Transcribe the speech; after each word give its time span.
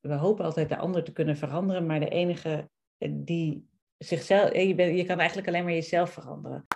we 0.00 0.14
hopen 0.14 0.44
altijd 0.44 0.68
de 0.68 0.76
ander 0.76 1.04
te 1.04 1.12
kunnen 1.12 1.36
veranderen, 1.36 1.86
maar 1.86 2.00
de 2.00 2.08
enige 2.08 2.70
die 3.10 3.68
zichzelf, 3.98 4.54
je, 4.54 4.74
bent, 4.74 4.96
je 4.96 5.04
kan 5.04 5.18
eigenlijk 5.18 5.48
alleen 5.48 5.64
maar 5.64 5.72
jezelf 5.72 6.10
veranderen. 6.10 6.66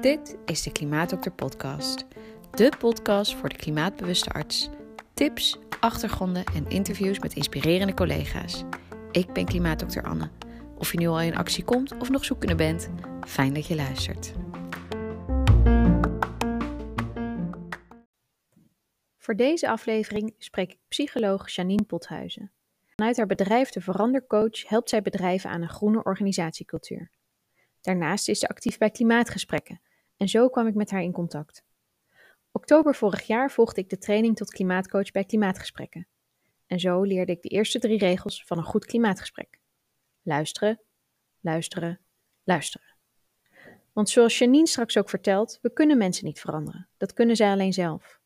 Dit 0.00 0.36
is 0.44 0.62
de 0.62 0.72
Klimaatdokter 0.72 1.32
Podcast. 1.32 2.06
De 2.50 2.72
podcast 2.78 3.34
voor 3.34 3.48
de 3.48 3.56
klimaatbewuste 3.56 4.30
arts. 4.30 4.70
Tips, 5.14 5.58
achtergronden 5.80 6.44
en 6.44 6.68
interviews 6.68 7.18
met 7.18 7.34
inspirerende 7.34 7.94
collega's. 7.94 8.64
Ik 9.10 9.32
ben 9.32 9.44
klimaatdokter 9.44 10.02
Anne. 10.02 10.30
Of 10.78 10.92
je 10.92 10.98
nu 10.98 11.06
al 11.06 11.20
in 11.20 11.36
actie 11.36 11.64
komt 11.64 11.96
of 11.98 12.10
nog 12.10 12.24
zoekende 12.24 12.54
bent, 12.54 12.90
fijn 13.26 13.54
dat 13.54 13.66
je 13.66 13.74
luistert. 13.74 14.32
Voor 19.26 19.36
deze 19.36 19.68
aflevering 19.68 20.34
spreek 20.38 20.72
ik 20.72 20.78
psycholoog 20.88 21.50
Janine 21.50 21.82
Pothuizen. 21.82 22.52
Vanuit 22.86 23.16
haar 23.16 23.26
bedrijf 23.26 23.70
De 23.70 23.80
Verandercoach 23.80 24.68
helpt 24.68 24.88
zij 24.88 25.02
bedrijven 25.02 25.50
aan 25.50 25.62
een 25.62 25.68
groene 25.68 26.02
organisatiecultuur. 26.02 27.10
Daarnaast 27.80 28.28
is 28.28 28.38
ze 28.38 28.48
actief 28.48 28.78
bij 28.78 28.90
klimaatgesprekken 28.90 29.80
en 30.16 30.28
zo 30.28 30.48
kwam 30.48 30.66
ik 30.66 30.74
met 30.74 30.90
haar 30.90 31.02
in 31.02 31.12
contact. 31.12 31.64
Oktober 32.52 32.94
vorig 32.94 33.22
jaar 33.22 33.50
volgde 33.50 33.80
ik 33.80 33.90
de 33.90 33.98
training 33.98 34.36
tot 34.36 34.50
klimaatcoach 34.50 35.10
bij 35.10 35.24
Klimaatgesprekken. 35.24 36.06
En 36.66 36.80
zo 36.80 37.02
leerde 37.02 37.32
ik 37.32 37.42
de 37.42 37.48
eerste 37.48 37.78
drie 37.78 37.98
regels 37.98 38.44
van 38.44 38.58
een 38.58 38.64
goed 38.64 38.84
klimaatgesprek. 38.84 39.60
Luisteren, 40.22 40.80
luisteren, 41.40 42.00
luisteren. 42.44 42.94
Want 43.92 44.08
zoals 44.08 44.38
Janine 44.38 44.66
straks 44.66 44.96
ook 44.96 45.10
vertelt, 45.10 45.58
we 45.62 45.72
kunnen 45.72 45.98
mensen 45.98 46.24
niet 46.24 46.40
veranderen. 46.40 46.88
Dat 46.96 47.12
kunnen 47.12 47.36
zij 47.36 47.50
alleen 47.50 47.72
zelf. 47.72 48.24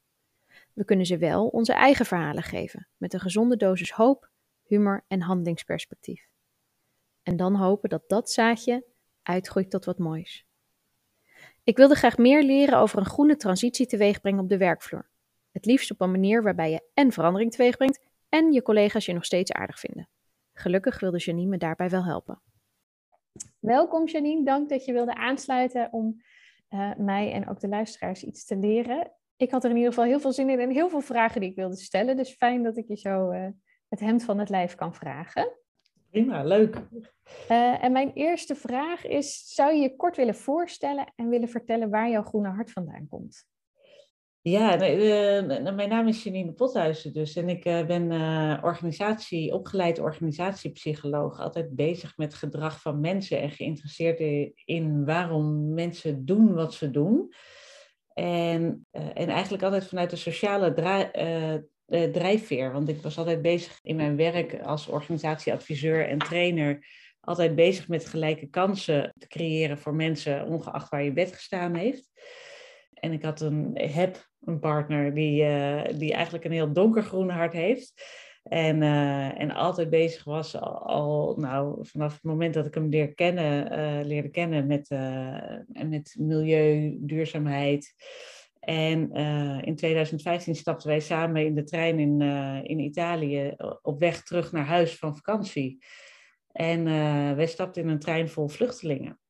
We 0.72 0.84
kunnen 0.84 1.06
ze 1.06 1.18
wel 1.18 1.46
onze 1.46 1.72
eigen 1.72 2.06
verhalen 2.06 2.42
geven, 2.42 2.88
met 2.96 3.12
een 3.12 3.20
gezonde 3.20 3.56
dosis 3.56 3.90
hoop, 3.90 4.30
humor 4.62 5.04
en 5.08 5.20
handelingsperspectief. 5.20 6.28
En 7.22 7.36
dan 7.36 7.54
hopen 7.54 7.88
dat 7.88 8.08
dat 8.08 8.30
zaadje 8.30 8.84
uitgroeit 9.22 9.70
tot 9.70 9.84
wat 9.84 9.98
moois. 9.98 10.46
Ik 11.64 11.76
wilde 11.76 11.94
graag 11.94 12.18
meer 12.18 12.42
leren 12.42 12.78
over 12.78 12.98
een 12.98 13.04
groene 13.04 13.36
transitie 13.36 13.86
teweegbrengen 13.86 14.42
op 14.42 14.48
de 14.48 14.56
werkvloer. 14.56 15.08
Het 15.50 15.64
liefst 15.64 15.90
op 15.90 16.00
een 16.00 16.10
manier 16.10 16.42
waarbij 16.42 16.70
je 16.70 16.88
en 16.94 17.12
verandering 17.12 17.50
teweegbrengt 17.50 18.00
en 18.28 18.52
je 18.52 18.62
collega's 18.62 19.06
je 19.06 19.12
nog 19.12 19.24
steeds 19.24 19.52
aardig 19.52 19.78
vinden. 19.78 20.08
Gelukkig 20.52 21.00
wilde 21.00 21.18
Janine 21.18 21.48
me 21.48 21.56
daarbij 21.56 21.88
wel 21.88 22.04
helpen. 22.04 22.42
Welkom 23.58 24.06
Janine, 24.06 24.44
dank 24.44 24.68
dat 24.68 24.84
je 24.84 24.92
wilde 24.92 25.14
aansluiten 25.14 25.92
om 25.92 26.22
uh, 26.70 26.94
mij 26.96 27.32
en 27.32 27.48
ook 27.48 27.60
de 27.60 27.68
luisteraars 27.68 28.24
iets 28.24 28.44
te 28.44 28.56
leren 28.56 29.12
ik 29.40 29.50
had 29.50 29.64
er 29.64 29.70
in 29.70 29.76
ieder 29.76 29.92
geval 29.92 30.08
heel 30.08 30.20
veel 30.20 30.32
zin 30.32 30.50
in 30.50 30.60
en 30.60 30.70
heel 30.70 30.88
veel 30.88 31.00
vragen 31.00 31.40
die 31.40 31.50
ik 31.50 31.56
wilde 31.56 31.76
stellen. 31.76 32.16
Dus 32.16 32.30
fijn 32.30 32.62
dat 32.62 32.76
ik 32.76 32.88
je 32.88 32.96
zo 32.96 33.30
uh, 33.30 33.46
het 33.88 34.00
hemd 34.00 34.24
van 34.24 34.38
het 34.38 34.48
lijf 34.48 34.74
kan 34.74 34.94
vragen. 34.94 35.52
Prima, 36.10 36.44
leuk. 36.44 36.76
Uh, 37.50 37.84
en 37.84 37.92
mijn 37.92 38.12
eerste 38.14 38.54
vraag 38.54 39.06
is: 39.06 39.54
zou 39.54 39.74
je 39.74 39.80
je 39.80 39.96
kort 39.96 40.16
willen 40.16 40.34
voorstellen 40.34 41.12
en 41.16 41.28
willen 41.28 41.48
vertellen 41.48 41.90
waar 41.90 42.10
jouw 42.10 42.22
groene 42.22 42.48
hart 42.48 42.72
vandaan 42.72 43.06
komt? 43.08 43.48
Ja, 44.42 44.74
uh, 44.74 45.74
mijn 45.74 45.88
naam 45.88 46.08
is 46.08 46.22
Janine 46.22 46.52
Pothuizen 46.52 47.12
dus 47.12 47.36
en 47.36 47.48
ik 47.48 47.62
ben 47.62 48.10
organisatie, 48.62 49.54
opgeleid 49.54 49.98
organisatiepsycholoog, 49.98 51.40
altijd 51.40 51.74
bezig 51.74 52.16
met 52.16 52.34
gedrag 52.34 52.80
van 52.80 53.00
mensen 53.00 53.40
en 53.40 53.50
geïnteresseerd 53.50 54.20
in 54.64 55.04
waarom 55.04 55.74
mensen 55.74 56.24
doen 56.24 56.54
wat 56.54 56.74
ze 56.74 56.90
doen. 56.90 57.32
En, 58.20 58.86
uh, 58.92 59.02
en 59.14 59.28
eigenlijk 59.28 59.62
altijd 59.62 59.86
vanuit 59.86 60.10
de 60.10 60.16
sociale 60.16 60.74
uh, 61.88 62.02
drijfveer. 62.02 62.72
Want 62.72 62.88
ik 62.88 63.02
was 63.02 63.18
altijd 63.18 63.42
bezig 63.42 63.78
in 63.82 63.96
mijn 63.96 64.16
werk 64.16 64.60
als 64.62 64.86
organisatieadviseur 64.86 66.08
en 66.08 66.18
trainer. 66.18 66.86
Altijd 67.20 67.54
bezig 67.54 67.88
met 67.88 68.06
gelijke 68.06 68.46
kansen 68.46 69.14
te 69.18 69.26
creëren 69.26 69.78
voor 69.78 69.94
mensen, 69.94 70.46
ongeacht 70.46 70.88
waar 70.88 71.02
je 71.02 71.12
bed 71.12 71.32
gestaan 71.32 71.74
heeft. 71.74 72.10
En 72.94 73.12
ik 73.12 73.22
had 73.22 73.40
een, 73.40 73.70
heb 73.74 74.28
een 74.40 74.58
partner 74.58 75.14
die, 75.14 75.44
die 75.96 76.12
eigenlijk 76.12 76.44
een 76.44 76.52
heel 76.52 76.72
donkergroen 76.72 77.30
hart 77.30 77.52
heeft. 77.52 78.02
En, 78.42 78.82
uh, 78.82 79.40
en 79.40 79.50
altijd 79.50 79.90
bezig 79.90 80.24
was 80.24 80.60
al, 80.60 81.34
nou, 81.36 81.86
vanaf 81.86 82.12
het 82.12 82.22
moment 82.22 82.54
dat 82.54 82.66
ik 82.66 82.74
hem 82.74 82.88
leer 82.88 83.14
kennen, 83.14 83.72
uh, 83.72 84.06
leerde 84.06 84.30
kennen 84.30 84.66
met, 84.66 84.90
uh, 84.90 85.56
met 85.88 86.14
milieu, 86.18 86.96
duurzaamheid. 87.00 87.94
En 88.60 89.12
in 89.62 89.76
2015 89.76 90.54
stapten 90.54 90.88
wij 90.88 91.00
samen 91.00 91.44
in 91.44 91.54
de 91.54 91.64
trein 91.64 91.98
in, 91.98 92.20
in 92.64 92.78
Italië 92.78 93.54
op 93.82 94.00
weg 94.00 94.22
terug 94.22 94.52
naar 94.52 94.64
huis 94.64 94.98
van 94.98 95.16
vakantie. 95.16 95.84
En 96.52 96.84
wij 97.36 97.46
stapten 97.46 97.82
in 97.82 97.88
een 97.88 97.98
trein 97.98 98.28
vol 98.28 98.48
vluchtelingen. 98.48 99.20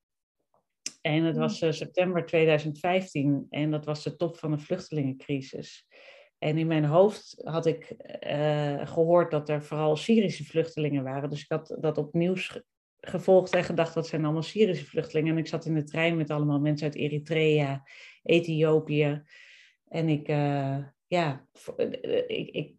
En 1.00 1.24
het 1.24 1.36
was 1.36 1.58
september 1.58 2.26
2015 2.26 3.46
en 3.50 3.70
dat 3.70 3.84
was 3.84 4.02
de 4.02 4.16
top 4.16 4.36
van 4.36 4.50
de 4.50 4.58
vluchtelingencrisis. 4.58 5.86
En 6.40 6.58
in 6.58 6.66
mijn 6.66 6.84
hoofd 6.84 7.40
had 7.44 7.66
ik 7.66 7.94
uh, 8.26 8.86
gehoord 8.86 9.30
dat 9.30 9.48
er 9.48 9.62
vooral 9.62 9.96
Syrische 9.96 10.44
vluchtelingen 10.44 11.02
waren. 11.02 11.30
Dus 11.30 11.42
ik 11.42 11.48
had 11.48 11.76
dat 11.80 11.98
op 11.98 12.12
nieuws 12.12 12.62
gevolgd 13.00 13.54
en 13.54 13.64
gedacht 13.64 13.94
dat 13.94 14.06
zijn 14.06 14.24
allemaal 14.24 14.42
Syrische 14.42 14.86
vluchtelingen. 14.86 15.32
En 15.32 15.38
ik 15.38 15.46
zat 15.46 15.64
in 15.64 15.74
de 15.74 15.84
trein 15.84 16.16
met 16.16 16.30
allemaal 16.30 16.60
mensen 16.60 16.86
uit 16.86 16.96
Eritrea, 16.96 17.82
Ethiopië. 18.22 19.22
En 19.88 20.08
ik, 20.08 20.28
uh, 20.28 20.78
ja, 21.06 21.46
eh, 21.76 21.90
ik, 22.26 22.48
ik, 22.48 22.74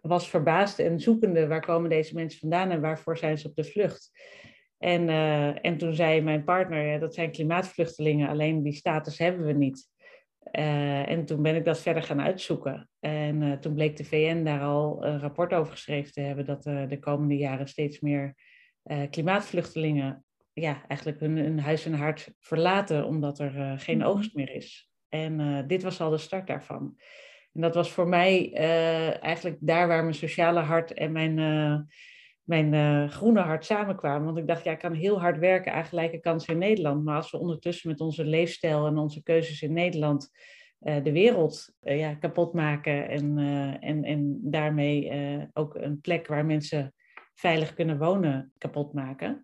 was 0.00 0.28
verbaasd 0.28 0.78
en 0.78 1.00
zoekende 1.00 1.46
waar 1.46 1.66
komen 1.66 1.90
deze 1.90 2.14
mensen 2.14 2.40
vandaan 2.40 2.70
en 2.70 2.80
waarvoor 2.80 3.18
zijn 3.18 3.38
ze 3.38 3.48
op 3.48 3.54
de 3.54 3.64
vlucht. 3.64 4.10
En, 4.78 5.08
en 5.62 5.76
toen 5.76 5.94
zei 5.94 6.20
mijn 6.20 6.44
partner, 6.44 6.86
ja, 6.86 6.98
dat 6.98 7.14
zijn 7.14 7.32
klimaatvluchtelingen, 7.32 8.28
alleen 8.28 8.62
die 8.62 8.72
status 8.72 9.18
hebben 9.18 9.46
we 9.46 9.52
niet. 9.52 9.91
Uh, 10.52 11.08
en 11.08 11.24
toen 11.24 11.42
ben 11.42 11.56
ik 11.56 11.64
dat 11.64 11.80
verder 11.80 12.02
gaan 12.02 12.20
uitzoeken. 12.20 12.88
En 13.00 13.42
uh, 13.42 13.52
toen 13.52 13.74
bleek 13.74 13.96
de 13.96 14.04
VN 14.04 14.44
daar 14.44 14.62
al 14.62 15.04
een 15.04 15.20
rapport 15.20 15.52
over 15.52 15.72
geschreven 15.72 16.12
te 16.12 16.20
hebben 16.20 16.44
dat 16.44 16.66
uh, 16.66 16.88
de 16.88 16.98
komende 16.98 17.36
jaren 17.36 17.68
steeds 17.68 18.00
meer 18.00 18.34
klimaatvluchtelingen 19.10 20.24
ja, 20.52 20.84
eigenlijk 20.88 21.20
hun, 21.20 21.36
hun, 21.36 21.58
huis 21.58 21.86
en 21.86 21.94
hart 21.94 22.34
verlaten 22.38 23.06
omdat 23.06 23.38
er 23.38 23.78
geen 23.78 23.98
mhm. 23.98 24.06
oogst 24.06 24.34
meer 24.34 24.54
is. 24.54 24.90
En 25.08 25.64
dit 25.66 25.82
was 25.82 26.00
al 26.00 26.10
de 26.10 26.18
start 26.18 26.46
daarvan. 26.46 26.96
En 27.52 27.60
dat 27.60 27.74
was 27.74 27.90
voor 27.90 28.08
mij 28.08 28.52
eigenlijk 29.20 29.56
daar 29.60 29.88
waar 29.88 30.02
mijn 30.02 30.14
sociale 30.14 30.60
hart 30.60 30.92
en 30.92 31.12
mijn 31.12 31.38
mijn 32.42 32.72
uh, 32.72 33.08
groene 33.08 33.40
hart 33.40 33.64
samenkwamen. 33.64 34.24
Want 34.24 34.38
ik 34.38 34.46
dacht, 34.46 34.64
ja, 34.64 34.72
ik 34.72 34.78
kan 34.78 34.92
heel 34.92 35.20
hard 35.20 35.38
werken 35.38 35.72
aan 35.72 35.84
gelijke 35.84 36.20
kansen 36.20 36.52
in 36.52 36.58
Nederland. 36.58 37.04
Maar 37.04 37.16
als 37.16 37.30
we 37.30 37.38
ondertussen 37.38 37.90
met 37.90 38.00
onze 38.00 38.24
leefstijl 38.24 38.86
en 38.86 38.98
onze 38.98 39.22
keuzes 39.22 39.62
in 39.62 39.72
Nederland 39.72 40.30
uh, 40.80 41.04
de 41.04 41.12
wereld 41.12 41.74
uh, 41.82 41.98
ja, 41.98 42.14
kapot 42.14 42.52
maken 42.52 43.08
en, 43.08 43.38
en, 43.80 44.04
en 44.04 44.38
daarmee 44.42 45.12
ook 45.52 45.74
een 45.74 46.00
plek 46.00 46.26
waar 46.26 46.46
mensen 46.46 46.94
veilig 47.34 47.74
kunnen 47.74 47.98
wonen 47.98 48.52
kapot 48.58 48.92
maken. 48.92 49.42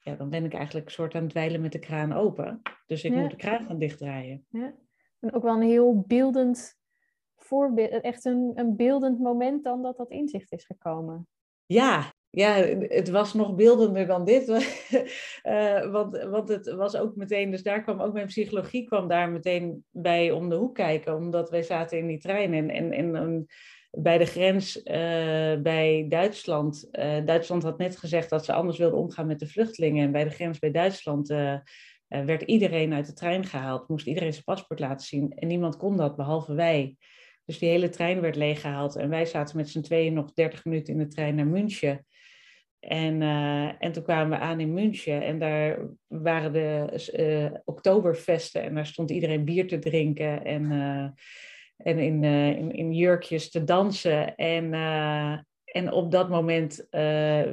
Ja, 0.00 0.14
dan 0.14 0.30
ben 0.30 0.44
ik 0.44 0.54
eigenlijk 0.54 0.86
een 0.86 0.92
soort 0.92 1.14
aan 1.14 1.22
het 1.22 1.30
dweilen 1.30 1.60
met 1.60 1.72
de 1.72 1.78
kraan 1.78 2.12
open. 2.12 2.62
Dus 2.86 3.04
ik 3.04 3.12
moet 3.12 3.30
de 3.30 3.36
kraan 3.36 3.66
gaan 3.66 3.78
dichtdraaien. 3.78 4.46
Ja. 4.48 4.74
En 5.20 5.34
ook 5.34 5.42
wel 5.42 5.54
een 5.54 5.68
heel 5.68 6.04
beeldend 6.06 6.80
voorbeeld, 7.36 7.90
echt 7.90 8.24
een, 8.24 8.52
een 8.54 8.76
beeldend 8.76 9.18
moment 9.18 9.64
dan 9.64 9.82
dat 9.82 9.96
dat 9.96 10.10
inzicht 10.10 10.52
is 10.52 10.64
gekomen. 10.64 11.28
Ja, 11.66 12.12
ja, 12.34 12.54
het 12.88 13.08
was 13.08 13.34
nog 13.34 13.54
beeldender 13.54 14.06
dan 14.06 14.24
dit. 14.24 14.48
uh, 15.42 15.90
want, 15.92 16.22
want 16.22 16.48
het 16.48 16.72
was 16.74 16.96
ook 16.96 17.16
meteen, 17.16 17.50
dus 17.50 17.62
daar 17.62 17.82
kwam 17.82 18.00
ook 18.00 18.12
mijn 18.12 18.26
psychologie 18.26 18.86
kwam 18.86 19.08
daar 19.08 19.30
meteen 19.30 19.84
bij 19.90 20.30
om 20.30 20.48
de 20.48 20.54
hoek 20.54 20.74
kijken. 20.74 21.16
Omdat 21.16 21.50
wij 21.50 21.62
zaten 21.62 21.98
in 21.98 22.06
die 22.06 22.18
trein 22.18 22.54
en, 22.54 22.70
en, 22.70 23.14
en 23.14 23.46
bij 23.90 24.18
de 24.18 24.24
grens 24.24 24.76
uh, 24.76 24.84
bij 25.62 26.06
Duitsland. 26.08 26.88
Uh, 26.92 27.24
Duitsland 27.24 27.62
had 27.62 27.78
net 27.78 27.96
gezegd 27.96 28.30
dat 28.30 28.44
ze 28.44 28.52
anders 28.52 28.78
wilden 28.78 28.98
omgaan 28.98 29.26
met 29.26 29.38
de 29.38 29.48
vluchtelingen. 29.48 30.04
En 30.04 30.12
bij 30.12 30.24
de 30.24 30.30
grens 30.30 30.58
bij 30.58 30.70
Duitsland 30.70 31.28
werd 32.08 32.42
iedereen 32.42 32.94
uit 32.94 33.06
de 33.06 33.12
trein 33.12 33.44
gehaald. 33.44 33.88
Moest 33.88 34.06
iedereen 34.06 34.32
zijn 34.32 34.44
paspoort 34.44 34.80
laten 34.80 35.06
zien. 35.06 35.32
En 35.32 35.48
niemand 35.48 35.76
kon 35.76 35.96
dat, 35.96 36.16
behalve 36.16 36.54
wij. 36.54 36.96
Dus 37.44 37.58
die 37.58 37.68
hele 37.68 37.88
trein 37.88 38.20
werd 38.20 38.36
leeggehaald. 38.36 38.96
En 38.96 39.08
wij 39.08 39.26
zaten 39.26 39.56
met 39.56 39.68
z'n 39.68 39.80
tweeën 39.80 40.12
nog 40.12 40.32
30 40.32 40.64
minuten 40.64 40.92
in 40.92 40.98
de 40.98 41.06
trein 41.06 41.34
naar 41.34 41.46
München. 41.46 42.06
En, 42.82 43.20
uh, 43.20 43.82
en 43.82 43.92
toen 43.92 44.02
kwamen 44.02 44.38
we 44.38 44.44
aan 44.44 44.60
in 44.60 44.72
München 44.72 45.22
en 45.22 45.38
daar 45.38 45.78
waren 46.06 46.52
de 46.52 46.86
uh, 47.16 47.58
oktoberfesten 47.64 48.62
en 48.62 48.74
daar 48.74 48.86
stond 48.86 49.10
iedereen 49.10 49.44
bier 49.44 49.68
te 49.68 49.78
drinken 49.78 50.44
en, 50.44 50.62
uh, 50.72 51.08
en 51.76 51.98
in, 51.98 52.24
in, 52.24 52.72
in, 52.72 52.92
jurkjes 52.92 53.50
te 53.50 53.64
dansen. 53.64 54.34
En, 54.34 54.72
en 55.64 55.92
op 55.92 56.10
dat 56.10 56.28
moment 56.28 56.86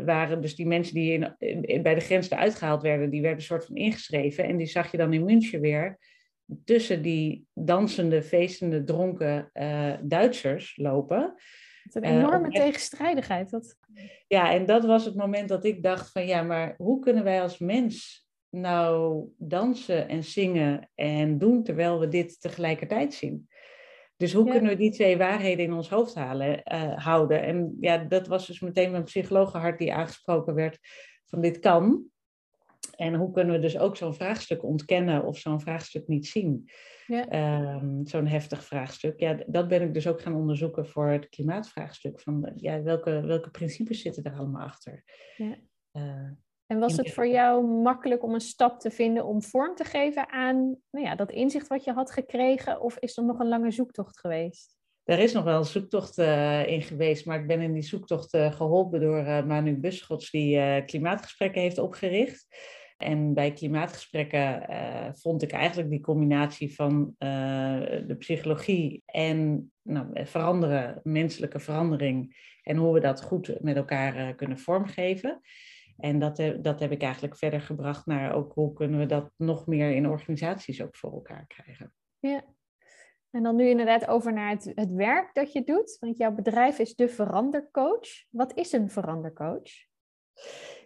waren 0.06 0.42
dus 0.42 0.56
die 0.56 0.68
mensen 0.68 0.94
die 0.94 1.12
in, 1.38 1.82
bij 1.82 1.96
de 1.96 2.02
grens 2.02 2.30
eruit 2.30 2.56
gehaald 2.56 2.82
werden, 2.82 3.10
die 3.10 3.22
werden 3.22 3.40
een 3.40 3.46
soort 3.46 3.66
van 3.66 3.76
ingeschreven. 3.76 4.44
En 4.44 4.58
die 4.58 4.68
zag 4.68 4.92
je 4.92 4.98
dan 4.98 5.14
in 5.14 5.26
München 5.26 5.62
weer 5.62 5.98
tussen 6.64 7.02
die 7.02 7.46
dansende, 7.54 8.24
feestende, 8.24 8.84
dronken 8.84 9.52
Duitsers 10.02 10.78
lopen. 10.78 11.36
Een 11.96 12.04
enorme 12.04 12.48
uh, 12.48 12.54
tegenstrijdigheid. 12.54 13.50
Dat... 13.50 13.78
Ja, 14.28 14.52
en 14.52 14.66
dat 14.66 14.86
was 14.86 15.06
het 15.06 15.16
moment 15.16 15.50
dat 15.50 15.66
ik 15.66 15.84
dacht 15.84 16.12
van 16.12 16.26
ja, 16.26 16.42
maar 16.42 16.76
hoe 16.78 17.00
kunnen 17.00 17.24
wij 17.24 17.42
als 17.42 17.58
mens 17.58 18.28
nou 18.50 19.24
dansen 19.38 20.08
en 20.08 20.24
zingen 20.24 20.90
en 20.96 21.38
doen 21.38 21.64
terwijl 21.64 22.00
we 22.00 22.08
dit 22.08 22.42
tegelijkertijd 22.42 23.14
zien? 23.14 23.48
Dus 24.18 24.34
hoe 24.34 24.50
kunnen 24.50 24.70
we 24.72 24.78
die 24.78 24.92
twee 24.92 25.18
waarheden 25.18 25.66
in 25.66 25.74
ons 25.74 25.90
hoofd 25.90 26.16
halen, 26.16 26.62
uh, 26.74 27.06
houden? 27.06 27.42
En 27.42 27.78
ja, 27.80 27.98
dat 27.98 28.28
was 28.28 28.48
dus 28.48 28.60
meteen 28.60 28.92
mijn 28.92 29.04
psychologenhart 29.04 29.80
die 29.80 29.94
aangesproken 29.94 30.54
werd 30.54 30.80
van 31.26 31.42
dit 31.42 31.60
kan. 31.60 32.04
En 32.96 33.14
hoe 33.14 33.32
kunnen 33.32 33.56
we 33.56 33.62
dus 33.62 33.78
ook 33.78 33.98
zo'n 33.98 34.14
vraagstuk 34.14 34.64
ontkennen 34.64 35.24
of 35.24 35.38
zo'n 35.38 35.62
vraagstuk 35.62 36.08
niet 36.08 36.28
zien? 36.28 36.70
Ja. 37.10 37.76
Um, 37.76 38.08
zo'n 38.08 38.28
heftig 38.28 38.64
vraagstuk. 38.64 39.20
Ja, 39.20 39.38
dat 39.48 39.68
ben 39.68 39.82
ik 39.82 39.94
dus 39.94 40.08
ook 40.08 40.22
gaan 40.22 40.36
onderzoeken 40.36 40.88
voor 40.88 41.08
het 41.08 41.30
klimaatvraagstuk. 41.30 42.22
Van 42.22 42.52
ja, 42.56 42.82
welke, 42.82 43.22
welke 43.22 43.50
principes 43.50 44.02
zitten 44.02 44.24
er 44.24 44.38
allemaal 44.38 44.66
achter? 44.66 45.04
Ja. 45.36 45.56
Uh, 45.94 46.30
en 46.66 46.80
was 46.80 46.98
het 46.98 47.14
voor 47.14 47.28
jou 47.28 47.66
makkelijk 47.66 48.24
om 48.24 48.34
een 48.34 48.40
stap 48.40 48.80
te 48.80 48.92
vinden 48.92 49.26
om 49.26 49.44
vorm 49.44 49.76
te 49.76 49.84
geven 49.84 50.30
aan 50.30 50.78
nou 50.90 51.06
ja, 51.06 51.16
dat 51.16 51.32
inzicht 51.32 51.68
wat 51.68 51.84
je 51.84 51.92
had 51.92 52.12
gekregen? 52.12 52.82
Of 52.82 52.98
is 52.98 53.18
er 53.18 53.26
nog 53.26 53.40
een 53.40 53.48
lange 53.48 53.72
zoektocht 53.72 54.20
geweest? 54.20 54.78
Er 55.04 55.20
is 55.20 55.34
nog 55.34 55.44
wel 55.44 55.58
een 55.58 55.66
zoektocht 55.66 56.18
uh, 56.18 56.68
in 56.68 56.82
geweest, 56.82 57.26
maar 57.26 57.40
ik 57.40 57.48
ben 57.48 57.62
in 57.62 57.74
die 57.74 57.82
zoektocht 57.82 58.34
uh, 58.34 58.54
geholpen 58.54 59.00
door 59.00 59.20
uh, 59.20 59.46
Manu 59.46 59.78
Buschots, 59.78 60.32
die 60.32 60.86
klimaatgesprekken 60.86 61.62
heeft 61.62 61.78
opgericht. 61.78 62.48
En 63.00 63.34
bij 63.34 63.54
klimaatgesprekken 63.54 64.66
vond 65.16 65.42
ik 65.42 65.52
eigenlijk 65.52 65.90
die 65.90 66.02
combinatie 66.02 66.76
van 66.76 67.16
de 67.18 68.16
psychologie 68.18 69.04
en 69.06 69.72
nou, 69.82 70.26
veranderen, 70.26 71.00
menselijke 71.04 71.60
verandering 71.60 72.38
en 72.64 72.78
hoe 72.78 72.94
we 72.94 73.00
dat 73.00 73.22
goed 73.22 73.62
met 73.62 73.76
elkaar 73.76 74.36
kunnen 74.36 74.58
vormgeven. 74.58 75.42
En 75.98 76.20
dat, 76.20 76.44
dat 76.62 76.80
heb 76.80 76.92
ik 76.92 77.02
eigenlijk 77.02 77.38
verder 77.38 77.62
gebracht 77.62 78.06
naar 78.06 78.34
ook 78.34 78.54
hoe 78.54 78.74
kunnen 78.74 79.00
we 79.00 79.06
dat 79.06 79.32
nog 79.36 79.68
meer 79.68 79.92
in 79.92 80.08
organisaties 80.08 80.82
ook 80.82 80.96
voor 80.96 81.12
elkaar 81.12 81.48
krijgen. 81.48 81.94
Ja, 82.20 82.44
en 83.32 83.44
dan 83.44 83.56
nu 83.56 83.70
inderdaad 83.70 84.08
over 84.08 84.34
naar 84.34 84.50
het, 84.50 84.72
het 84.76 84.92
werk 84.92 85.34
dat 85.34 85.52
je 85.52 85.64
doet. 85.64 85.98
Want 86.00 86.18
jouw 86.18 86.32
bedrijf 86.32 86.80
is 86.80 86.96
de 86.96 87.10
verandercoach. 87.10 88.08
Wat 88.30 88.58
is 88.58 88.72
een 88.72 88.90
verandercoach? 88.90 89.88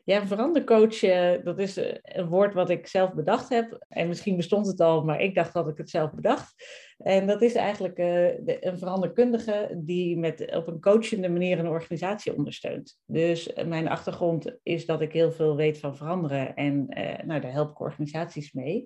Ja, 0.05 0.27
verandercoach, 0.27 1.03
eh, 1.03 1.44
dat 1.44 1.59
is 1.59 1.77
eh, 1.77 1.95
een 2.01 2.27
woord 2.27 2.53
wat 2.53 2.69
ik 2.69 2.88
zelf 2.88 3.13
bedacht 3.13 3.50
heb. 3.50 3.85
En 3.89 4.07
misschien 4.07 4.35
bestond 4.35 4.67
het 4.67 4.79
al, 4.79 5.03
maar 5.03 5.21
ik 5.21 5.35
dacht 5.35 5.53
dat 5.53 5.67
ik 5.67 5.77
het 5.77 5.89
zelf 5.89 6.13
bedacht. 6.13 6.53
En 6.97 7.27
dat 7.27 7.41
is 7.41 7.53
eigenlijk 7.53 7.97
uh, 7.97 8.27
een 8.45 8.77
veranderkundige 8.77 9.79
die 9.83 10.17
met, 10.17 10.55
op 10.55 10.67
een 10.67 10.79
coachende 10.79 11.29
manier 11.29 11.59
een 11.59 11.67
organisatie 11.67 12.38
ondersteunt. 12.38 13.00
Dus 13.05 13.53
mijn 13.65 13.88
achtergrond 13.88 14.57
is 14.63 14.85
dat 14.85 15.01
ik 15.01 15.13
heel 15.13 15.31
veel 15.31 15.55
weet 15.55 15.79
van 15.79 15.97
veranderen. 15.97 16.56
En 16.56 16.85
nou, 17.25 17.41
daar 17.41 17.51
help 17.51 17.69
ik 17.69 17.79
organisaties 17.79 18.53
mee. 18.53 18.85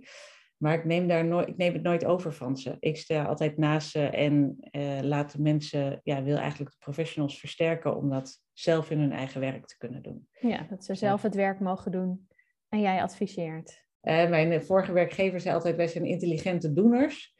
Maar 0.57 0.73
ik 0.73 0.85
neem, 0.85 1.07
daar 1.07 1.25
nooit, 1.25 1.47
ik 1.47 1.57
neem 1.57 1.73
het 1.73 1.81
nooit 1.81 2.05
over 2.05 2.33
van 2.33 2.57
ze. 2.57 2.77
Ik 2.79 2.97
sta 2.97 3.25
altijd 3.25 3.57
naast 3.57 3.89
ze 3.89 4.05
en 4.05 4.57
uh, 4.71 4.99
laat 5.01 5.31
de 5.31 5.41
mensen, 5.41 5.99
ja, 6.03 6.23
wil 6.23 6.37
eigenlijk 6.37 6.71
de 6.71 6.77
professionals 6.79 7.39
versterken 7.39 7.95
om 7.95 8.09
dat 8.09 8.41
zelf 8.53 8.91
in 8.91 8.99
hun 8.99 9.11
eigen 9.11 9.39
werk 9.39 9.65
te 9.65 9.77
kunnen 9.77 10.03
doen. 10.03 10.27
Ja, 10.39 10.65
dat 10.69 10.83
ze 10.83 10.95
zelf 10.95 11.21
het 11.21 11.35
werk 11.35 11.59
mogen 11.59 11.91
doen 11.91 12.27
en 12.69 12.81
jij 12.81 13.01
adviseert. 13.01 13.85
Uh, 14.01 14.29
mijn 14.29 14.63
vorige 14.63 14.91
werkgever 14.91 15.39
zei 15.39 15.55
altijd, 15.55 15.75
wij 15.75 15.87
zijn 15.87 16.05
intelligente 16.05 16.73
doeners. 16.73 17.35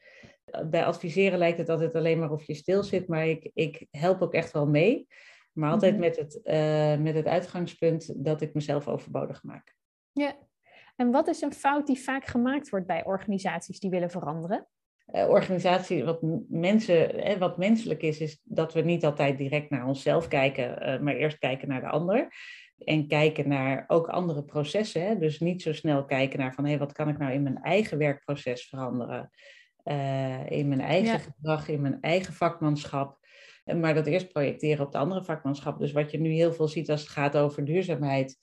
Bij 0.70 0.84
adviseren 0.84 1.38
lijkt 1.38 1.58
het 1.58 1.68
altijd 1.68 1.94
alleen 1.94 2.18
maar 2.18 2.30
of 2.30 2.46
je 2.46 2.54
stil 2.54 2.82
zit, 2.82 3.08
maar 3.08 3.26
ik, 3.26 3.50
ik 3.54 3.86
help 3.90 4.22
ook 4.22 4.34
echt 4.34 4.52
wel 4.52 4.66
mee. 4.66 5.06
Maar 5.52 5.70
altijd 5.70 5.96
mm 5.96 6.02
-hmm. 6.02 6.08
met, 6.08 6.16
het, 6.16 6.40
uh, 6.44 7.04
met 7.04 7.14
het 7.14 7.26
uitgangspunt 7.26 8.24
dat 8.24 8.40
ik 8.40 8.54
mezelf 8.54 8.88
overbodig 8.88 9.42
maak. 9.42 9.74
Ja, 10.12 10.36
en 10.98 11.10
wat 11.10 11.28
is 11.28 11.40
een 11.40 11.52
fout 11.52 11.86
die 11.86 11.98
vaak 11.98 12.26
gemaakt 12.26 12.68
wordt 12.68 12.86
bij 12.86 13.04
organisaties 13.04 13.80
die 13.80 13.90
willen 13.90 14.10
veranderen? 14.10 14.66
Uh, 15.14 15.28
organisatie, 15.28 16.04
wat, 16.04 16.18
mensen, 16.48 17.22
eh, 17.22 17.36
wat 17.36 17.58
menselijk 17.58 18.02
is, 18.02 18.20
is 18.20 18.40
dat 18.44 18.72
we 18.72 18.80
niet 18.80 19.04
altijd 19.04 19.38
direct 19.38 19.70
naar 19.70 19.86
onszelf 19.86 20.28
kijken, 20.28 20.88
uh, 20.88 21.00
maar 21.00 21.14
eerst 21.14 21.38
kijken 21.38 21.68
naar 21.68 21.80
de 21.80 21.88
ander. 21.88 22.28
En 22.84 23.06
kijken 23.06 23.48
naar 23.48 23.84
ook 23.86 24.08
andere 24.08 24.44
processen. 24.44 25.02
Hè? 25.02 25.18
Dus 25.18 25.40
niet 25.40 25.62
zo 25.62 25.72
snel 25.72 26.04
kijken 26.04 26.38
naar 26.38 26.54
van 26.54 26.64
hé, 26.64 26.70
hey, 26.70 26.78
wat 26.78 26.92
kan 26.92 27.08
ik 27.08 27.18
nou 27.18 27.32
in 27.32 27.42
mijn 27.42 27.62
eigen 27.62 27.98
werkproces 27.98 28.68
veranderen? 28.68 29.30
Uh, 29.84 30.50
in 30.50 30.68
mijn 30.68 30.80
eigen 30.80 31.12
ja. 31.12 31.18
gedrag, 31.18 31.68
in 31.68 31.80
mijn 31.80 31.98
eigen 32.00 32.32
vakmanschap. 32.34 33.18
Maar 33.76 33.94
dat 33.94 34.06
eerst 34.06 34.32
projecteren 34.32 34.86
op 34.86 34.92
de 34.92 34.98
andere 34.98 35.24
vakmanschap. 35.24 35.78
Dus 35.78 35.92
wat 35.92 36.10
je 36.10 36.20
nu 36.20 36.30
heel 36.30 36.52
veel 36.52 36.68
ziet 36.68 36.90
als 36.90 37.00
het 37.00 37.10
gaat 37.10 37.36
over 37.36 37.64
duurzaamheid 37.64 38.38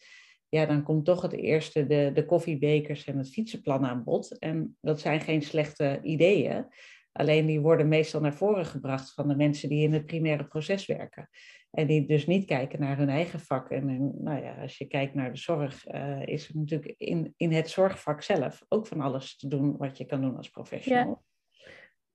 ja, 0.55 0.65
dan 0.65 0.83
komt 0.83 1.05
toch 1.05 1.21
het 1.21 1.33
eerste 1.33 1.87
de, 1.87 2.11
de 2.13 2.25
koffiebekers 2.25 3.05
en 3.05 3.17
het 3.17 3.29
fietsenplan 3.29 3.85
aan 3.85 4.03
bod. 4.03 4.37
En 4.39 4.77
dat 4.81 4.99
zijn 4.99 5.21
geen 5.21 5.41
slechte 5.41 5.99
ideeën. 6.03 6.67
Alleen 7.11 7.45
die 7.45 7.59
worden 7.59 7.87
meestal 7.87 8.21
naar 8.21 8.35
voren 8.35 8.65
gebracht 8.65 9.13
van 9.13 9.27
de 9.27 9.35
mensen 9.35 9.69
die 9.69 9.83
in 9.83 9.93
het 9.93 10.05
primaire 10.05 10.45
proces 10.45 10.85
werken. 10.85 11.29
En 11.71 11.87
die 11.87 12.07
dus 12.07 12.25
niet 12.25 12.45
kijken 12.45 12.79
naar 12.79 12.97
hun 12.97 13.09
eigen 13.09 13.39
vak. 13.39 13.69
En, 13.69 14.13
nou 14.23 14.43
ja, 14.43 14.61
als 14.61 14.77
je 14.77 14.85
kijkt 14.85 15.13
naar 15.13 15.31
de 15.31 15.39
zorg, 15.39 15.87
uh, 15.87 16.25
is 16.25 16.49
er 16.49 16.55
natuurlijk 16.55 16.93
in, 16.97 17.33
in 17.37 17.51
het 17.51 17.69
zorgvak 17.69 18.21
zelf 18.21 18.65
ook 18.67 18.87
van 18.87 19.01
alles 19.01 19.37
te 19.37 19.47
doen 19.47 19.77
wat 19.77 19.97
je 19.97 20.05
kan 20.05 20.21
doen 20.21 20.37
als 20.37 20.49
professional. 20.49 21.23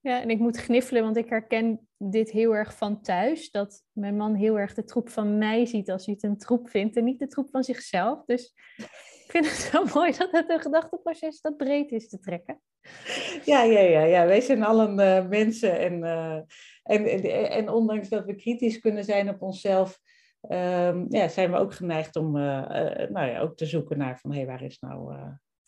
Ja, 0.03 0.23
en 0.23 0.31
ik 0.31 0.39
moet 0.39 0.59
gniffelen, 0.59 1.03
want 1.03 1.17
ik 1.17 1.29
herken 1.29 1.89
dit 1.97 2.31
heel 2.31 2.55
erg 2.55 2.77
van 2.77 3.03
thuis. 3.03 3.51
Dat 3.51 3.83
mijn 3.93 4.17
man 4.17 4.35
heel 4.35 4.59
erg 4.59 4.75
de 4.75 4.85
troep 4.85 5.09
van 5.09 5.39
mij 5.39 5.67
ziet 5.67 5.91
als 5.91 6.05
hij 6.05 6.15
het 6.15 6.23
een 6.23 6.39
troep 6.39 6.71
vindt 6.71 6.97
en 6.97 7.05
niet 7.05 7.19
de 7.19 7.27
troep 7.27 7.51
van 7.51 7.63
zichzelf. 7.63 8.25
Dus 8.25 8.55
ik 8.77 9.27
vind 9.29 9.45
het 9.45 9.55
zo 9.55 9.85
mooi 9.99 10.13
dat 10.13 10.31
het 10.31 10.51
een 10.51 10.61
gedachteproces 10.61 11.41
dat 11.41 11.57
breed 11.57 11.93
is 11.93 12.09
te 12.09 12.19
trekken. 12.19 12.61
Ja, 13.45 13.63
ja, 13.63 13.81
ja, 13.81 14.03
ja. 14.03 14.27
wij 14.27 14.41
zijn 14.41 14.63
allen 14.63 14.99
uh, 14.99 15.29
mensen. 15.29 15.79
En, 15.79 15.99
uh, 15.99 16.41
en, 16.83 17.05
en, 17.05 17.51
en, 17.51 17.69
ondanks 17.69 18.09
dat 18.09 18.25
we 18.25 18.35
kritisch 18.35 18.79
kunnen 18.79 19.05
zijn 19.05 19.29
op 19.29 19.43
onszelf, 19.43 19.99
um, 20.41 21.07
ja, 21.09 21.29
zijn 21.29 21.51
we 21.51 21.57
ook 21.57 21.75
geneigd 21.75 22.17
om 22.17 22.37
uh, 22.37 22.69
nou 23.09 23.27
ja, 23.27 23.41
ook 23.41 23.57
te 23.57 23.67
zoeken 23.67 23.99
naar 23.99 24.19
van 24.19 24.31
hé, 24.31 24.37
hey, 24.37 24.47
waar 24.47 24.63
is 24.63 24.79
nou. 24.79 25.15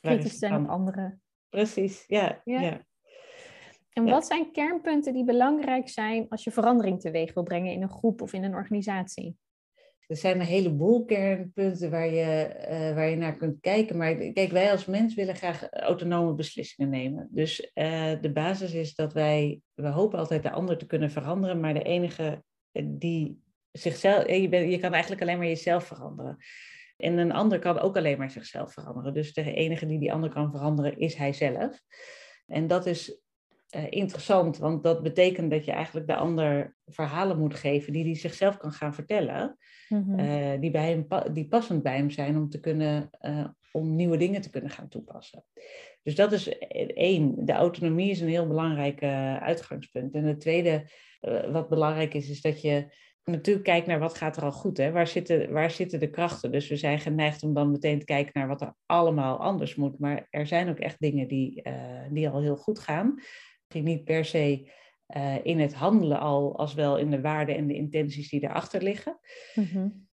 Kritisch 0.00 0.38
zijn 0.38 0.62
op 0.62 0.68
anderen. 0.68 1.22
Precies, 1.48 2.04
ja. 2.06 2.40
ja. 2.44 2.60
ja. 2.60 2.80
En 3.92 4.04
wat 4.04 4.26
zijn 4.26 4.52
kernpunten 4.52 5.12
die 5.12 5.24
belangrijk 5.24 5.88
zijn 5.88 6.28
als 6.28 6.44
je 6.44 6.50
verandering 6.50 7.00
teweeg 7.00 7.34
wil 7.34 7.42
brengen 7.42 7.72
in 7.72 7.82
een 7.82 7.90
groep 7.90 8.22
of 8.22 8.32
in 8.32 8.44
een 8.44 8.54
organisatie? 8.54 9.36
Er 10.06 10.16
zijn 10.16 10.40
een 10.40 10.46
heleboel 10.46 11.04
kernpunten 11.04 11.90
waar 11.90 12.06
je, 12.06 12.56
uh, 12.70 12.94
waar 12.94 13.08
je 13.08 13.16
naar 13.16 13.36
kunt 13.36 13.60
kijken. 13.60 13.96
Maar 13.96 14.14
kijk, 14.14 14.50
wij 14.50 14.70
als 14.70 14.84
mens 14.84 15.14
willen 15.14 15.36
graag 15.36 15.70
autonome 15.70 16.34
beslissingen 16.34 16.90
nemen. 16.90 17.28
Dus 17.30 17.70
uh, 17.74 18.12
de 18.20 18.32
basis 18.32 18.72
is 18.72 18.94
dat 18.94 19.12
wij, 19.12 19.60
we 19.74 19.88
hopen 19.88 20.18
altijd 20.18 20.42
de 20.42 20.50
ander 20.50 20.78
te 20.78 20.86
kunnen 20.86 21.10
veranderen, 21.10 21.60
maar 21.60 21.74
de 21.74 21.82
enige 21.82 22.42
die 22.84 23.42
zichzelf, 23.72 24.28
je, 24.28 24.48
ben, 24.48 24.70
je 24.70 24.78
kan 24.78 24.92
eigenlijk 24.92 25.22
alleen 25.22 25.38
maar 25.38 25.46
jezelf 25.46 25.84
veranderen. 25.84 26.36
En 26.96 27.18
een 27.18 27.32
ander 27.32 27.58
kan 27.58 27.78
ook 27.78 27.96
alleen 27.96 28.18
maar 28.18 28.30
zichzelf 28.30 28.72
veranderen. 28.72 29.14
Dus 29.14 29.32
de 29.32 29.52
enige 29.52 29.86
die 29.86 29.98
die 29.98 30.12
ander 30.12 30.30
kan 30.30 30.50
veranderen 30.50 30.98
is 30.98 31.14
hij 31.14 31.32
zelf. 31.32 31.80
En 32.46 32.66
dat 32.66 32.86
is 32.86 33.21
uh, 33.76 33.86
interessant, 33.88 34.58
want 34.58 34.82
dat 34.82 35.02
betekent 35.02 35.50
dat 35.50 35.64
je 35.64 35.72
eigenlijk 35.72 36.06
de 36.06 36.16
ander 36.16 36.74
verhalen 36.86 37.38
moet 37.38 37.54
geven 37.54 37.92
die 37.92 38.04
hij 38.04 38.14
zichzelf 38.14 38.56
kan 38.56 38.72
gaan 38.72 38.94
vertellen, 38.94 39.56
mm-hmm. 39.88 40.18
uh, 40.18 40.60
die, 40.60 40.70
bij 40.70 40.88
hem, 40.90 41.06
die 41.32 41.48
passend 41.48 41.82
bij 41.82 41.96
hem 41.96 42.10
zijn 42.10 42.36
om, 42.36 42.48
te 42.48 42.60
kunnen, 42.60 43.10
uh, 43.20 43.44
om 43.72 43.94
nieuwe 43.94 44.16
dingen 44.16 44.40
te 44.40 44.50
kunnen 44.50 44.70
gaan 44.70 44.88
toepassen. 44.88 45.44
Dus 46.02 46.14
dat 46.14 46.32
is 46.32 46.58
één. 46.94 47.44
De 47.44 47.52
autonomie 47.52 48.10
is 48.10 48.20
een 48.20 48.28
heel 48.28 48.46
belangrijk 48.46 49.02
uitgangspunt. 49.42 50.14
En 50.14 50.24
het 50.24 50.40
tweede 50.40 50.90
wat 51.50 51.68
belangrijk 51.68 52.14
is, 52.14 52.30
is 52.30 52.40
dat 52.40 52.62
je 52.62 52.86
natuurlijk 53.24 53.64
kijkt 53.64 53.86
naar 53.86 53.98
wat 53.98 54.16
gaat 54.16 54.36
er 54.36 54.42
al 54.42 54.52
goed. 54.52 54.76
Hè? 54.76 54.90
Waar, 54.90 55.06
zitten, 55.06 55.52
waar 55.52 55.70
zitten 55.70 56.00
de 56.00 56.10
krachten? 56.10 56.52
Dus 56.52 56.68
we 56.68 56.76
zijn 56.76 56.98
geneigd 56.98 57.42
om 57.42 57.54
dan 57.54 57.70
meteen 57.70 57.98
te 57.98 58.04
kijken 58.04 58.32
naar 58.34 58.48
wat 58.48 58.60
er 58.60 58.74
allemaal 58.86 59.38
anders 59.38 59.74
moet. 59.74 59.98
Maar 59.98 60.26
er 60.30 60.46
zijn 60.46 60.68
ook 60.68 60.78
echt 60.78 61.00
dingen 61.00 61.28
die, 61.28 61.62
die 62.10 62.28
al 62.28 62.40
heel 62.40 62.56
goed 62.56 62.78
gaan 62.78 63.14
niet 63.80 64.04
per 64.04 64.24
se 64.24 64.70
uh, 65.16 65.44
in 65.44 65.60
het 65.60 65.74
handelen 65.74 66.20
al, 66.20 66.58
als 66.58 66.74
wel 66.74 66.98
in 66.98 67.10
de 67.10 67.20
waarden 67.20 67.56
en 67.56 67.66
de 67.66 67.74
intenties 67.74 68.28
die 68.28 68.42
erachter 68.42 68.82
liggen. 68.82 69.18
Mm-hmm. 69.54 70.08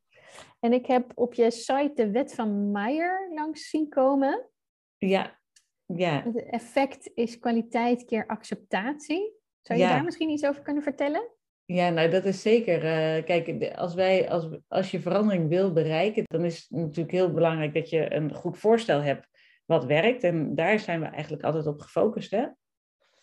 En 0.60 0.74
ik 0.74 0.86
heb 0.86 1.12
op 1.16 1.34
je 1.34 1.52
site 1.52 1.92
de 1.94 2.12
wet 2.12 2.34
van 2.34 2.72
Meyer 2.72 3.32
langs 3.34 3.70
zien 3.70 3.90
komen. 3.90 4.50
Ja, 4.98 5.40
ja. 5.86 6.24
Het 6.24 6.50
effect 6.50 7.12
is 7.14 7.40
kwaliteit 7.40 8.06
keer 8.06 8.28
acceptatie. 8.28 9.34
Zou 9.62 9.80
je 9.80 9.86
daar 9.86 10.04
misschien 10.04 10.30
iets 10.30 10.46
over 10.46 10.62
kunnen 10.62 10.84
vertellen? 10.84 11.30
Ja, 11.66 11.90
nou 11.90 12.10
dat 12.10 12.26
is 12.26 12.42
zeker. 12.42 12.78
Uh, 12.78 13.24
kijk, 13.24 13.74
als, 13.76 13.94
wij, 13.94 14.30
als, 14.30 14.48
als 14.68 14.92
je 14.92 15.00
verandering 15.00 15.50
wil 15.50 15.74
bereiken, 15.74 16.24
dan 16.28 16.46
is 16.46 16.58
het 16.58 16.70
natuurlijk 16.70 17.12
heel 17.12 17.34
belangrijk 17.34 17.74
dat 17.74 17.90
je 17.90 18.14
een 18.14 18.34
goed 18.34 18.58
voorstel 18.58 19.02
hebt 19.02 19.28
wat 19.66 19.86
werkt. 19.86 20.24
En 20.24 20.56
daar 20.56 20.80
zijn 20.80 21.00
we 21.00 21.06
eigenlijk 21.06 21.44
altijd 21.44 21.68
op 21.68 21.80
gefocust. 21.80 22.32
Hè? 22.32 22.46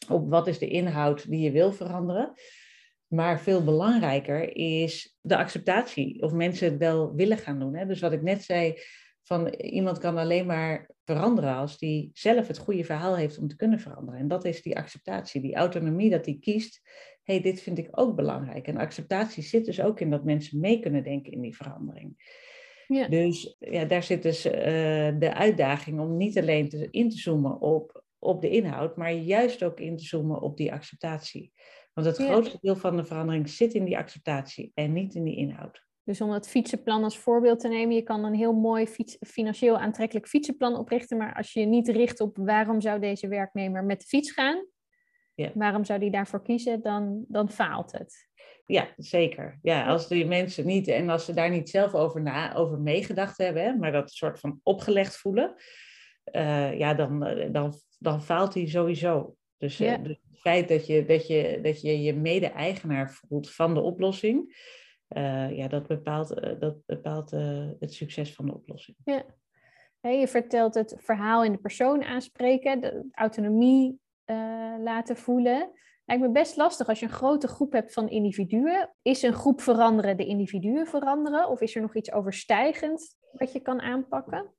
Op 0.07 0.31
wat 0.31 0.47
is 0.47 0.59
de 0.59 0.69
inhoud 0.69 1.31
die 1.31 1.41
je 1.41 1.51
wil 1.51 1.73
veranderen. 1.73 2.33
Maar 3.07 3.41
veel 3.41 3.65
belangrijker 3.65 4.57
is 4.57 5.17
de 5.21 5.37
acceptatie, 5.37 6.23
of 6.23 6.33
mensen 6.33 6.71
het 6.71 6.79
wel 6.79 7.15
willen 7.15 7.39
gaan 7.39 7.59
doen. 7.59 7.77
Hè? 7.77 7.87
Dus 7.87 8.01
wat 8.01 8.13
ik 8.13 8.23
net 8.23 8.43
zei, 8.43 8.75
van 9.23 9.49
iemand 9.49 9.99
kan 9.99 10.19
alleen 10.19 10.47
maar 10.47 10.91
veranderen 11.05 11.55
als 11.55 11.79
die 11.79 12.11
zelf 12.15 12.47
het 12.49 12.59
goede 12.59 12.85
verhaal 12.85 13.17
heeft 13.17 13.39
om 13.39 13.49
te 13.49 13.57
kunnen 13.57 13.81
veranderen. 13.81 14.21
En 14.21 14.29
dat 14.29 14.45
is 14.45 14.63
die 14.63 14.77
acceptatie, 14.77 15.41
die 15.41 15.55
autonomie 15.55 16.11
dat 16.11 16.25
hij 16.25 16.37
kiest. 16.41 16.81
hey, 17.23 17.41
dit 17.41 17.61
vind 17.61 17.79
ik 17.79 17.89
ook 17.91 18.17
belangrijk. 18.17 18.67
En 18.67 18.77
acceptatie 18.77 19.43
zit 19.43 19.65
dus 19.65 19.81
ook 19.81 20.01
in 20.01 20.11
dat 20.11 20.25
mensen 20.25 20.61
mee 20.61 20.81
kunnen 20.81 21.03
denken 21.03 21.33
in 21.33 21.41
die 21.41 21.57
verandering. 21.57 22.15
Ja. 22.87 23.09
Dus 23.09 23.57
ja, 23.59 23.85
daar 23.85 24.03
zit 24.03 24.23
dus 24.23 24.47
uh, 24.47 24.53
de 25.19 25.35
uitdaging 25.35 26.01
om 26.01 26.17
niet 26.17 26.39
alleen 26.39 26.69
te, 26.69 26.89
in 26.91 27.11
te 27.11 27.17
zoomen 27.17 27.61
op, 27.61 28.05
op 28.23 28.41
de 28.41 28.51
inhoud, 28.51 28.97
maar 28.97 29.13
juist 29.13 29.63
ook 29.63 29.81
in 29.81 29.97
te 29.97 30.05
zoomen 30.05 30.41
op 30.41 30.57
die 30.57 30.73
acceptatie. 30.73 31.53
Want 31.93 32.07
het 32.07 32.17
grootste 32.17 32.59
deel 32.61 32.77
van 32.77 32.97
de 32.97 33.05
verandering 33.05 33.49
zit 33.49 33.75
in 33.75 33.85
die 33.85 33.99
acceptatie 33.99 34.71
en 34.75 34.93
niet 34.93 35.15
in 35.15 35.25
die 35.25 35.37
inhoud. 35.37 35.85
Dus 36.05 36.21
om 36.21 36.31
het 36.31 36.49
fietsenplan 36.49 37.05
als 37.05 37.19
voorbeeld 37.19 37.61
te 37.61 37.69
nemen, 37.69 37.95
je 37.95 38.03
kan 38.03 38.25
een 38.25 38.35
heel 38.35 38.53
mooi 38.53 38.87
fiets, 38.87 39.17
financieel 39.21 39.79
aantrekkelijk 39.79 40.29
fietsenplan 40.29 40.77
oprichten, 40.77 41.17
maar 41.17 41.35
als 41.35 41.53
je 41.53 41.61
je 41.61 41.67
niet 41.67 41.89
richt 41.89 42.21
op 42.21 42.37
waarom 42.37 42.81
zou 42.81 43.01
deze 43.01 43.29
werknemer 43.29 43.85
met 43.85 44.01
de 44.01 44.07
fiets 44.07 44.31
gaan, 44.31 44.67
ja. 45.35 45.51
waarom 45.55 45.85
zou 45.85 46.01
die 46.01 46.11
daarvoor 46.11 46.43
kiezen, 46.43 46.83
dan, 46.83 47.25
dan 47.29 47.51
faalt 47.51 47.93
het. 47.93 48.29
Ja, 48.67 48.89
zeker. 48.97 49.59
Ja, 49.63 49.87
als 49.87 50.09
die 50.09 50.27
mensen 50.27 50.67
niet, 50.67 50.89
en 50.89 51.09
als 51.09 51.25
ze 51.25 51.35
daar 51.35 51.51
niet 51.51 51.71
zelf 51.71 51.95
over, 51.95 52.23
na, 52.23 52.55
over 52.55 52.79
meegedacht 52.79 53.39
hebben, 53.39 53.63
hè, 53.63 53.77
maar 53.77 53.93
dat 53.93 54.11
soort 54.11 54.41
van 54.41 54.61
opgelegd 54.63 55.17
voelen, 55.17 55.55
uh, 56.33 56.79
ja, 56.79 56.95
dan, 56.95 57.25
eh, 57.25 57.53
dan, 57.53 57.73
dan 58.03 58.23
faalt 58.23 58.55
hij 58.55 58.67
sowieso. 58.67 59.37
Dus, 59.57 59.81
uh, 59.81 60.03
dus 60.03 60.21
het 60.31 60.41
feit 60.41 60.69
dat 60.69 60.87
je, 60.87 61.05
dat 61.05 61.27
je 61.27 61.61
dat 61.63 61.81
je, 61.81 62.03
je 62.03 62.15
mede-eigenaar 62.15 63.11
voelt 63.11 63.51
van 63.51 63.75
de 63.75 63.81
oplossing, 63.81 64.57
uh, 65.17 65.57
ja, 65.57 65.69
dat 65.69 65.87
bepaalt, 65.87 66.39
uh, 66.45 66.61
dat 66.61 66.77
bepaalt 66.87 67.33
uh, 67.33 67.69
het 67.81 67.95
succes 67.95 68.35
van 68.35 68.47
de 68.47 68.55
oplossing. 68.55 68.97
Ja. 69.05 69.25
Hey, 70.01 70.19
je 70.19 70.29
vertelt 70.29 70.75
het 70.75 70.97
verhaal 70.99 71.45
in 71.45 71.53
de 71.53 71.59
persoon 71.59 72.03
aanspreken, 72.03 72.81
de 72.81 73.09
autonomie 73.13 74.01
laten 74.79 75.17
voelen. 75.17 75.71
Lijkt 76.05 76.23
me 76.23 76.31
best 76.31 76.57
lastig 76.57 76.89
als 76.89 77.01
je 77.01 77.07
een 77.07 77.13
grote 77.13 77.49
groep 77.49 77.73
hebt 77.73 77.93
van 77.93 78.09
individuen. 78.09 78.95
Is 79.03 79.23
een 79.23 79.33
groep 79.33 79.61
veranderen 79.61 80.17
de 80.17 80.27
individuen 80.27 80.87
veranderen? 80.87 81.49
Of 81.49 81.61
is 81.61 81.75
er 81.75 81.83
nog 81.83 81.97
iets 81.97 82.13
overstijgend 82.13 83.17
wat 83.33 83.53
je 83.53 83.61
kan 83.61 83.81
aanpakken? 83.81 84.55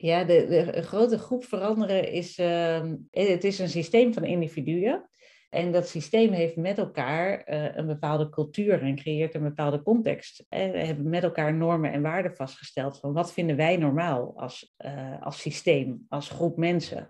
Ja, 0.00 0.24
de, 0.24 0.46
de 0.72 0.82
grote 0.82 1.18
groep 1.18 1.44
veranderen 1.44 2.12
is, 2.12 2.38
uh, 2.38 2.92
het 3.10 3.44
is 3.44 3.58
een 3.58 3.68
systeem 3.68 4.12
van 4.12 4.24
individuen. 4.24 5.08
En 5.50 5.72
dat 5.72 5.88
systeem 5.88 6.32
heeft 6.32 6.56
met 6.56 6.78
elkaar 6.78 7.48
uh, 7.48 7.76
een 7.76 7.86
bepaalde 7.86 8.28
cultuur 8.28 8.82
en 8.82 8.96
creëert 8.96 9.34
een 9.34 9.42
bepaalde 9.42 9.82
context. 9.82 10.44
En 10.48 10.72
we 10.72 10.78
hebben 10.78 11.08
met 11.08 11.22
elkaar 11.22 11.54
normen 11.54 11.92
en 11.92 12.02
waarden 12.02 12.34
vastgesteld 12.34 12.98
van 12.98 13.12
wat 13.12 13.32
vinden 13.32 13.56
wij 13.56 13.76
normaal 13.76 14.32
als, 14.36 14.74
uh, 14.78 15.22
als 15.22 15.40
systeem, 15.40 16.06
als 16.08 16.28
groep 16.28 16.56
mensen. 16.56 17.08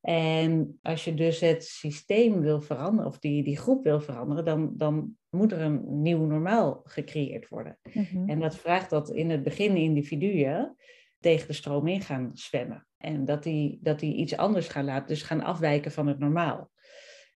En 0.00 0.78
als 0.82 1.04
je 1.04 1.14
dus 1.14 1.40
het 1.40 1.64
systeem 1.64 2.40
wil 2.40 2.60
veranderen, 2.60 3.10
of 3.10 3.18
die, 3.18 3.42
die 3.42 3.56
groep 3.56 3.84
wil 3.84 4.00
veranderen, 4.00 4.44
dan, 4.44 4.72
dan 4.76 5.16
moet 5.30 5.52
er 5.52 5.60
een 5.60 6.02
nieuw 6.02 6.24
normaal 6.24 6.80
gecreëerd 6.84 7.48
worden. 7.48 7.78
Mm-hmm. 7.92 8.28
En 8.28 8.40
dat 8.40 8.56
vraagt 8.56 8.90
dat 8.90 9.10
in 9.10 9.30
het 9.30 9.42
begin 9.42 9.76
individuen 9.76 10.76
tegen 11.26 11.46
de 11.46 11.52
stroom 11.52 11.86
in 11.86 12.00
gaan 12.00 12.30
zwemmen. 12.34 12.86
En 12.98 13.24
dat 13.24 13.42
die, 13.42 13.78
dat 13.82 14.00
die 14.00 14.14
iets 14.14 14.36
anders 14.36 14.68
gaan 14.68 14.84
laten, 14.84 15.08
dus 15.08 15.22
gaan 15.22 15.42
afwijken 15.42 15.92
van 15.92 16.06
het 16.06 16.18
normaal. 16.18 16.70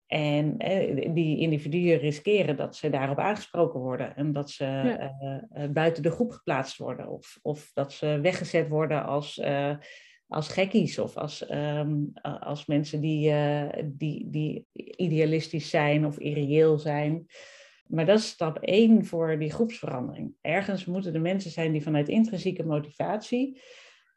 En 0.07 0.57
die 1.13 1.39
individuen 1.39 1.97
riskeren 1.97 2.55
dat 2.55 2.75
ze 2.75 2.89
daarop 2.89 3.17
aangesproken 3.17 3.79
worden 3.79 4.15
en 4.15 4.33
dat 4.33 4.49
ze 4.49 4.65
eh, 4.65 5.63
eh, 5.63 5.71
buiten 5.71 6.03
de 6.03 6.11
groep 6.11 6.31
geplaatst 6.31 6.77
worden 6.77 7.07
of, 7.07 7.39
of 7.41 7.71
dat 7.73 7.93
ze 7.93 8.19
weggezet 8.21 8.67
worden 8.67 9.05
als, 9.05 9.37
uh, 9.37 9.75
als 10.27 10.47
gekkies 10.47 10.99
of 10.99 11.17
als, 11.17 11.45
ehm, 11.45 11.95
als 12.39 12.65
mensen 12.65 13.01
die, 13.01 13.33
die, 13.85 14.29
die 14.29 14.65
idealistisch 14.95 15.69
zijn 15.69 16.05
of 16.05 16.19
irreëel 16.19 16.77
zijn. 16.77 17.25
Maar 17.89 18.05
dat 18.05 18.19
is 18.19 18.27
stap 18.27 18.57
één 18.57 19.05
voor 19.05 19.39
die 19.39 19.51
groepsverandering. 19.51 20.35
Ergens 20.41 20.85
moeten 20.85 21.13
de 21.13 21.19
mensen 21.19 21.51
zijn 21.51 21.71
die 21.71 21.83
vanuit 21.83 22.09
intrinsieke 22.09 22.65
motivatie 22.65 23.61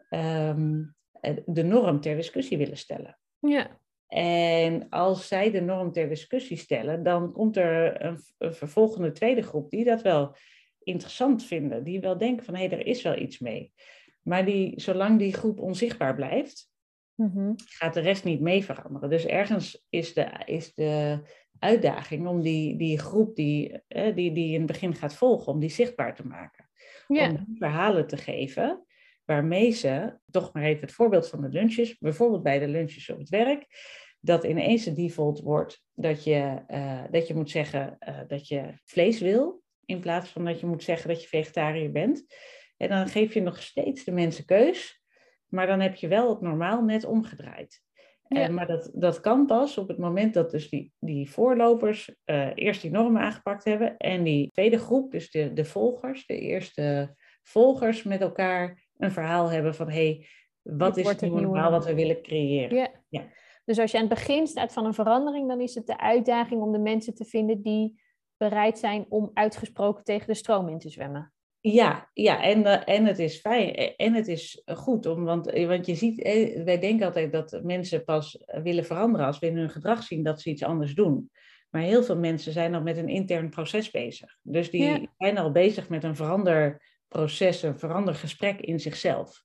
ehm, 0.08 0.82
de 1.46 1.62
norm 1.62 2.00
ter 2.00 2.16
discussie 2.16 2.58
willen 2.58 2.76
stellen. 2.76 3.18
Ja. 3.38 3.80
En 4.06 4.88
als 4.88 5.28
zij 5.28 5.50
de 5.50 5.60
norm 5.60 5.92
ter 5.92 6.08
discussie 6.08 6.56
stellen, 6.56 7.02
dan 7.02 7.32
komt 7.32 7.56
er 7.56 8.04
een, 8.04 8.18
een 8.38 8.54
vervolgende 8.54 9.12
tweede 9.12 9.42
groep 9.42 9.70
die 9.70 9.84
dat 9.84 10.02
wel 10.02 10.36
interessant 10.82 11.44
vinden. 11.44 11.84
Die 11.84 12.00
wel 12.00 12.18
denken 12.18 12.44
van 12.44 12.54
hé, 12.54 12.66
hey, 12.66 12.78
er 12.78 12.86
is 12.86 13.02
wel 13.02 13.18
iets 13.18 13.38
mee. 13.38 13.72
Maar 14.22 14.44
die, 14.44 14.80
zolang 14.80 15.18
die 15.18 15.32
groep 15.32 15.60
onzichtbaar 15.60 16.14
blijft, 16.14 16.70
mm-hmm. 17.14 17.54
gaat 17.56 17.94
de 17.94 18.00
rest 18.00 18.24
niet 18.24 18.40
mee 18.40 18.64
veranderen. 18.64 19.10
Dus 19.10 19.26
ergens 19.26 19.86
is 19.88 20.14
de, 20.14 20.42
is 20.44 20.74
de 20.74 21.20
uitdaging 21.62 22.26
om 22.26 22.42
die, 22.42 22.76
die 22.76 22.98
groep 22.98 23.36
die, 23.36 23.82
die, 23.88 24.32
die 24.32 24.52
in 24.52 24.58
het 24.58 24.66
begin 24.66 24.94
gaat 24.94 25.14
volgen, 25.14 25.52
om 25.52 25.60
die 25.60 25.70
zichtbaar 25.70 26.14
te 26.14 26.26
maken. 26.26 26.70
Om 27.06 27.46
verhalen 27.58 28.06
te 28.06 28.16
geven 28.16 28.86
waarmee 29.24 29.70
ze, 29.70 30.18
toch 30.30 30.52
maar 30.52 30.62
even 30.62 30.80
het 30.80 30.92
voorbeeld 30.92 31.28
van 31.28 31.40
de 31.40 31.48
lunches, 31.48 31.98
bijvoorbeeld 31.98 32.42
bij 32.42 32.58
de 32.58 32.68
lunches 32.68 33.10
op 33.10 33.18
het 33.18 33.28
werk, 33.28 33.66
dat 34.20 34.44
ineens 34.44 34.84
de 34.84 34.92
default 34.92 35.40
wordt 35.40 35.84
dat 35.92 36.24
je, 36.24 36.62
uh, 36.68 37.02
dat 37.10 37.26
je 37.26 37.34
moet 37.34 37.50
zeggen 37.50 37.96
uh, 38.08 38.20
dat 38.26 38.48
je 38.48 38.72
vlees 38.84 39.20
wil, 39.20 39.62
in 39.84 40.00
plaats 40.00 40.28
van 40.30 40.44
dat 40.44 40.60
je 40.60 40.66
moet 40.66 40.82
zeggen 40.82 41.08
dat 41.08 41.22
je 41.22 41.28
vegetariër 41.28 41.92
bent. 41.92 42.24
En 42.76 42.88
dan 42.88 43.08
geef 43.08 43.34
je 43.34 43.40
nog 43.40 43.62
steeds 43.62 44.04
de 44.04 44.12
mensen 44.12 44.44
keus, 44.44 45.02
maar 45.48 45.66
dan 45.66 45.80
heb 45.80 45.94
je 45.94 46.08
wel 46.08 46.28
het 46.28 46.40
normaal 46.40 46.82
net 46.82 47.04
omgedraaid. 47.04 47.82
Ja. 48.34 48.40
En, 48.40 48.54
maar 48.54 48.66
dat, 48.66 48.90
dat 48.94 49.20
kan 49.20 49.46
pas 49.46 49.78
op 49.78 49.88
het 49.88 49.98
moment 49.98 50.34
dat 50.34 50.50
dus 50.50 50.68
die, 50.68 50.92
die 50.98 51.30
voorlopers 51.30 52.14
uh, 52.24 52.50
eerst 52.54 52.82
die 52.82 52.90
normen 52.90 53.22
aangepakt 53.22 53.64
hebben 53.64 53.96
en 53.96 54.22
die 54.22 54.50
tweede 54.50 54.78
groep, 54.78 55.10
dus 55.10 55.30
de, 55.30 55.52
de 55.52 55.64
volgers, 55.64 56.26
de 56.26 56.38
eerste 56.38 57.16
volgers 57.42 58.02
met 58.02 58.20
elkaar 58.20 58.88
een 58.96 59.12
verhaal 59.12 59.50
hebben 59.50 59.74
van 59.74 59.90
hé, 59.90 59.92
hey, 59.92 60.26
wat 60.62 60.96
is 60.96 61.08
het 61.08 61.20
nieuwe 61.20 61.40
normaal 61.40 61.70
wat 61.70 61.84
we 61.84 61.94
willen 61.94 62.22
creëren? 62.22 62.76
Ja. 62.76 62.88
ja. 63.08 63.24
Dus 63.64 63.78
als 63.78 63.90
je 63.90 63.98
aan 63.98 64.06
het 64.06 64.14
begin 64.14 64.46
staat 64.46 64.72
van 64.72 64.84
een 64.84 64.94
verandering, 64.94 65.48
dan 65.48 65.60
is 65.60 65.74
het 65.74 65.86
de 65.86 65.98
uitdaging 65.98 66.62
om 66.62 66.72
de 66.72 66.78
mensen 66.78 67.14
te 67.14 67.24
vinden 67.24 67.62
die 67.62 68.00
bereid 68.36 68.78
zijn 68.78 69.06
om 69.08 69.30
uitgesproken 69.34 70.04
tegen 70.04 70.26
de 70.26 70.34
stroom 70.34 70.68
in 70.68 70.78
te 70.78 70.88
zwemmen. 70.88 71.32
Ja, 71.64 72.10
ja 72.12 72.42
en, 72.42 72.60
uh, 72.60 72.88
en 72.88 73.04
het 73.04 73.18
is 73.18 73.38
fijn 73.40 73.74
en 73.96 74.14
het 74.14 74.28
is 74.28 74.62
goed, 74.64 75.06
om, 75.06 75.24
want, 75.24 75.50
eh, 75.50 75.66
want 75.66 75.86
je 75.86 75.94
ziet, 75.94 76.22
eh, 76.22 76.64
wij 76.64 76.78
denken 76.78 77.06
altijd 77.06 77.32
dat 77.32 77.60
mensen 77.62 78.04
pas 78.04 78.44
willen 78.62 78.84
veranderen 78.84 79.26
als 79.26 79.38
we 79.38 79.46
in 79.46 79.56
hun 79.56 79.70
gedrag 79.70 80.02
zien 80.02 80.22
dat 80.22 80.40
ze 80.40 80.50
iets 80.50 80.62
anders 80.62 80.94
doen. 80.94 81.30
Maar 81.70 81.82
heel 81.82 82.02
veel 82.02 82.16
mensen 82.16 82.52
zijn 82.52 82.74
al 82.74 82.82
met 82.82 82.96
een 82.96 83.08
intern 83.08 83.50
proces 83.50 83.90
bezig. 83.90 84.38
Dus 84.42 84.70
die 84.70 85.08
zijn 85.18 85.38
al 85.38 85.52
bezig 85.52 85.88
met 85.88 86.04
een 86.04 86.16
veranderproces, 86.16 87.62
een 87.62 87.78
verandergesprek 87.78 88.60
in 88.60 88.80
zichzelf. 88.80 89.44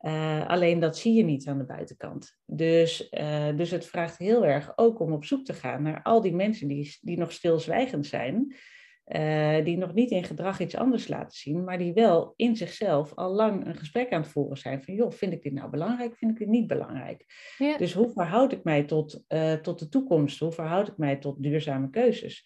Uh, 0.00 0.46
alleen 0.46 0.78
dat 0.78 0.96
zie 0.96 1.14
je 1.14 1.22
niet 1.22 1.46
aan 1.46 1.58
de 1.58 1.64
buitenkant. 1.64 2.38
Dus, 2.46 3.08
uh, 3.10 3.56
dus 3.56 3.70
het 3.70 3.86
vraagt 3.86 4.18
heel 4.18 4.46
erg 4.46 4.72
ook 4.76 5.00
om 5.00 5.12
op 5.12 5.24
zoek 5.24 5.44
te 5.44 5.54
gaan 5.54 5.82
naar 5.82 6.02
al 6.02 6.20
die 6.20 6.34
mensen 6.34 6.68
die, 6.68 6.98
die 7.00 7.18
nog 7.18 7.32
stilzwijgend 7.32 8.06
zijn, 8.06 8.56
uh, 9.06 9.64
die 9.64 9.76
nog 9.76 9.94
niet 9.94 10.10
in 10.10 10.24
gedrag 10.24 10.60
iets 10.60 10.76
anders 10.76 11.08
laten 11.08 11.38
zien, 11.38 11.64
maar 11.64 11.78
die 11.78 11.92
wel 11.92 12.32
in 12.36 12.56
zichzelf 12.56 13.14
al 13.14 13.32
lang 13.32 13.66
een 13.66 13.76
gesprek 13.76 14.12
aan 14.12 14.20
het 14.20 14.30
voeren 14.30 14.56
zijn 14.56 14.82
van, 14.82 14.94
joh, 14.94 15.10
vind 15.10 15.32
ik 15.32 15.42
dit 15.42 15.52
nou 15.52 15.70
belangrijk, 15.70 16.16
vind 16.16 16.30
ik 16.30 16.38
dit 16.38 16.48
niet 16.48 16.66
belangrijk? 16.66 17.24
Ja. 17.58 17.76
Dus 17.76 17.92
hoe 17.92 18.10
verhoud 18.10 18.52
ik 18.52 18.64
mij 18.64 18.84
tot, 18.84 19.24
tot 19.62 19.78
de 19.78 19.88
toekomst? 19.88 20.38
Hoe 20.38 20.52
verhoud 20.52 20.88
ik 20.88 20.96
mij 20.96 21.16
tot 21.16 21.42
duurzame 21.42 21.90
keuzes? 21.90 22.44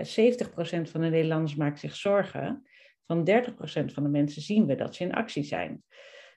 70% 0.00 0.02
van 0.90 1.00
de 1.00 1.08
Nederlanders 1.08 1.54
maakt 1.54 1.80
zich 1.80 1.96
zorgen. 1.96 2.62
Van 3.06 3.30
30% 3.30 3.92
van 3.92 4.02
de 4.02 4.08
mensen 4.08 4.42
zien 4.42 4.66
we 4.66 4.74
dat 4.74 4.94
ze 4.94 5.04
in 5.04 5.14
actie 5.14 5.42
zijn. 5.42 5.82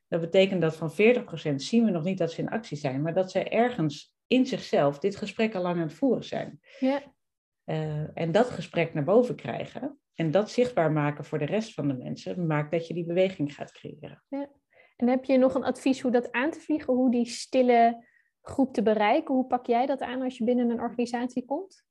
Dat 0.07 0.21
betekent 0.21 0.61
dat 0.61 0.75
van 0.75 0.91
40% 0.91 1.55
zien 1.55 1.85
we 1.85 1.91
nog 1.91 2.03
niet 2.03 2.17
dat 2.17 2.31
ze 2.31 2.41
in 2.41 2.49
actie 2.49 2.77
zijn, 2.77 3.01
maar 3.01 3.13
dat 3.13 3.31
ze 3.31 3.43
ergens 3.43 4.13
in 4.27 4.45
zichzelf 4.45 4.99
dit 4.99 5.15
gesprek 5.15 5.55
al 5.55 5.61
lang 5.61 5.75
aan 5.75 5.81
het 5.81 5.93
voeren 5.93 6.23
zijn. 6.23 6.59
Ja. 6.79 7.01
Uh, 7.69 8.17
en 8.17 8.31
dat 8.31 8.49
gesprek 8.49 8.93
naar 8.93 9.03
boven 9.03 9.35
krijgen 9.35 9.99
en 10.13 10.31
dat 10.31 10.51
zichtbaar 10.51 10.91
maken 10.91 11.25
voor 11.25 11.39
de 11.39 11.45
rest 11.45 11.73
van 11.73 11.87
de 11.87 11.93
mensen, 11.93 12.47
maakt 12.47 12.71
dat 12.71 12.87
je 12.87 12.93
die 12.93 13.05
beweging 13.05 13.55
gaat 13.55 13.71
creëren. 13.71 14.23
Ja. 14.27 14.49
En 14.95 15.07
heb 15.07 15.23
je 15.23 15.37
nog 15.37 15.53
een 15.53 15.63
advies 15.63 16.01
hoe 16.01 16.11
dat 16.11 16.31
aan 16.31 16.51
te 16.51 16.59
vliegen, 16.59 16.93
hoe 16.93 17.11
die 17.11 17.25
stille 17.25 18.05
groep 18.41 18.73
te 18.73 18.83
bereiken? 18.83 19.35
Hoe 19.35 19.47
pak 19.47 19.65
jij 19.65 19.85
dat 19.85 20.01
aan 20.01 20.21
als 20.21 20.37
je 20.37 20.43
binnen 20.43 20.69
een 20.69 20.81
organisatie 20.81 21.45
komt? 21.45 21.83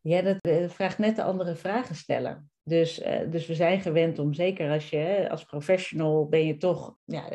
Ja, 0.00 0.22
dat 0.22 0.38
vraagt 0.72 0.98
net 0.98 1.16
de 1.16 1.22
andere 1.22 1.56
vragen 1.56 1.94
stellen. 1.94 2.50
Dus, 2.68 3.02
uh, 3.02 3.30
dus 3.30 3.46
we 3.46 3.54
zijn 3.54 3.80
gewend 3.80 4.18
om, 4.18 4.34
zeker 4.34 4.70
als 4.70 4.90
je 4.90 5.26
als 5.30 5.44
professional 5.44 6.28
ben 6.28 6.46
je 6.46 6.56
toch, 6.56 6.96
ja, 7.04 7.28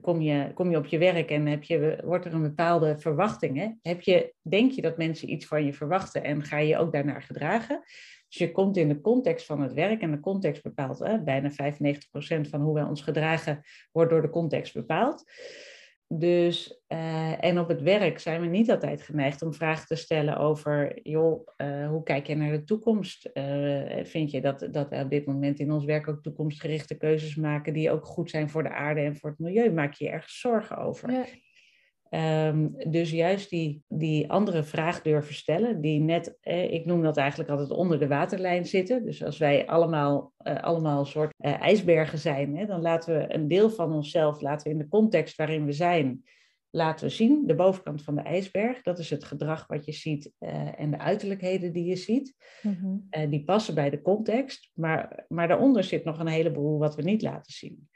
kom, 0.00 0.20
je, 0.20 0.50
kom 0.54 0.70
je 0.70 0.76
op 0.76 0.86
je 0.86 0.98
werk 0.98 1.30
en 1.30 1.46
heb 1.46 1.62
je, 1.62 1.98
wordt 2.04 2.24
er 2.24 2.34
een 2.34 2.42
bepaalde 2.42 2.98
verwachting. 2.98 3.56
Hè? 3.56 3.68
Heb 3.82 4.00
je, 4.00 4.34
denk 4.42 4.72
je 4.72 4.82
dat 4.82 4.96
mensen 4.96 5.30
iets 5.30 5.46
van 5.46 5.64
je 5.64 5.72
verwachten 5.72 6.24
en 6.24 6.42
ga 6.42 6.58
je 6.58 6.78
ook 6.78 6.92
daarnaar 6.92 7.22
gedragen? 7.22 7.82
Dus 8.28 8.38
je 8.38 8.52
komt 8.52 8.76
in 8.76 8.88
de 8.88 9.00
context 9.00 9.46
van 9.46 9.60
het 9.60 9.72
werk 9.72 10.00
en 10.00 10.10
de 10.10 10.20
context 10.20 10.62
bepaalt, 10.62 10.98
hè, 10.98 11.22
bijna 11.22 11.50
95% 11.50 12.48
van 12.48 12.60
hoe 12.60 12.74
wij 12.74 12.84
ons 12.84 13.02
gedragen 13.02 13.62
wordt 13.92 14.10
door 14.10 14.22
de 14.22 14.30
context 14.30 14.74
bepaald. 14.74 15.24
Dus, 16.12 16.82
uh, 16.88 17.44
en 17.44 17.58
op 17.58 17.68
het 17.68 17.82
werk 17.82 18.18
zijn 18.18 18.40
we 18.40 18.46
niet 18.46 18.70
altijd 18.70 19.02
geneigd 19.02 19.42
om 19.42 19.54
vragen 19.54 19.86
te 19.86 19.94
stellen 19.94 20.36
over, 20.36 21.00
joh, 21.02 21.48
uh, 21.56 21.88
hoe 21.88 22.02
kijk 22.02 22.26
je 22.26 22.34
naar 22.34 22.50
de 22.50 22.64
toekomst? 22.64 23.30
Uh, 23.34 24.04
vind 24.04 24.30
je 24.30 24.40
dat, 24.40 24.68
dat 24.70 24.88
we 24.88 24.96
op 24.96 25.10
dit 25.10 25.26
moment 25.26 25.58
in 25.58 25.72
ons 25.72 25.84
werk 25.84 26.08
ook 26.08 26.22
toekomstgerichte 26.22 26.96
keuzes 26.96 27.34
maken 27.34 27.72
die 27.72 27.90
ook 27.90 28.04
goed 28.04 28.30
zijn 28.30 28.50
voor 28.50 28.62
de 28.62 28.72
aarde 28.72 29.00
en 29.00 29.16
voor 29.16 29.30
het 29.30 29.38
milieu? 29.38 29.72
Maak 29.72 29.94
je 29.94 30.04
je 30.04 30.10
ergens 30.10 30.40
zorgen 30.40 30.76
over? 30.76 31.08
Um, 32.14 32.74
dus 32.88 33.10
juist 33.10 33.50
die, 33.50 33.82
die 33.88 34.30
andere 34.30 34.62
vraag 34.62 35.02
durven 35.02 35.34
stellen, 35.34 35.80
die 35.80 36.00
net, 36.00 36.38
eh, 36.40 36.72
ik 36.72 36.84
noem 36.84 37.02
dat 37.02 37.16
eigenlijk 37.16 37.50
altijd 37.50 37.70
onder 37.70 37.98
de 37.98 38.06
waterlijn 38.06 38.66
zitten. 38.66 39.04
Dus 39.04 39.24
als 39.24 39.38
wij 39.38 39.66
allemaal, 39.66 40.32
uh, 40.42 40.62
allemaal 40.62 41.00
een 41.00 41.06
soort 41.06 41.34
uh, 41.38 41.60
ijsbergen 41.60 42.18
zijn, 42.18 42.56
hè, 42.56 42.66
dan 42.66 42.80
laten 42.80 43.18
we 43.18 43.34
een 43.34 43.48
deel 43.48 43.70
van 43.70 43.92
onszelf, 43.92 44.40
laten 44.40 44.66
we 44.66 44.72
in 44.72 44.78
de 44.78 44.88
context 44.88 45.36
waarin 45.36 45.64
we 45.64 45.72
zijn, 45.72 46.24
laten 46.70 47.06
we 47.06 47.12
zien, 47.12 47.46
de 47.46 47.54
bovenkant 47.54 48.02
van 48.02 48.14
de 48.14 48.22
ijsberg. 48.22 48.82
Dat 48.82 48.98
is 48.98 49.10
het 49.10 49.24
gedrag 49.24 49.66
wat 49.66 49.84
je 49.84 49.92
ziet 49.92 50.32
en 50.76 50.90
de 50.90 50.98
uiterlijkheden 50.98 51.72
die 51.72 51.84
je 51.84 51.96
ziet. 51.96 52.34
Mm 52.62 52.78
-hmm. 52.80 53.30
die 53.30 53.44
passen 53.44 53.74
bij 53.74 53.90
de 53.90 54.02
context, 54.02 54.70
maar, 54.74 55.24
maar 55.28 55.48
daaronder 55.48 55.84
zit 55.84 56.04
nog 56.04 56.18
een 56.18 56.26
heleboel 56.26 56.78
wat 56.78 56.94
we 56.94 57.02
niet 57.02 57.22
laten 57.22 57.52
zien. 57.52 57.88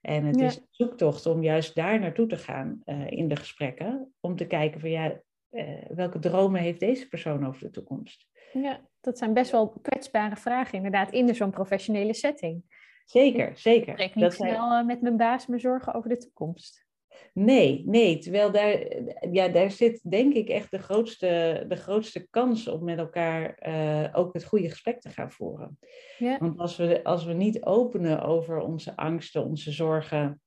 En 0.00 0.24
het 0.24 0.40
is 0.40 0.56
een 0.56 0.66
zoektocht 0.70 1.26
om 1.26 1.42
juist 1.42 1.74
daar 1.74 2.00
naartoe 2.00 2.26
te 2.26 2.36
gaan 2.36 2.82
uh, 2.84 3.10
in 3.10 3.28
de 3.28 3.36
gesprekken. 3.36 4.14
Om 4.20 4.36
te 4.36 4.46
kijken 4.46 4.80
van 4.80 4.90
ja, 4.90 5.20
uh, 5.50 5.64
welke 5.88 6.18
dromen 6.18 6.60
heeft 6.60 6.80
deze 6.80 7.08
persoon 7.08 7.46
over 7.46 7.60
de 7.60 7.70
toekomst? 7.70 8.28
Ja, 8.52 8.80
dat 9.00 9.18
zijn 9.18 9.34
best 9.34 9.50
wel 9.50 9.68
kwetsbare 9.68 10.36
vragen 10.36 10.74
inderdaad 10.74 11.10
in 11.12 11.34
zo'n 11.34 11.50
professionele 11.50 12.14
setting. 12.14 12.62
Zeker, 13.04 13.58
zeker. 13.58 13.88
Ik 13.88 13.94
spreek 13.94 14.14
niet 14.14 14.24
dat 14.24 14.34
snel 14.34 14.68
zijn... 14.70 14.86
met 14.86 15.00
mijn 15.00 15.16
baas 15.16 15.46
me 15.46 15.58
zorgen 15.58 15.94
over 15.94 16.08
de 16.08 16.16
toekomst. 16.16 16.86
Nee, 17.32 17.82
nee. 17.86 18.18
Terwijl 18.18 18.50
daar, 18.50 18.86
ja, 19.32 19.48
daar 19.48 19.70
zit 19.70 20.10
denk 20.10 20.34
ik 20.34 20.48
echt 20.48 20.70
de 20.70 20.78
grootste, 20.78 21.64
de 21.68 21.76
grootste 21.76 22.26
kans 22.30 22.68
om 22.68 22.84
met 22.84 22.98
elkaar 22.98 23.58
uh, 23.68 24.08
ook 24.12 24.32
het 24.32 24.44
goede 24.44 24.70
gesprek 24.70 25.00
te 25.00 25.08
gaan 25.08 25.30
voeren. 25.30 25.78
Ja. 26.18 26.38
Want 26.38 26.58
als 26.58 26.76
we, 26.76 27.04
als 27.04 27.24
we 27.24 27.32
niet 27.32 27.64
openen 27.64 28.22
over 28.22 28.58
onze 28.58 28.96
angsten, 28.96 29.44
onze 29.44 29.72
zorgen 29.72 30.40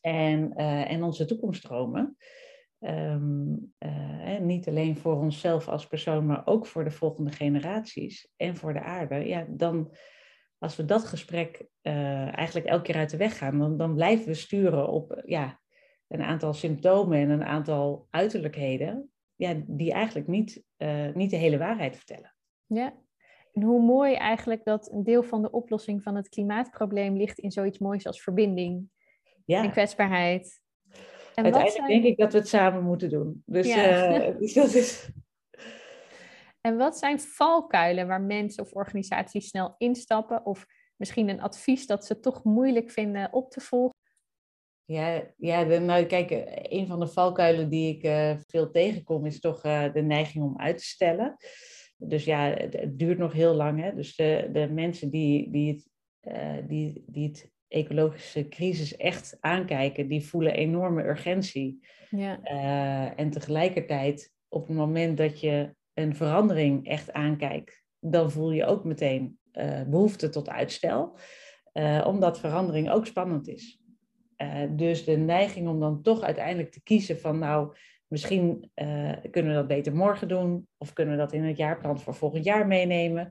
en, 0.00 0.52
uh, 0.56 0.90
en 0.90 1.02
onze 1.02 1.24
toekomststromen, 1.24 2.16
um, 2.78 3.72
uh, 3.78 4.38
niet 4.38 4.68
alleen 4.68 4.96
voor 4.96 5.16
onszelf 5.16 5.68
als 5.68 5.86
persoon, 5.86 6.26
maar 6.26 6.46
ook 6.46 6.66
voor 6.66 6.84
de 6.84 6.90
volgende 6.90 7.30
generaties 7.30 8.32
en 8.36 8.56
voor 8.56 8.72
de 8.72 8.82
aarde, 8.82 9.14
ja, 9.14 9.46
dan, 9.48 9.94
als 10.58 10.76
we 10.76 10.84
dat 10.84 11.04
gesprek 11.04 11.66
uh, 11.82 12.36
eigenlijk 12.36 12.66
elke 12.66 12.82
keer 12.82 12.96
uit 12.96 13.10
de 13.10 13.16
weg 13.16 13.38
gaan, 13.38 13.58
dan, 13.58 13.76
dan 13.76 13.94
blijven 13.94 14.26
we 14.26 14.34
sturen 14.34 14.88
op 14.88 15.22
ja, 15.24 15.59
een 16.10 16.22
aantal 16.22 16.52
symptomen 16.52 17.18
en 17.18 17.30
een 17.30 17.44
aantal 17.44 18.06
uiterlijkheden, 18.10 19.10
ja, 19.36 19.54
die 19.66 19.92
eigenlijk 19.92 20.28
niet, 20.28 20.62
uh, 20.78 21.14
niet 21.14 21.30
de 21.30 21.36
hele 21.36 21.58
waarheid 21.58 21.96
vertellen. 21.96 22.34
Ja, 22.66 22.94
en 23.52 23.62
hoe 23.62 23.82
mooi 23.82 24.14
eigenlijk 24.14 24.64
dat 24.64 24.92
een 24.92 25.04
deel 25.04 25.22
van 25.22 25.42
de 25.42 25.50
oplossing 25.50 26.02
van 26.02 26.14
het 26.14 26.28
klimaatprobleem 26.28 27.16
ligt 27.16 27.38
in 27.38 27.50
zoiets 27.50 27.78
moois 27.78 28.06
als 28.06 28.22
verbinding 28.22 28.88
ja. 29.44 29.62
en 29.62 29.70
kwetsbaarheid. 29.70 30.60
En 31.34 31.44
Uiteindelijk 31.44 31.86
zijn... 31.86 31.88
denk 31.88 32.04
ik 32.04 32.18
dat 32.18 32.32
we 32.32 32.38
het 32.38 32.48
samen 32.48 32.82
moeten 32.82 33.08
doen. 33.08 33.42
Dus, 33.46 33.66
ja. 33.66 34.28
uh, 34.28 34.38
dus 34.40 34.52
dat 34.52 34.74
is... 34.74 35.10
En 36.60 36.76
wat 36.76 36.98
zijn 36.98 37.20
valkuilen 37.20 38.06
waar 38.06 38.20
mensen 38.22 38.62
of 38.62 38.72
organisaties 38.72 39.48
snel 39.48 39.74
instappen? 39.78 40.46
Of 40.46 40.66
misschien 40.96 41.28
een 41.28 41.40
advies 41.40 41.86
dat 41.86 42.06
ze 42.06 42.20
toch 42.20 42.44
moeilijk 42.44 42.90
vinden 42.90 43.32
op 43.32 43.50
te 43.50 43.60
volgen? 43.60 43.98
Ja, 44.90 45.22
ja 45.36 45.62
nou 45.62 46.04
kijk, 46.04 46.30
een 46.62 46.86
van 46.86 47.00
de 47.00 47.06
valkuilen 47.06 47.68
die 47.68 47.96
ik 47.96 48.04
uh, 48.04 48.36
veel 48.46 48.70
tegenkom 48.70 49.26
is 49.26 49.40
toch 49.40 49.64
uh, 49.64 49.92
de 49.92 50.02
neiging 50.02 50.44
om 50.44 50.58
uit 50.58 50.78
te 50.78 50.84
stellen. 50.84 51.36
Dus 51.96 52.24
ja, 52.24 52.50
het, 52.50 52.72
het, 52.72 52.98
duurt 52.98 53.18
nog 53.18 53.32
heel 53.32 53.54
lang. 53.54 53.80
Hè? 53.80 53.94
Dus 53.94 54.16
de, 54.16 54.48
de 54.52 54.68
mensen 54.68 55.10
die, 55.10 55.50
die, 55.50 55.72
het, 55.72 55.88
uh, 56.34 56.68
die, 56.68 57.04
die 57.06 57.28
het 57.28 57.50
ecologische 57.68 58.48
crisis 58.48 58.96
echt 58.96 59.36
aankijken, 59.40 60.08
die 60.08 60.26
voelen 60.26 60.54
enorme 60.54 61.04
urgentie. 61.04 61.86
Ja. 62.08 62.42
en 63.14 63.30
tegelijkertijd, 63.30 64.32
op 64.48 64.66
het 64.66 64.76
moment 64.76 65.16
dat 65.16 65.40
je 65.40 65.74
een 65.94 66.16
verandering 66.16 66.86
echt 66.88 67.12
aankijkt, 67.12 67.82
dan 68.00 68.30
voel 68.30 68.50
je 68.50 68.66
ook 68.66 68.84
meteen 68.84 69.38
behoefte 69.86 70.28
tot 70.28 70.48
uitstel. 70.48 71.18
omdat 72.04 72.40
verandering 72.40 72.90
ook 72.90 73.06
spannend 73.06 73.48
is. 73.48 73.79
Uh, 74.42 74.62
dus 74.70 75.04
de 75.04 75.16
neiging 75.16 75.68
om 75.68 75.80
dan 75.80 76.02
toch 76.02 76.22
uiteindelijk 76.22 76.72
te 76.72 76.82
kiezen 76.82 77.18
van 77.18 77.38
nou, 77.38 77.76
misschien 78.06 78.70
uh, 78.74 79.12
kunnen 79.30 79.50
we 79.52 79.58
dat 79.58 79.66
beter 79.66 79.94
morgen 79.94 80.28
doen 80.28 80.68
of 80.78 80.92
kunnen 80.92 81.14
we 81.14 81.20
dat 81.20 81.32
in 81.32 81.44
het 81.44 81.56
jaarplan 81.56 82.00
voor 82.00 82.14
volgend 82.14 82.44
jaar 82.44 82.66
meenemen. 82.66 83.30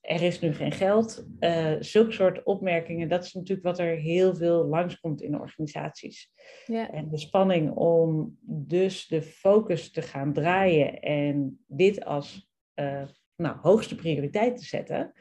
Er 0.00 0.22
is 0.22 0.40
nu 0.40 0.52
geen 0.52 0.72
geld. 0.72 1.26
Uh, 1.40 1.74
zulke 1.80 2.12
soort 2.12 2.42
opmerkingen, 2.42 3.08
dat 3.08 3.24
is 3.24 3.32
natuurlijk 3.32 3.66
wat 3.66 3.78
er 3.78 3.96
heel 3.96 4.34
veel 4.34 4.64
langskomt 4.64 5.22
in 5.22 5.40
organisaties. 5.40 6.30
Ja. 6.66 6.90
En 6.90 7.08
de 7.08 7.18
spanning 7.18 7.70
om 7.74 8.38
dus 8.40 9.06
de 9.06 9.22
focus 9.22 9.90
te 9.90 10.02
gaan 10.02 10.32
draaien 10.32 11.00
en 11.00 11.64
dit 11.66 12.04
als 12.04 12.50
nou, 13.36 13.56
hoogste 13.60 13.94
prioriteit 13.94 14.56
te 14.56 14.64
zetten. 14.64 15.12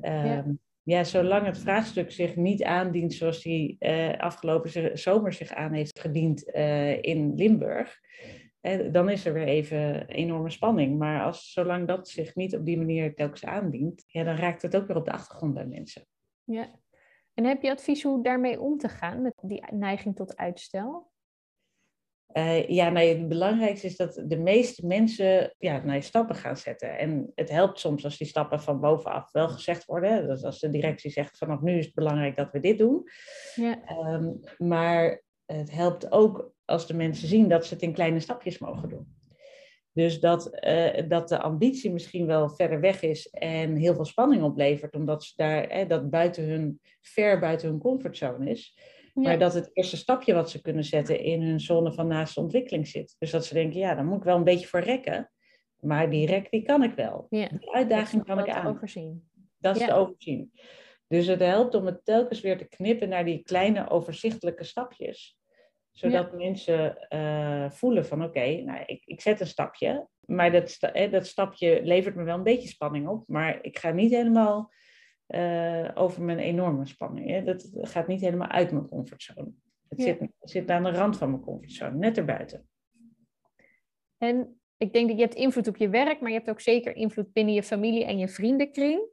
Ja 0.00 0.36
ehm, 0.36 0.50
ja, 0.82 1.04
zolang 1.04 1.46
het 1.46 1.58
vraagstuk 1.58 2.10
zich 2.10 2.36
niet 2.36 2.62
aandient 2.62 3.12
zoals 3.12 3.42
die 3.42 3.76
uh, 3.80 4.18
afgelopen 4.18 4.98
zomer 4.98 5.32
zich 5.32 5.52
aan 5.52 5.72
heeft 5.72 6.00
gediend 6.00 6.48
uh, 6.54 7.02
in 7.02 7.34
Limburg, 7.34 8.00
uh, 8.62 8.92
dan 8.92 9.08
is 9.10 9.26
er 9.26 9.32
weer 9.32 9.46
even 9.46 10.08
enorme 10.08 10.50
spanning. 10.50 10.98
Maar 10.98 11.22
als, 11.22 11.52
zolang 11.52 11.86
dat 11.86 12.08
zich 12.08 12.34
niet 12.34 12.56
op 12.56 12.64
die 12.64 12.76
manier 12.78 13.14
telkens 13.14 13.44
aandient, 13.44 14.04
ja, 14.06 14.24
dan 14.24 14.36
raakt 14.36 14.62
het 14.62 14.76
ook 14.76 14.86
weer 14.86 14.96
op 14.96 15.04
de 15.04 15.12
achtergrond 15.12 15.54
bij 15.54 15.66
mensen. 15.66 16.06
Ja. 16.44 16.70
En 17.34 17.44
heb 17.44 17.62
je 17.62 17.70
advies 17.70 18.02
hoe 18.02 18.22
daarmee 18.22 18.60
om 18.60 18.78
te 18.78 18.88
gaan, 18.88 19.22
met 19.22 19.34
die 19.42 19.64
neiging 19.70 20.16
tot 20.16 20.36
uitstel? 20.36 21.10
Uh, 22.32 22.68
ja, 22.68 22.90
nee, 22.90 23.16
het 23.16 23.28
belangrijkste 23.28 23.86
is 23.86 23.96
dat 23.96 24.22
de 24.26 24.38
meeste 24.38 24.86
mensen 24.86 25.54
ja, 25.58 25.82
nou, 25.84 26.02
stappen 26.02 26.36
gaan 26.36 26.56
zetten. 26.56 26.98
En 26.98 27.32
het 27.34 27.50
helpt 27.50 27.78
soms 27.78 28.04
als 28.04 28.18
die 28.18 28.26
stappen 28.26 28.60
van 28.60 28.80
bovenaf 28.80 29.32
wel 29.32 29.48
gezegd 29.48 29.84
worden. 29.84 30.28
Dus 30.28 30.44
als 30.44 30.58
de 30.58 30.70
directie 30.70 31.10
zegt 31.10 31.38
vanaf 31.38 31.60
nu 31.60 31.78
is 31.78 31.84
het 31.84 31.94
belangrijk 31.94 32.36
dat 32.36 32.50
we 32.52 32.60
dit 32.60 32.78
doen. 32.78 33.08
Ja. 33.54 33.78
Um, 34.12 34.40
maar 34.58 35.22
het 35.46 35.70
helpt 35.70 36.12
ook 36.12 36.52
als 36.64 36.86
de 36.86 36.94
mensen 36.94 37.28
zien 37.28 37.48
dat 37.48 37.66
ze 37.66 37.74
het 37.74 37.82
in 37.82 37.92
kleine 37.92 38.20
stapjes 38.20 38.58
mogen 38.58 38.88
doen. 38.88 39.18
Dus 39.92 40.20
dat, 40.20 40.64
uh, 40.66 41.08
dat 41.08 41.28
de 41.28 41.40
ambitie 41.40 41.92
misschien 41.92 42.26
wel 42.26 42.50
verder 42.50 42.80
weg 42.80 43.02
is 43.02 43.26
en 43.26 43.76
heel 43.76 43.94
veel 43.94 44.04
spanning 44.04 44.42
oplevert, 44.42 44.94
omdat 44.94 45.24
ze 45.24 45.32
daar, 45.36 45.64
eh, 45.64 45.88
dat 45.88 46.10
buiten 46.10 46.44
hun, 46.44 46.80
ver 47.00 47.38
buiten 47.38 47.68
hun 47.68 47.78
comfortzone 47.78 48.50
is. 48.50 48.78
Maar 49.22 49.38
dat 49.38 49.54
het 49.54 49.70
eerste 49.72 49.96
stapje 49.96 50.34
wat 50.34 50.50
ze 50.50 50.60
kunnen 50.60 50.84
zetten 50.84 51.20
in 51.20 51.42
hun 51.42 51.60
zone 51.60 51.92
van 51.92 52.06
naaste 52.06 52.40
ontwikkeling 52.40 52.88
zit. 52.88 53.16
Dus 53.18 53.30
dat 53.30 53.46
ze 53.46 53.54
denken, 53.54 53.80
ja, 53.80 53.94
daar 53.94 54.04
moet 54.04 54.18
ik 54.18 54.24
wel 54.24 54.36
een 54.36 54.44
beetje 54.44 54.66
voor 54.66 54.80
rekken. 54.80 55.30
Maar 55.80 56.10
die 56.10 56.26
rek, 56.26 56.50
die 56.50 56.62
kan 56.62 56.82
ik 56.82 56.94
wel. 56.94 57.26
Ja. 57.30 57.48
Die 57.48 57.74
uitdaging 57.74 58.24
kan 58.24 58.38
ik 58.38 58.48
aan. 58.48 58.66
Overzien. 58.66 59.28
Dat 59.58 59.76
is 59.76 59.86
te 59.86 59.94
overzien. 59.94 60.52
Dus 61.06 61.26
het 61.26 61.40
helpt 61.40 61.74
om 61.74 61.86
het 61.86 62.04
telkens 62.04 62.40
weer 62.40 62.58
te 62.58 62.68
knippen 62.68 63.08
naar 63.08 63.24
die 63.24 63.42
kleine 63.42 63.90
overzichtelijke 63.90 64.64
stapjes. 64.64 65.38
Zodat 65.90 66.32
mensen 66.32 67.06
uh, 67.08 67.70
voelen 67.70 68.06
van 68.06 68.24
oké, 68.24 68.62
nou, 68.62 68.82
ik, 68.86 69.02
ik 69.04 69.20
zet 69.20 69.40
een 69.40 69.46
stapje. 69.46 70.08
Maar 70.20 70.52
dat, 70.52 70.78
dat 71.10 71.26
stapje 71.26 71.80
levert 71.82 72.14
me 72.14 72.22
wel 72.22 72.36
een 72.36 72.42
beetje 72.42 72.68
spanning 72.68 73.08
op. 73.08 73.28
Maar 73.28 73.58
ik 73.62 73.78
ga 73.78 73.90
niet 73.90 74.10
helemaal 74.10 74.72
uh, 75.30 75.90
over 75.94 76.22
mijn 76.22 76.38
enorme 76.38 76.86
spanning. 76.86 77.28
Hè. 77.28 77.44
Dat 77.44 77.70
gaat 77.74 78.06
niet 78.06 78.20
helemaal 78.20 78.48
uit 78.48 78.72
mijn 78.72 78.88
comfortzone. 78.88 79.52
Het, 79.88 80.02
zit, 80.02 80.28
zit 80.40 80.70
aan 80.70 80.82
de 80.82 80.90
rand 80.90 81.16
van 81.16 81.30
mijn 81.30 81.42
comfortzone, 81.42 81.96
net 81.96 82.16
erbuiten. 82.16 82.68
En 84.18 84.60
ik 84.76 84.92
denk 84.92 85.08
dat 85.08 85.16
je 85.16 85.22
hebt 85.22 85.34
invloed 85.34 85.68
op 85.68 85.76
je 85.76 85.88
werk, 85.88 86.20
maar 86.20 86.30
je 86.30 86.36
hebt 86.36 86.50
ook 86.50 86.60
zeker 86.60 86.96
invloed 86.96 87.32
binnen 87.32 87.54
je 87.54 87.62
familie 87.62 88.04
en 88.04 88.18
je 88.18 88.28
vriendenkring. 88.28 89.08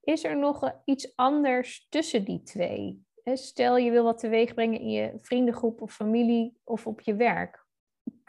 Is 0.00 0.24
er 0.24 0.38
nog 0.38 0.80
iets 0.84 1.16
anders 1.16 1.86
tussen 1.88 2.24
die 2.24 2.42
twee? 2.42 3.04
Stel 3.24 3.76
je 3.76 3.90
wil 3.90 4.04
wat 4.04 4.18
teweeg 4.18 4.54
brengen 4.54 4.80
in 4.80 4.90
je 4.90 5.12
vriendengroep 5.16 5.82
of 5.82 5.94
familie 5.94 6.60
of 6.64 6.86
op 6.86 7.00
je 7.00 7.14
werk. 7.14 7.59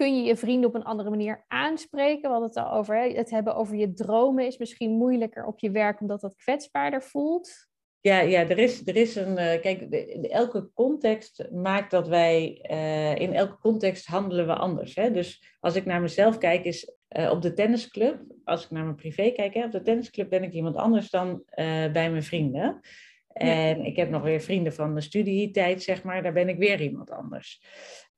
Kun 0.02 0.18
je 0.18 0.24
je 0.24 0.36
vrienden 0.36 0.70
op 0.70 0.76
een 0.76 0.84
andere 0.84 1.10
manier 1.10 1.46
aanspreken? 1.48 2.22
We 2.22 2.28
hadden 2.28 2.48
het 2.48 2.58
al 2.58 2.72
over, 2.72 2.96
hè? 2.96 3.10
het 3.10 3.30
hebben 3.30 3.56
over 3.56 3.76
je 3.76 3.94
dromen 3.94 4.46
is 4.46 4.58
misschien 4.58 4.92
moeilijker 4.92 5.46
op 5.46 5.60
je 5.60 5.72
werk 5.72 6.02
omdat 6.02 6.22
dat 6.22 6.36
kwetsbaarder 6.36 7.04
voelt. 7.04 7.70
Ja, 8.00 8.20
ja 8.20 8.50
er, 8.50 8.58
is, 8.58 8.88
er 8.88 8.96
is 8.96 9.16
een. 9.16 9.32
Uh, 9.32 9.62
kijk, 9.62 9.92
de, 9.92 10.30
elke 10.30 10.70
context 10.74 11.48
maakt 11.52 11.92
dat 11.92 12.08
wij. 12.08 12.66
Uh, 12.72 13.16
in 13.16 13.34
elke 13.34 13.58
context 13.58 14.06
handelen 14.06 14.48
we 14.48 14.54
anders. 14.54 14.96
Hè? 14.96 15.12
Dus 15.12 15.56
als 15.60 15.76
ik 15.76 15.86
naar 15.86 16.02
mezelf 16.02 16.38
kijk, 16.38 16.64
is 16.64 16.96
uh, 17.18 17.32
op 17.32 17.42
de 17.42 17.54
tennisclub. 17.54 18.22
Als 18.44 18.64
ik 18.64 18.72
naar 18.72 18.84
mijn 18.84 18.96
privé 18.96 19.32
kijk, 19.32 19.54
hè, 19.54 19.66
op 19.66 19.72
de 19.72 19.82
tennisclub 19.82 20.30
ben 20.30 20.44
ik 20.44 20.54
iemand 20.54 20.76
anders 20.76 21.10
dan 21.10 21.44
bij 21.92 22.12
mijn 22.12 22.24
vrienden. 22.24 22.80
En 23.28 23.78
ja. 23.78 23.86
ik 23.86 23.96
heb 23.96 24.10
nog 24.10 24.22
weer 24.22 24.42
vrienden 24.42 24.74
van 24.74 24.96
de 24.96 25.02
studietijd, 25.02 25.84
zeg 25.84 26.04
maar. 26.04 26.24
Daar 26.24 26.34
ben 26.34 26.50
ik 26.50 26.58
weer 26.58 26.82
iemand 26.82 27.12
anders. 27.12 27.62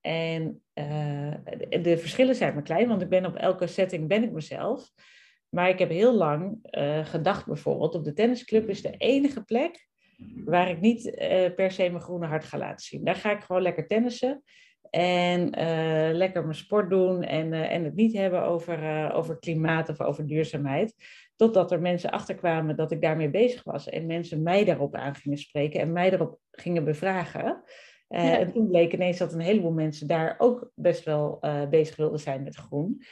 En 0.04 0.62
de, 0.74 1.80
de 1.82 1.98
verschillen 1.98 2.36
zijn 2.36 2.54
maar 2.54 2.64
klein, 2.64 2.88
want 2.88 3.02
ik 3.02 3.10
ben 3.10 3.26
op 3.26 3.36
elke 3.36 3.68
setting 3.68 4.08
ben 4.08 4.24
ik 4.24 4.32
mezelf. 4.32 4.92
Maar 5.50 5.70
ik 5.70 5.80
heb 5.80 5.90
heel 5.90 6.14
lang 6.14 6.58
uh, 6.72 7.06
gedacht 7.06 7.46
bijvoorbeeld, 7.46 7.96
op 7.96 8.04
de 8.04 8.14
tennisclub 8.14 8.70
is 8.70 8.82
de 8.82 8.98
enige 8.98 9.44
plek 9.44 9.88
waar 10.46 10.70
ik 10.70 10.80
niet 10.80 11.06
uh, 11.06 11.54
per 11.56 11.72
se 11.72 11.90
mijn 11.90 12.02
groene 12.02 12.26
hart 12.26 12.44
ga 12.44 12.58
laten 12.58 12.86
zien. 12.86 13.04
Daar 13.04 13.16
ga 13.16 13.32
ik 13.32 13.42
gewoon 13.44 13.62
lekker 13.62 13.88
tennissen 13.88 14.44
en 14.90 15.50
lekker 16.16 16.44
mijn 16.44 16.56
sport 16.56 16.90
doen 16.90 17.24
en, 17.24 17.54
en 17.54 17.84
het 17.84 17.96
niet 17.96 18.14
hebben 18.14 18.44
over, 18.44 19.12
over 19.14 19.40
klimaat 19.40 19.90
of 19.90 20.02
over 20.02 20.28
duurzaamheid. 20.28 20.96
Totdat 21.36 21.72
er 21.72 21.82
mensen 21.82 22.12
achterkwamen 22.12 22.76
dat 22.76 22.92
ik 22.92 23.02
daarmee 23.02 23.30
bezig 23.30 23.64
was 23.64 23.90
en 23.90 24.06
mensen 24.06 24.44
mij 24.44 24.66
daarop 24.66 24.96
aan 24.96 25.16
gingen 25.16 25.38
spreken 25.38 25.80
en 25.80 25.92
mij 25.92 26.10
daarop 26.10 26.40
gingen 26.52 26.84
bevragen. 26.84 27.64
Ja. 28.22 28.40
En 28.40 28.52
toen 28.52 28.68
bleek 28.68 28.94
ineens 28.94 29.18
dat 29.18 29.34
een 29.34 29.40
heleboel 29.40 29.72
mensen 29.72 30.08
daar 30.08 30.36
ook 30.38 30.72
best 30.76 31.04
wel 31.04 31.40
bezig 31.70 31.96
wilden 31.96 32.20
zijn 32.20 32.44
met 32.44 32.56
groen. 32.56 33.04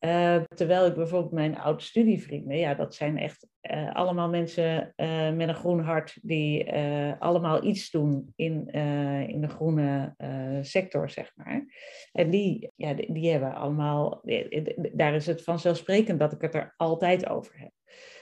Uh, 0.00 0.42
terwijl 0.54 0.86
ik 0.86 0.94
bijvoorbeeld 0.94 1.32
mijn 1.32 1.58
oude 1.58 1.82
studievrienden, 1.82 2.56
ja, 2.56 2.74
dat 2.74 2.94
zijn 2.94 3.18
echt 3.18 3.46
uh, 3.62 3.94
allemaal 3.94 4.28
mensen 4.28 4.92
uh, 4.96 5.32
met 5.32 5.48
een 5.48 5.54
groen 5.54 5.80
hart 5.80 6.18
die 6.22 6.72
allemaal 7.18 7.64
iets 7.64 7.90
doen 7.90 8.32
in, 8.36 8.70
in 9.26 9.40
de 9.40 9.48
groene 9.48 10.14
sector, 10.62 11.10
zeg 11.10 11.32
maar. 11.34 11.64
En 12.12 12.30
die, 12.30 12.72
ja, 12.76 12.94
die 12.94 13.30
hebben 13.30 13.54
allemaal, 13.54 14.22
daar 14.92 15.14
is 15.14 15.26
het 15.26 15.42
vanzelfsprekend 15.42 16.18
dat 16.18 16.32
ik 16.32 16.40
het 16.40 16.54
er 16.54 16.74
altijd 16.76 17.28
over 17.28 17.58
heb. 17.58 17.70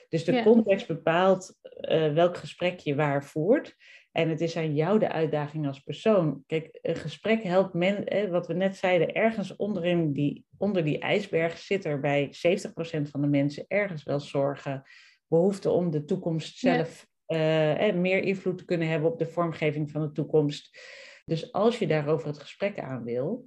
Dus 0.09 0.25
de 0.25 0.33
ja. 0.33 0.43
context 0.43 0.87
bepaalt 0.87 1.55
welk 2.15 2.37
gesprek 2.37 2.79
je 2.79 2.95
waar 2.95 3.25
voert. 3.25 3.77
En 4.13 4.29
het 4.29 4.41
is 4.41 4.57
aan 4.57 4.75
jou 4.75 4.99
de 4.99 5.13
uitdaging 5.13 5.67
als 5.67 5.81
persoon. 5.81 6.43
Kijk, 6.47 6.79
een 6.83 6.97
gesprek 6.97 7.43
helpt 7.43 7.75
men, 7.75 8.31
wat 8.31 8.47
we 8.47 8.55
net 8.55 8.77
zeiden, 8.77 9.13
ergens 9.13 9.57
onderin 9.57 10.13
die, 10.13 10.45
onder 10.57 10.85
die 10.85 10.99
ijsberg 10.99 11.59
zit 11.59 11.85
er 11.85 12.01
bij 12.01 12.27
70% 12.27 12.31
van 13.11 13.21
de 13.21 13.27
mensen 13.27 13.65
ergens 13.69 14.03
wel 14.03 14.21
zorgen, 14.21 14.83
behoefte 15.27 15.71
om 15.71 15.91
de 15.91 16.05
toekomst 16.05 16.59
zelf 16.59 17.07
ja. 17.27 17.89
uh, 17.89 17.95
meer 17.95 18.23
invloed 18.23 18.59
te 18.59 18.65
kunnen 18.65 18.89
hebben 18.89 19.11
op 19.11 19.19
de 19.19 19.27
vormgeving 19.27 19.91
van 19.91 20.01
de 20.01 20.13
toekomst. 20.13 20.79
Dus 21.25 21.53
als 21.53 21.79
je 21.79 21.87
daarover 21.87 22.27
het 22.27 22.39
gesprek 22.39 22.79
aan 22.79 23.05
wil, 23.05 23.47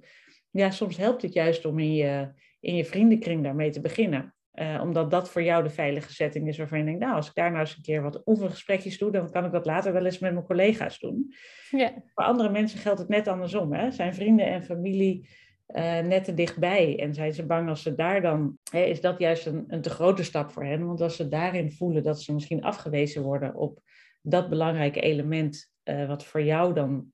ja, 0.50 0.70
soms 0.70 0.96
helpt 0.96 1.22
het 1.22 1.32
juist 1.32 1.64
om 1.64 1.78
in 1.78 1.94
je, 1.94 2.32
in 2.60 2.74
je 2.74 2.84
vriendenkring 2.84 3.42
daarmee 3.42 3.70
te 3.70 3.80
beginnen. 3.80 4.34
Uh, 4.54 4.80
omdat 4.82 5.10
dat 5.10 5.30
voor 5.30 5.42
jou 5.42 5.62
de 5.62 5.70
veilige 5.70 6.12
setting 6.12 6.48
is 6.48 6.58
waarvan 6.58 6.78
je 6.78 6.84
denkt, 6.84 7.00
nou, 7.00 7.14
als 7.14 7.28
ik 7.28 7.34
daar 7.34 7.48
nou 7.50 7.60
eens 7.60 7.76
een 7.76 7.82
keer 7.82 8.02
wat 8.02 8.22
oefengesprekjes 8.26 8.98
doe, 8.98 9.10
dan 9.10 9.30
kan 9.30 9.44
ik 9.44 9.52
dat 9.52 9.66
later 9.66 9.92
wel 9.92 10.04
eens 10.04 10.18
met 10.18 10.32
mijn 10.32 10.44
collega's 10.44 10.98
doen. 10.98 11.34
Ja. 11.70 11.92
Voor 12.14 12.24
andere 12.24 12.50
mensen 12.50 12.78
geldt 12.78 12.98
het 12.98 13.08
net 13.08 13.28
andersom. 13.28 13.72
Hè? 13.72 13.90
Zijn 13.90 14.14
vrienden 14.14 14.46
en 14.46 14.62
familie 14.62 15.28
uh, 15.68 15.98
net 15.98 16.24
te 16.24 16.34
dichtbij 16.34 16.98
en 16.98 17.14
zijn 17.14 17.32
ze 17.32 17.46
bang 17.46 17.68
als 17.68 17.82
ze 17.82 17.94
daar 17.94 18.22
dan, 18.22 18.58
hè, 18.70 18.80
is 18.80 19.00
dat 19.00 19.18
juist 19.18 19.46
een, 19.46 19.64
een 19.68 19.80
te 19.80 19.90
grote 19.90 20.22
stap 20.22 20.50
voor 20.50 20.64
hen. 20.64 20.86
Want 20.86 21.00
als 21.00 21.16
ze 21.16 21.28
daarin 21.28 21.72
voelen 21.72 22.02
dat 22.02 22.22
ze 22.22 22.32
misschien 22.32 22.62
afgewezen 22.62 23.22
worden 23.22 23.54
op 23.54 23.80
dat 24.22 24.48
belangrijke 24.48 25.00
element, 25.00 25.72
uh, 25.84 26.08
wat 26.08 26.24
voor 26.24 26.42
jou 26.42 26.74
dan, 26.74 27.06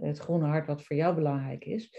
het 0.00 0.18
groene 0.18 0.46
hart 0.46 0.66
wat 0.66 0.82
voor 0.82 0.96
jou 0.96 1.14
belangrijk 1.14 1.64
is, 1.64 1.90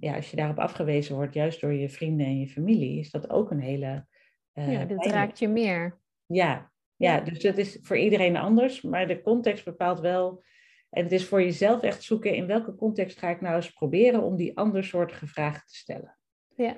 ja, 0.00 0.14
als 0.14 0.30
je 0.30 0.36
daarop 0.36 0.58
afgewezen 0.58 1.14
wordt, 1.14 1.34
juist 1.34 1.60
door 1.60 1.72
je 1.72 1.88
vrienden 1.88 2.26
en 2.26 2.38
je 2.38 2.48
familie, 2.48 2.98
is 2.98 3.10
dat 3.10 3.30
ook 3.30 3.50
een 3.50 3.60
hele. 3.60 4.06
Uh, 4.54 4.72
ja, 4.72 4.84
dat 4.84 5.06
raakt 5.06 5.38
je 5.38 5.48
meer. 5.48 5.98
Ja, 6.26 6.72
ja, 6.96 7.20
dus 7.20 7.38
dat 7.38 7.56
is 7.56 7.78
voor 7.82 7.98
iedereen 7.98 8.36
anders, 8.36 8.82
maar 8.82 9.06
de 9.06 9.22
context 9.22 9.64
bepaalt 9.64 10.00
wel. 10.00 10.42
En 10.90 11.02
het 11.02 11.12
is 11.12 11.26
voor 11.26 11.42
jezelf 11.42 11.82
echt 11.82 12.02
zoeken 12.02 12.34
in 12.34 12.46
welke 12.46 12.74
context 12.74 13.18
ga 13.18 13.28
ik 13.28 13.40
nou 13.40 13.56
eens 13.56 13.70
proberen 13.70 14.22
om 14.22 14.36
die 14.36 14.56
andersoortige 14.56 15.26
vragen 15.26 15.66
te 15.66 15.76
stellen. 15.76 16.18
Ja, 16.56 16.76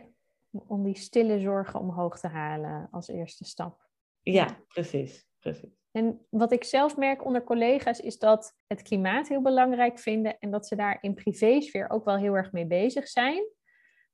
om 0.50 0.84
die 0.84 0.96
stille 0.96 1.40
zorgen 1.40 1.80
omhoog 1.80 2.18
te 2.18 2.28
halen 2.28 2.88
als 2.90 3.08
eerste 3.08 3.44
stap. 3.44 3.86
Ja, 4.22 4.58
precies, 4.68 5.28
precies. 5.38 5.81
En 5.92 6.26
wat 6.28 6.52
ik 6.52 6.64
zelf 6.64 6.96
merk 6.96 7.24
onder 7.24 7.44
collega's 7.44 8.00
is 8.00 8.18
dat 8.18 8.56
het 8.66 8.82
klimaat 8.82 9.28
heel 9.28 9.42
belangrijk 9.42 9.98
vinden 9.98 10.38
en 10.38 10.50
dat 10.50 10.66
ze 10.66 10.76
daar 10.76 10.98
in 11.00 11.14
privésfeer 11.14 11.90
ook 11.90 12.04
wel 12.04 12.16
heel 12.16 12.34
erg 12.34 12.52
mee 12.52 12.66
bezig 12.66 13.08
zijn. 13.08 13.44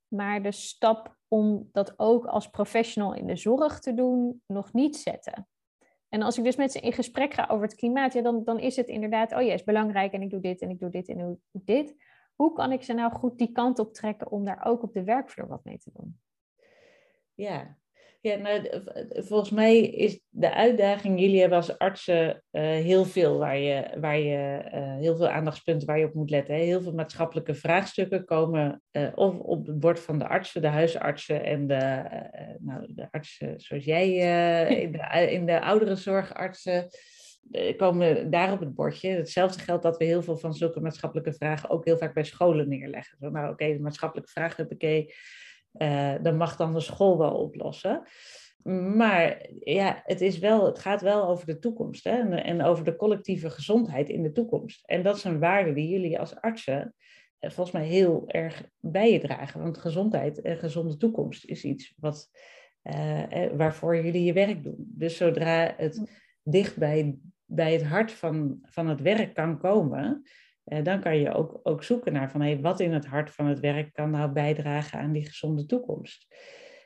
Maar 0.07 0.41
de 0.41 0.51
stap 0.51 1.17
om 1.27 1.69
dat 1.71 1.99
ook 1.99 2.25
als 2.25 2.49
professional 2.49 3.13
in 3.13 3.27
de 3.27 3.35
zorg 3.35 3.79
te 3.79 3.93
doen, 3.93 4.41
nog 4.45 4.73
niet 4.73 4.97
zetten. 4.97 5.47
En 6.09 6.21
als 6.21 6.37
ik 6.37 6.43
dus 6.43 6.55
met 6.55 6.71
ze 6.71 6.79
in 6.79 6.93
gesprek 6.93 7.33
ga 7.33 7.47
over 7.51 7.65
het 7.65 7.75
klimaat, 7.75 8.13
ja, 8.13 8.21
dan, 8.21 8.43
dan 8.43 8.59
is 8.59 8.75
het 8.75 8.87
inderdaad, 8.87 9.33
oh 9.33 9.41
ja, 9.41 9.53
is 9.53 9.63
belangrijk 9.63 10.13
en 10.13 10.21
ik 10.21 10.29
doe 10.29 10.39
dit 10.39 10.61
en 10.61 10.69
ik 10.69 10.79
doe 10.79 10.89
dit 10.89 11.07
en 11.07 11.19
ik 11.19 11.25
doe 11.25 11.37
dit. 11.51 11.95
Hoe 12.35 12.53
kan 12.53 12.71
ik 12.71 12.83
ze 12.83 12.93
nou 12.93 13.11
goed 13.11 13.37
die 13.37 13.51
kant 13.51 13.79
op 13.79 13.93
trekken 13.93 14.31
om 14.31 14.45
daar 14.45 14.65
ook 14.65 14.83
op 14.83 14.93
de 14.93 15.03
werkvloer 15.03 15.47
wat 15.47 15.63
mee 15.63 15.77
te 15.77 15.91
doen? 15.93 16.19
Ja, 17.33 17.77
ja, 18.21 18.35
nou, 18.35 18.83
volgens 19.11 19.49
mij 19.49 19.81
is 19.81 20.19
de 20.29 20.53
uitdaging, 20.53 21.19
jullie 21.19 21.39
hebben 21.39 21.57
als 21.57 21.77
artsen 21.77 22.43
uh, 22.51 22.61
heel 22.61 23.05
veel 23.05 23.37
waar 23.37 23.57
je, 23.57 23.97
waar 23.99 24.17
je 24.17 24.61
uh, 24.73 24.95
heel 24.95 25.17
veel 25.17 25.29
aandachtspunten 25.29 25.87
waar 25.87 25.99
je 25.99 26.05
op 26.05 26.13
moet 26.13 26.29
letten. 26.29 26.55
Hè. 26.55 26.61
Heel 26.61 26.81
veel 26.81 26.93
maatschappelijke 26.93 27.53
vraagstukken 27.53 28.25
komen 28.25 28.81
uh, 28.91 29.07
of 29.15 29.39
op 29.39 29.67
het 29.67 29.79
bord 29.79 29.99
van 29.99 30.19
de 30.19 30.27
artsen, 30.27 30.61
de 30.61 30.67
huisartsen 30.67 31.43
en 31.43 31.67
de, 31.67 32.03
nou, 32.59 32.93
de 32.93 33.07
artsen 33.11 33.59
zoals 33.59 33.83
jij 33.85 34.09
in, 34.83 34.91
de, 34.91 35.31
in 35.31 35.45
de 35.45 35.61
ouderenzorgartsen 35.61 36.87
komen 37.77 38.29
daar 38.29 38.51
op 38.51 38.59
het 38.59 38.75
bordje. 38.75 39.09
Hetzelfde 39.09 39.59
geldt 39.59 39.83
dat 39.83 39.97
we 39.97 40.05
heel 40.05 40.23
veel 40.23 40.37
van 40.37 40.53
zulke 40.53 40.79
maatschappelijke 40.79 41.33
vragen 41.33 41.69
ook 41.69 41.85
heel 41.85 41.97
vaak 41.97 42.13
bij 42.13 42.23
scholen 42.23 42.69
neerleggen. 42.69 43.17
Zo, 43.19 43.29
nou 43.29 43.43
oké, 43.43 43.63
okay, 43.63 43.73
de 43.73 43.81
maatschappelijke 43.81 44.31
vragen, 44.31 44.69
oké 44.69 45.05
uh, 45.73 46.13
dat 46.21 46.35
mag 46.35 46.55
dan 46.55 46.73
de 46.73 46.79
school 46.79 47.17
wel 47.17 47.33
oplossen. 47.33 48.03
Maar 48.95 49.49
ja, 49.59 50.01
het, 50.03 50.21
is 50.21 50.39
wel, 50.39 50.65
het 50.65 50.79
gaat 50.79 51.01
wel 51.01 51.27
over 51.27 51.45
de 51.45 51.59
toekomst 51.59 52.03
hè? 52.03 52.19
En, 52.19 52.43
en, 52.43 52.61
over 52.61 52.83
de 52.83 52.95
collectieve 52.95 53.49
gezondheid 53.49 54.09
in 54.09 54.23
de 54.23 54.31
toekomst. 54.31 54.85
En 54.85 55.03
dat 55.03 55.15
is 55.15 55.23
een 55.23 55.39
waarde 55.39 55.73
die 55.73 55.87
jullie 55.87 56.19
als 56.19 56.35
artsen 56.35 56.95
eh, 57.39 57.49
volgens 57.49 57.75
mij 57.75 57.85
heel 57.85 58.23
erg 58.27 58.69
bij 58.79 59.11
je 59.11 59.19
dragen. 59.19 59.61
Want 59.61 59.77
gezondheid 59.77 60.41
en 60.41 60.57
gezonde 60.57 60.97
toekomst 60.97 61.45
is 61.45 61.63
iets 61.63 61.93
wat, 61.97 62.29
uh, 62.83 63.23
waarvoor 63.53 63.95
jullie 63.95 64.23
je 64.23 64.33
werk 64.33 64.63
doen. 64.63 64.75
Dus 64.77 65.17
zodra 65.17 65.73
het 65.77 66.11
dicht 66.43 66.77
bij, 66.77 67.17
bij 67.45 67.73
het 67.73 67.83
hart 67.83 68.11
van, 68.11 68.59
van 68.61 68.87
het 68.87 69.01
werk 69.01 69.33
kan 69.33 69.59
komen, 69.59 70.23
dan 70.83 70.99
kan 70.99 71.17
je 71.17 71.33
ook, 71.33 71.59
ook 71.63 71.83
zoeken 71.83 72.13
naar 72.13 72.31
van 72.31 72.41
hey, 72.41 72.59
wat 72.59 72.79
in 72.79 72.93
het 72.93 73.05
hart 73.05 73.29
van 73.29 73.45
het 73.45 73.59
werk 73.59 73.93
kan 73.93 74.11
nou 74.11 74.31
bijdragen 74.31 74.99
aan 74.99 75.11
die 75.11 75.25
gezonde 75.25 75.65
toekomst. 75.65 76.27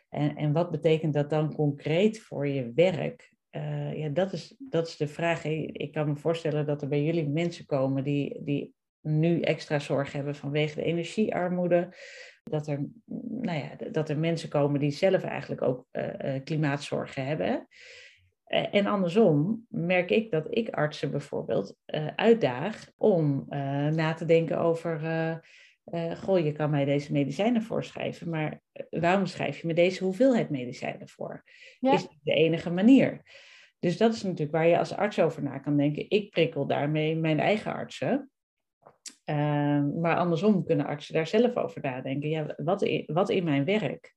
En, 0.10 0.36
en 0.36 0.52
wat 0.52 0.72
betekent 0.72 1.14
dat 1.14 1.30
dan 1.30 1.56
concreet 1.56 2.20
voor 2.20 2.48
je 2.48 2.72
werk? 2.76 3.32
Uh, 3.52 3.98
ja, 3.98 4.10
dat 4.10 4.34
is, 4.34 4.56
dat 4.70 4.88
is 4.88 4.98
de 4.98 5.08
vraag. 5.08 5.46
Ik 5.46 5.92
kan 5.92 6.08
me 6.08 6.16
voorstellen 6.16 6.66
dat 6.66 6.82
er 6.82 6.88
bij 6.88 7.04
jullie 7.04 7.30
mensen 7.30 7.66
komen 7.66 8.04
die, 8.04 8.44
die 8.44 8.74
nu 9.02 9.40
extra 9.42 9.80
zorg 9.80 10.12
hebben 10.12 10.36
vanwege 10.36 10.76
de 10.76 10.84
energiearmoede. 10.84 11.96
Dat 12.44 12.68
er, 12.68 12.86
nou 13.30 13.58
ja, 13.58 13.90
dat 13.92 14.10
er 14.10 14.18
mensen 14.18 14.50
komen 14.50 14.80
die 14.80 14.92
zelf 14.92 15.24
eigenlijk 15.24 15.62
ook 15.62 15.86
uh, 15.92 16.44
klimaatzorgen 16.44 17.26
hebben. 17.26 17.68
Eh, 18.54 18.66
en 18.72 18.86
andersom 18.86 19.66
merk 19.70 20.10
ik 20.10 20.32
dat 20.32 20.48
ik 20.50 20.70
artsen 20.70 21.12
bijvoorbeeld 21.12 21.76
uh, 21.86 22.08
uitdaag 22.16 22.92
om 22.98 23.46
uh, 23.50 23.88
na 23.88 24.14
te 24.14 24.26
denken 24.26 24.60
over, 24.60 25.02
uh, 25.94 26.12
goh, 26.12 26.40
je 26.40 26.52
kan 26.52 26.70
mij 26.70 26.86
deze 26.86 27.12
medicijnen 27.12 27.62
voorschrijven, 27.62 28.30
maar 28.30 28.62
waarom 28.90 29.26
schrijf 29.26 29.62
je 29.62 29.68
me 29.68 29.74
deze 29.74 30.04
hoeveelheid 30.04 30.50
medicijnen 30.50 31.08
voor? 31.08 31.44
Ja. 31.80 31.94
Is 31.94 32.02
dat 32.02 32.18
de 32.24 32.34
enige 32.34 32.70
manier? 32.70 33.22
Dus 33.80 33.98
dat 33.98 34.14
is 34.14 34.24
natuurlijk 34.24 34.52
waar 34.52 34.68
je 34.68 34.78
als 34.78 34.96
arts 34.96 35.20
over 35.20 35.44
na 35.44 35.58
kan 35.58 35.78
denken. 35.78 36.10
Ik 36.10 36.30
prikkel 36.30 36.68
daarmee 36.68 37.16
mijn 37.16 37.40
eigen 37.40 37.74
artsen. 37.74 38.32
maar 40.02 40.16
andersom 40.16 40.66
kunnen 40.66 40.86
artsen 40.86 41.14
daar 41.14 41.28
zelf 41.28 41.56
over 41.56 41.82
nadenken. 41.82 42.30
Ja, 42.30 42.54
wat, 42.58 42.82
in, 42.82 43.04
wat 43.06 43.30
in 43.30 43.44
mijn 43.44 43.66
werk 43.66 44.16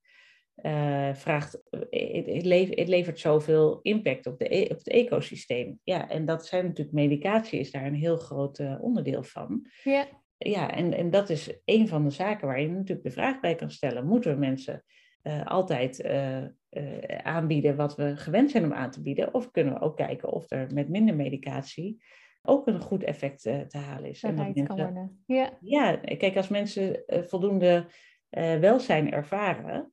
uh, 0.62 1.14
vraagt, 1.14 1.62
het, 1.70 2.26
het, 2.26 2.88
levert 2.88 3.20
zoveel 3.20 3.78
impact 3.82 4.26
op, 4.26 4.38
de, 4.38 4.56
e, 4.56 4.62
op 4.62 4.78
het 4.78 4.88
ecosysteem. 4.88 5.80
Ja, 5.82 6.08
en 6.08 6.24
dat 6.24 6.46
zijn 6.46 6.64
natuurlijk 6.64 6.96
medicatie 6.96 7.60
is 7.60 7.70
daar 7.70 7.86
een 7.86 7.94
heel 7.94 8.16
groot 8.16 8.58
uh, 8.58 8.82
onderdeel 8.82 9.22
van. 9.22 9.66
Ja. 9.84 10.06
ja, 10.36 10.70
en, 10.70 10.92
en 10.92 11.10
dat 11.10 11.30
is 11.30 11.60
een 11.64 11.88
van 11.88 12.04
de 12.04 12.10
zaken 12.10 12.46
waar 12.46 12.60
je 12.60 12.68
natuurlijk 12.68 13.02
de 13.02 13.10
vraag 13.10 13.40
bij 13.40 13.54
kan 13.54 13.70
stellen. 13.70 14.06
Moeten 14.06 14.32
we 14.32 14.38
mensen 14.38 14.84
altijd 15.44 16.08
aanbieden 17.22 17.76
wat 17.76 17.96
we 17.96 18.16
gewend 18.16 18.50
zijn 18.50 18.64
om 18.64 18.72
aan 18.72 18.90
te 18.90 19.02
bieden? 19.02 19.34
Of 19.34 19.50
kunnen 19.50 19.74
we 19.74 19.80
ook 19.80 19.96
kijken 19.96 20.32
of 20.32 20.50
er 20.50 20.72
met 20.74 20.88
minder 20.88 21.14
medicatie 21.14 22.02
ook 22.42 22.66
een 22.66 22.80
goed 22.80 23.02
effect 23.02 23.42
te 23.42 23.78
halen 23.78 24.10
is? 24.10 24.22
En 24.22 24.34
mensen, 24.34 24.66
kan 24.66 24.76
worden. 24.76 25.22
Ja. 25.26 25.58
ja, 25.60 25.96
kijk, 25.96 26.36
als 26.36 26.48
mensen 26.48 27.02
voldoende 27.06 27.86
welzijn 28.60 29.12
ervaren, 29.12 29.92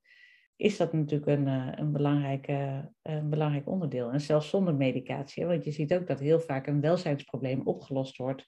is 0.56 0.78
dat 0.78 0.94
natuurlijk 0.94 1.32
een, 1.32 1.48
uh, 1.48 1.72
een, 1.76 1.92
belangrijk, 1.92 2.48
een 3.02 3.30
belangrijk 3.30 3.68
onderdeel. 3.68 4.12
En 4.12 4.22
zelfs 4.22 4.50
zonder 4.50 4.76
medicatie, 4.76 5.46
want 5.46 5.64
je 5.64 5.72
ziet 5.72 5.94
ook 5.94 6.08
dat 6.08 6.20
heel 6.20 6.40
vaak 6.40 6.68
een 6.68 6.82
welzijnsprobleem 6.82 7.62
opgelost 7.62 8.18
wordt, 8.18 8.48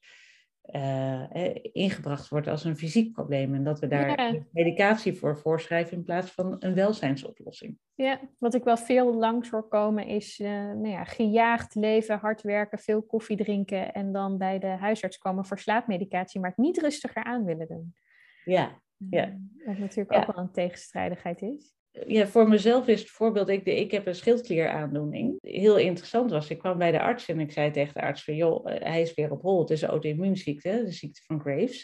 uh, 0.74 1.56
ingebracht 1.72 2.30
wordt 2.30 2.48
als 2.48 2.64
een 2.64 2.78
fysiek 2.78 3.12
probleem. 3.12 3.54
En 3.54 3.64
dat 3.64 3.80
we 3.80 3.88
daar 3.88 4.44
medicatie 4.52 5.14
voor 5.14 5.38
voorschrijven 5.38 5.98
in 5.98 6.04
plaats 6.04 6.32
van 6.32 6.56
een 6.60 6.74
welzijnsoplossing. 6.74 7.78
Ja, 7.96 8.20
wat 8.38 8.54
ik 8.54 8.64
wel 8.64 8.78
veel 8.78 9.16
langs 9.16 9.50
hoor 9.50 9.68
komen 9.68 10.08
is 10.08 10.40
uh, 10.40 10.50
nou 10.50 10.88
ja, 10.88 11.04
gejaagd 11.04 11.76
leven, 11.76 12.18
hard 12.18 12.42
werken, 12.42 12.80
veel 12.80 13.02
koffie 13.02 13.38
drinken 13.38 13.94
en 13.94 14.12
dan 14.12 14.38
bij 14.38 14.60
de 14.60 14.68
huisarts 14.68 15.18
komen 15.18 15.46
voor 15.46 15.60
slaapmedicatie, 15.60 16.40
maar 16.40 16.50
het 16.50 16.60
niet 16.60 16.82
rustiger 16.82 17.24
aan 17.24 17.46
willen 17.46 17.68
doen. 17.68 17.96
Ja, 18.44 18.82
ja. 19.10 19.38
Wat 19.66 19.78
natuurlijk 19.78 20.18
ook 20.18 20.36
wel 20.36 20.44
een 20.44 20.52
tegenstrijdigheid 20.52 21.42
is 21.42 21.76
ja, 22.08 22.28
voor 22.28 22.48
mezelf 22.48 22.88
is 22.88 23.00
het 23.00 23.10
voorbeeld, 23.10 23.50
ik, 23.50 23.66
ik 23.66 23.92
heb 23.92 24.08
een 24.08 24.16
schildklieraandoening. 24.16 25.38
Heel 25.42 25.78
interessant 25.78 26.32
was, 26.32 26.50
ik 26.50 26.58
kwam 26.58 26.78
bij 26.78 26.92
de 26.92 27.02
arts 27.02 27.28
en 27.28 27.40
ik 27.40 27.52
zei 27.52 27.72
tegen 27.72 27.94
de 27.94 28.02
arts 28.02 28.24
van, 28.24 28.36
joh, 28.36 28.72
eh, 28.72 28.82
hij 28.82 29.02
is 29.02 29.14
weer 29.14 29.32
op 29.32 29.42
hol. 29.42 29.60
Het 29.60 29.70
is 29.70 29.82
een 29.82 29.90
auto-immuunziekte, 29.90 30.84
de 30.86 30.92
ziekte 30.92 31.22
van 31.26 31.40
Graves. 31.40 31.82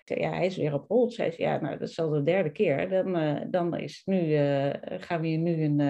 Ik 0.00 0.02
zei, 0.04 0.20
ja, 0.20 0.34
hij 0.34 0.46
is 0.46 0.56
weer 0.56 0.74
op 0.74 0.88
hol. 0.88 1.10
Zei 1.10 1.30
ze, 1.30 1.42
ja, 1.42 1.60
nou, 1.60 1.78
dat 1.78 1.88
is 1.88 1.98
al 1.98 2.10
de 2.10 2.22
derde 2.22 2.52
keer. 2.52 2.88
Dan, 2.88 3.22
uh, 3.22 3.40
dan 3.50 3.78
is 3.78 4.02
nu, 4.04 4.20
uh, 4.20 4.70
gaan 4.80 5.20
we 5.20 5.30
je 5.30 5.36
nu 5.36 5.62
een 5.62 5.80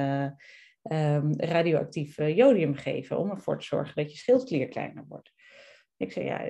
um, 0.92 1.32
radioactief 1.36 2.16
jodium 2.16 2.74
geven 2.74 3.18
om 3.18 3.30
ervoor 3.30 3.58
te 3.58 3.64
zorgen 3.64 3.94
dat 3.94 4.12
je 4.12 4.18
schildklier 4.18 4.68
kleiner 4.68 5.04
wordt. 5.08 5.31
Ik 6.02 6.12
zei, 6.12 6.26
ja, 6.26 6.40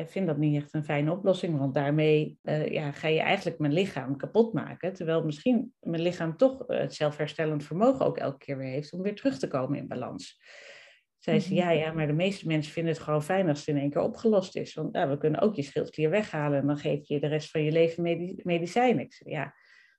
ik 0.00 0.08
vind 0.08 0.26
dat 0.26 0.36
niet 0.36 0.62
echt 0.62 0.74
een 0.74 0.84
fijne 0.84 1.12
oplossing, 1.12 1.58
want 1.58 1.74
daarmee 1.74 2.38
uh, 2.42 2.68
ja, 2.68 2.92
ga 2.92 3.08
je 3.08 3.20
eigenlijk 3.20 3.58
mijn 3.58 3.72
lichaam 3.72 4.16
kapot 4.16 4.52
maken. 4.52 4.92
Terwijl 4.92 5.24
misschien 5.24 5.72
mijn 5.80 6.02
lichaam 6.02 6.36
toch 6.36 6.64
het 6.66 6.94
zelfherstellend 6.94 7.64
vermogen 7.64 8.06
ook 8.06 8.18
elke 8.18 8.38
keer 8.38 8.58
weer 8.58 8.70
heeft 8.70 8.92
om 8.92 9.02
weer 9.02 9.14
terug 9.14 9.38
te 9.38 9.48
komen 9.48 9.78
in 9.78 9.88
balans. 9.88 10.40
Zei 11.18 11.40
ze, 11.40 11.54
ja, 11.54 11.70
ja, 11.70 11.92
maar 11.92 12.06
de 12.06 12.12
meeste 12.12 12.46
mensen 12.46 12.72
vinden 12.72 12.92
het 12.92 13.02
gewoon 13.02 13.22
fijn 13.22 13.48
als 13.48 13.58
het 13.58 13.68
in 13.68 13.78
één 13.78 13.90
keer 13.90 14.02
opgelost 14.02 14.56
is. 14.56 14.74
Want 14.74 14.94
ja, 14.94 15.08
we 15.08 15.18
kunnen 15.18 15.40
ook 15.40 15.54
je 15.54 15.62
schildklier 15.62 16.10
weghalen 16.10 16.58
en 16.58 16.66
dan 16.66 16.78
geef 16.78 17.08
je 17.08 17.20
de 17.20 17.26
rest 17.26 17.50
van 17.50 17.62
je 17.62 17.72
leven 17.72 18.02
medicijnen. 18.42 19.04
Ik 19.04 19.12
zei, 19.12 19.30
ja, 19.30 19.54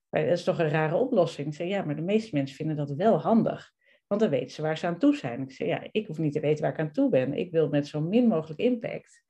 maar 0.09 0.23
dat 0.23 0.37
is 0.37 0.43
toch 0.43 0.59
een 0.59 0.69
rare 0.69 0.95
oplossing. 0.95 1.47
Ik 1.47 1.53
zei, 1.53 1.69
ja, 1.69 1.83
maar 1.83 1.95
de 1.95 2.01
meeste 2.01 2.35
mensen 2.35 2.55
vinden 2.55 2.75
dat 2.75 2.91
wel 2.91 3.21
handig. 3.21 3.71
Want 4.07 4.21
dan 4.21 4.29
weten 4.29 4.51
ze 4.51 4.61
waar 4.61 4.77
ze 4.77 4.87
aan 4.87 4.99
toe 4.99 5.15
zijn. 5.15 5.41
Ik 5.41 5.51
zeg, 5.51 5.67
ja, 5.67 5.87
ik 5.91 6.07
hoef 6.07 6.17
niet 6.17 6.33
te 6.33 6.39
weten 6.39 6.63
waar 6.63 6.73
ik 6.73 6.79
aan 6.79 6.91
toe 6.91 7.09
ben. 7.09 7.33
Ik 7.33 7.51
wil 7.51 7.69
met 7.69 7.87
zo 7.87 8.01
min 8.01 8.27
mogelijk 8.27 8.59
impact 8.59 9.23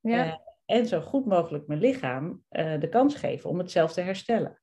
ja. 0.00 0.26
Uh, 0.26 0.34
en 0.64 0.86
zo 0.86 1.00
goed 1.00 1.26
mogelijk 1.26 1.66
mijn 1.66 1.80
lichaam 1.80 2.42
uh, 2.50 2.80
de 2.80 2.88
kans 2.88 3.14
geven 3.14 3.50
om 3.50 3.58
het 3.58 3.70
zelf 3.70 3.92
te 3.92 4.00
herstellen. 4.00 4.58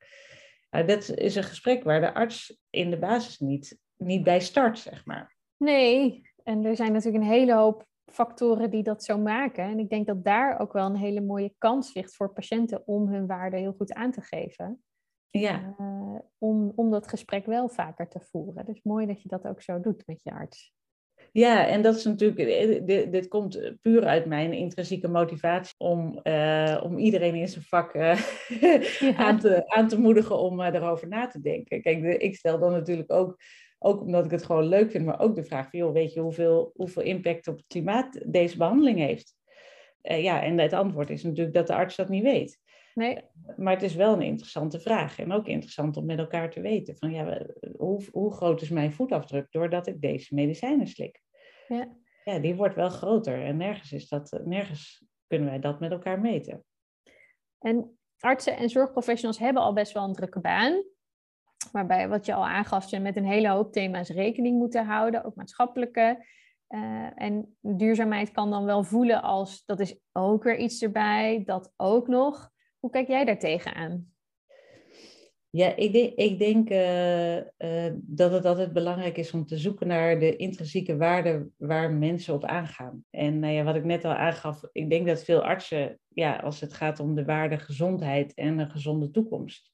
Uh, 0.72 0.88
dat 0.88 1.10
is 1.10 1.36
een 1.36 1.44
gesprek 1.44 1.84
waar 1.84 2.02
de 2.02 2.14
arts 2.14 2.62
in 2.70 2.90
de 2.90 3.00
basis 3.00 3.40
niet, 3.40 3.80
niet 3.98 4.24
bij 4.24 4.40
start, 4.40 4.80
zeg 4.80 5.06
maar. 5.06 5.36
Nee, 5.58 6.22
en 6.44 6.66
er 6.66 6.76
zijn 6.76 6.92
natuurlijk 6.92 7.24
een 7.24 7.30
hele 7.30 7.54
hoop 7.54 7.86
factoren 8.06 8.70
die 8.70 8.84
dat 8.84 9.04
zo 9.04 9.18
maken. 9.18 9.64
En 9.64 9.80
ik 9.80 9.90
denk 9.90 10.08
dat 10.08 10.24
daar 10.24 10.60
ook 10.60 10.74
wel 10.74 10.86
een 10.86 10.96
hele 10.96 11.22
mooie 11.22 11.54
kans 11.58 11.94
ligt 11.94 12.16
voor 12.16 12.34
patiënten 12.34 12.88
om 12.88 13.08
hun 13.08 13.28
waarde 13.28 13.58
heel 13.58 13.74
goed 13.74 13.94
aan 13.94 14.12
te 14.12 14.22
geven. 14.22 14.84
Ja. 15.40 15.76
Uh, 15.80 16.20
om, 16.38 16.72
om 16.76 16.92
dat 16.92 17.08
gesprek 17.08 17.46
wel 17.46 17.70
vaker 17.70 18.08
te 18.08 18.20
voeren. 18.20 18.66
Dus 18.66 18.80
mooi 18.84 19.06
dat 19.06 19.22
je 19.22 19.30
dat 19.30 19.48
ook 19.48 19.62
zo 19.62 19.80
doet 19.80 20.04
met 20.06 20.24
je 20.24 20.32
arts. 20.32 20.74
Ja, 21.32 21.68
en 21.68 21.82
dat 21.82 21.96
is 21.96 22.04
natuurlijk, 22.04 22.40
eh, 22.40 22.86
dit, 22.86 23.12
dit 23.12 23.28
komt 23.28 23.74
puur 23.82 24.06
uit 24.06 24.26
mijn 24.26 24.54
intrinsieke 24.54 25.08
motivatie 25.08 25.76
om, 25.78 26.20
uh, 26.24 26.82
om 26.84 26.98
iedereen 26.98 27.36
in 27.36 27.48
zijn 27.48 27.64
vak 27.64 27.96
uh, 27.96 28.20
ja. 29.00 29.16
aan, 29.28 29.40
te, 29.40 29.64
aan 29.68 29.88
te 29.88 30.00
moedigen 30.00 30.40
om 30.40 30.62
erover 30.62 31.08
na 31.08 31.28
te 31.28 31.42
denken. 31.42 31.82
Kijk, 31.82 32.02
de, 32.02 32.18
ik 32.18 32.36
stel 32.36 32.60
dan 32.60 32.72
natuurlijk 32.72 33.12
ook, 33.12 33.40
ook 33.80 34.02
omdat 34.02 34.26
ik 34.26 34.32
het 34.32 34.46
gewoon 34.46 34.68
leuk 34.68 34.92
vind, 34.92 35.06
maar 35.06 35.20
ook 35.20 35.36
de 35.36 35.44
vraag 35.44 35.70
van, 35.70 35.80
joh, 35.80 35.94
weet 35.94 36.14
je 36.14 36.20
hoeveel, 36.20 36.72
hoeveel 36.76 37.04
impact 37.04 37.48
op 37.48 37.58
het 37.58 37.68
klimaat 37.68 38.22
deze 38.26 38.58
behandeling 38.58 38.98
heeft? 38.98 39.34
ja, 40.02 40.44
en 40.44 40.58
het 40.58 40.74
antwoord 40.74 41.10
is 41.10 41.24
natuurlijk 41.24 41.56
dat 41.56 41.68
de 41.68 41.74
arts 41.74 41.96
dat 41.96 42.10
niet 42.10 42.24
weet. 42.24 42.60
Nee. 42.96 43.22
Maar 43.58 43.74
het 43.74 43.82
is 43.82 43.96
wel 43.96 44.14
een 44.14 44.22
interessante 44.22 44.80
vraag. 44.80 45.20
En 45.20 45.32
ook 45.32 45.48
interessant 45.48 45.98
om 45.98 46.06
met 46.06 46.20
elkaar 46.20 46.52
te 46.52 46.62
weten. 46.62 46.98
Van, 46.98 47.12
ja, 47.12 47.46
hoe, 47.78 48.04
hoe 48.12 48.34
groot 48.34 48.62
is 48.62 48.70
mijn 48.70 48.94
voetafdruk 48.94 49.52
doordat 49.52 49.88
ik 49.88 50.02
deze 50.02 50.34
medicijnen 50.34 50.88
slik? 50.88 51.22
Ja. 51.68 51.98
ja, 52.24 52.40
die 52.40 52.56
wordt 52.56 52.76
wel 52.76 52.90
groter. 52.90 53.44
En 53.44 53.58
nergens, 53.58 53.92
is 53.92 54.08
dat, 54.08 54.42
nergens 54.44 55.06
kunnen 55.28 55.50
wij 55.50 55.60
dat 55.60 55.80
met 55.80 55.92
elkaar 55.92 56.20
meten. 56.20 56.64
En 57.60 57.98
artsen 58.20 58.58
en 58.58 58.70
zorgprofessionals 58.70 59.40
hebben 59.40 59.62
al 59.62 59.74
best 59.74 59.94
wel 59.94 60.04
een 60.04 60.14
drukke 60.14 60.40
baan. 60.40 60.84
Waarbij, 61.72 62.10
wat 62.10 62.26
je 62.26 62.34
al 62.34 62.46
aangaf, 62.46 62.90
ze 62.90 63.00
met 63.00 63.16
een 63.16 63.26
hele 63.26 63.50
hoop 63.50 63.72
thema's 63.72 64.10
rekening 64.10 64.58
moeten 64.58 64.86
houden. 64.86 65.24
Ook 65.24 65.36
maatschappelijke. 65.36 66.26
Uh, 66.70 67.22
en 67.22 67.58
duurzaamheid 67.62 68.32
kan 68.32 68.50
dan 68.50 68.66
wel 68.66 68.84
voelen 68.84 69.22
als 69.22 69.66
dat 69.66 69.80
is 69.80 70.00
ook 70.12 70.44
weer 70.44 70.58
iets 70.58 70.82
erbij, 70.82 71.44
dat 71.46 71.74
ook 71.76 72.08
nog. 72.08 72.54
Hoe 72.86 72.94
kijk 72.94 73.08
jij 73.08 73.26
daar 73.26 73.40
tegenaan? 73.40 74.14
Ja, 75.50 75.76
ik 75.76 75.94
denk, 75.94 76.14
ik 76.14 76.40
denk 76.40 76.70
uh, 76.70 77.38
uh, 77.38 77.94
dat 78.02 78.32
het 78.32 78.46
altijd 78.46 78.74
belangrijk 78.74 79.18
is 79.18 79.32
om 79.32 79.46
te 79.46 79.58
zoeken 79.58 79.88
naar 79.88 80.20
de 80.20 80.36
intrinsieke 80.36 80.98
waarden 80.98 81.54
waar 81.58 81.92
mensen 81.92 82.34
op 82.34 82.44
aangaan. 82.44 83.06
En 83.10 83.40
nou 83.40 83.54
ja, 83.54 83.64
wat 83.64 83.76
ik 83.76 83.84
net 83.84 84.06
al 84.06 84.14
aangaf, 84.14 84.62
ik 84.72 84.90
denk 84.90 85.08
dat 85.08 85.24
veel 85.24 85.44
artsen, 85.44 86.00
ja, 86.08 86.36
als 86.36 86.62
het 86.62 86.74
gaat 86.74 87.00
om 87.00 87.16
de 87.16 87.26
waarde 87.26 87.58
gezondheid 87.58 88.34
en 88.34 88.60
een 88.60 88.70
gezonde 88.70 89.12
toekomst, 89.12 89.72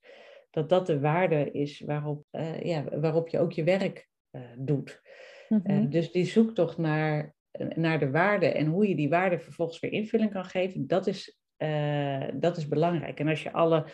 dat 0.50 0.70
dat 0.70 0.88
de 0.88 1.00
waarde 1.00 1.52
is 1.52 1.80
waarop, 1.80 2.26
uh, 2.32 2.62
ja, 2.62 3.00
waarop 3.00 3.28
je 3.28 3.40
ook 3.40 3.52
je 3.52 3.64
werk 3.64 4.10
doet. 4.58 5.02
Mm 5.50 5.62
-hmm. 5.64 5.90
dus 5.90 6.12
die 6.12 6.26
zoektocht 6.26 6.78
naar, 6.78 7.36
naar 7.76 8.00
de 8.00 8.12
waarde 8.12 8.46
en 8.46 8.66
hoe 8.66 8.88
je 8.88 8.96
die 8.96 9.10
waarde 9.10 9.40
vervolgens 9.40 9.80
weer 9.80 9.92
invulling 9.92 10.32
kan 10.32 10.46
geven, 10.46 10.88
dat 10.88 11.08
is 11.08 11.41
uh, 11.62 12.24
dat 12.34 12.58
is 12.58 12.68
belangrijk. 12.68 13.20
En 13.20 13.28
als 13.28 13.44
je 13.44 13.52
alle 13.52 13.86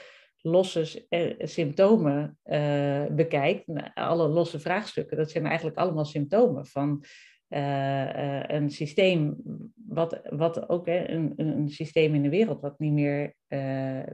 losse 0.41 1.05
uh, 1.09 1.33
symptomen 1.37 2.37
uh, 2.45 3.05
bekijkt, 3.05 3.65
alle 3.93 4.27
losse 4.27 4.59
vraagstukken, 4.59 5.17
dat 5.17 5.31
zijn 5.31 5.45
eigenlijk 5.45 5.77
allemaal 5.77 6.05
symptomen 6.05 6.65
van 6.65 7.03
een 7.49 8.69
systeem, 8.69 9.35
wat, 9.87 10.21
wat 10.29 10.69
ook 10.69 10.87
een, 10.87 11.33
een 11.35 11.69
systeem 11.69 12.15
in 12.15 12.21
de 12.21 12.29
wereld 12.29 12.61
wat 12.61 12.79
niet 12.79 12.93
meer 12.93 13.33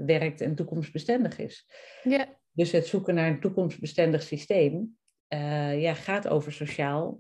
werkt 0.06 0.42
en 0.42 0.56
toekomstbestendig 0.56 1.40
is. 1.40 1.68
Ja. 2.04 2.26
Dus 2.52 2.72
het 2.72 2.88
zoeken 2.88 3.16
naar 3.16 3.30
een 3.30 3.40
toekomstbestendig 3.40 4.22
systeem 4.22 4.98
ja, 5.78 5.94
gaat 5.94 6.28
over 6.28 6.52
sociaal 6.52 7.20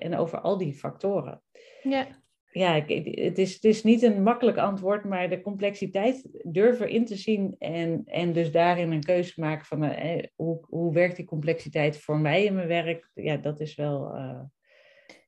en 0.00 0.16
over 0.16 0.40
al 0.40 0.58
die 0.58 0.74
factoren. 0.74 1.42
Ja 1.82 2.23
ja, 2.54 2.84
het 3.04 3.38
is, 3.38 3.54
het 3.54 3.64
is 3.64 3.82
niet 3.82 4.02
een 4.02 4.22
makkelijk 4.22 4.56
antwoord, 4.56 5.04
maar 5.04 5.28
de 5.28 5.40
complexiteit 5.40 6.28
durven 6.42 6.88
in 6.88 7.04
te 7.04 7.16
zien 7.16 7.56
en, 7.58 8.02
en 8.04 8.32
dus 8.32 8.52
daarin 8.52 8.92
een 8.92 9.04
keuze 9.04 9.40
maken 9.40 9.66
van 9.66 9.82
eh, 9.82 10.24
hoe, 10.36 10.64
hoe 10.68 10.92
werkt 10.92 11.16
die 11.16 11.24
complexiteit 11.24 11.98
voor 11.98 12.18
mij 12.18 12.44
in 12.44 12.54
mijn 12.54 12.68
werk, 12.68 13.10
ja, 13.14 13.36
dat 13.36 13.60
is 13.60 13.74
wel. 13.74 14.16
Uh, 14.16 14.40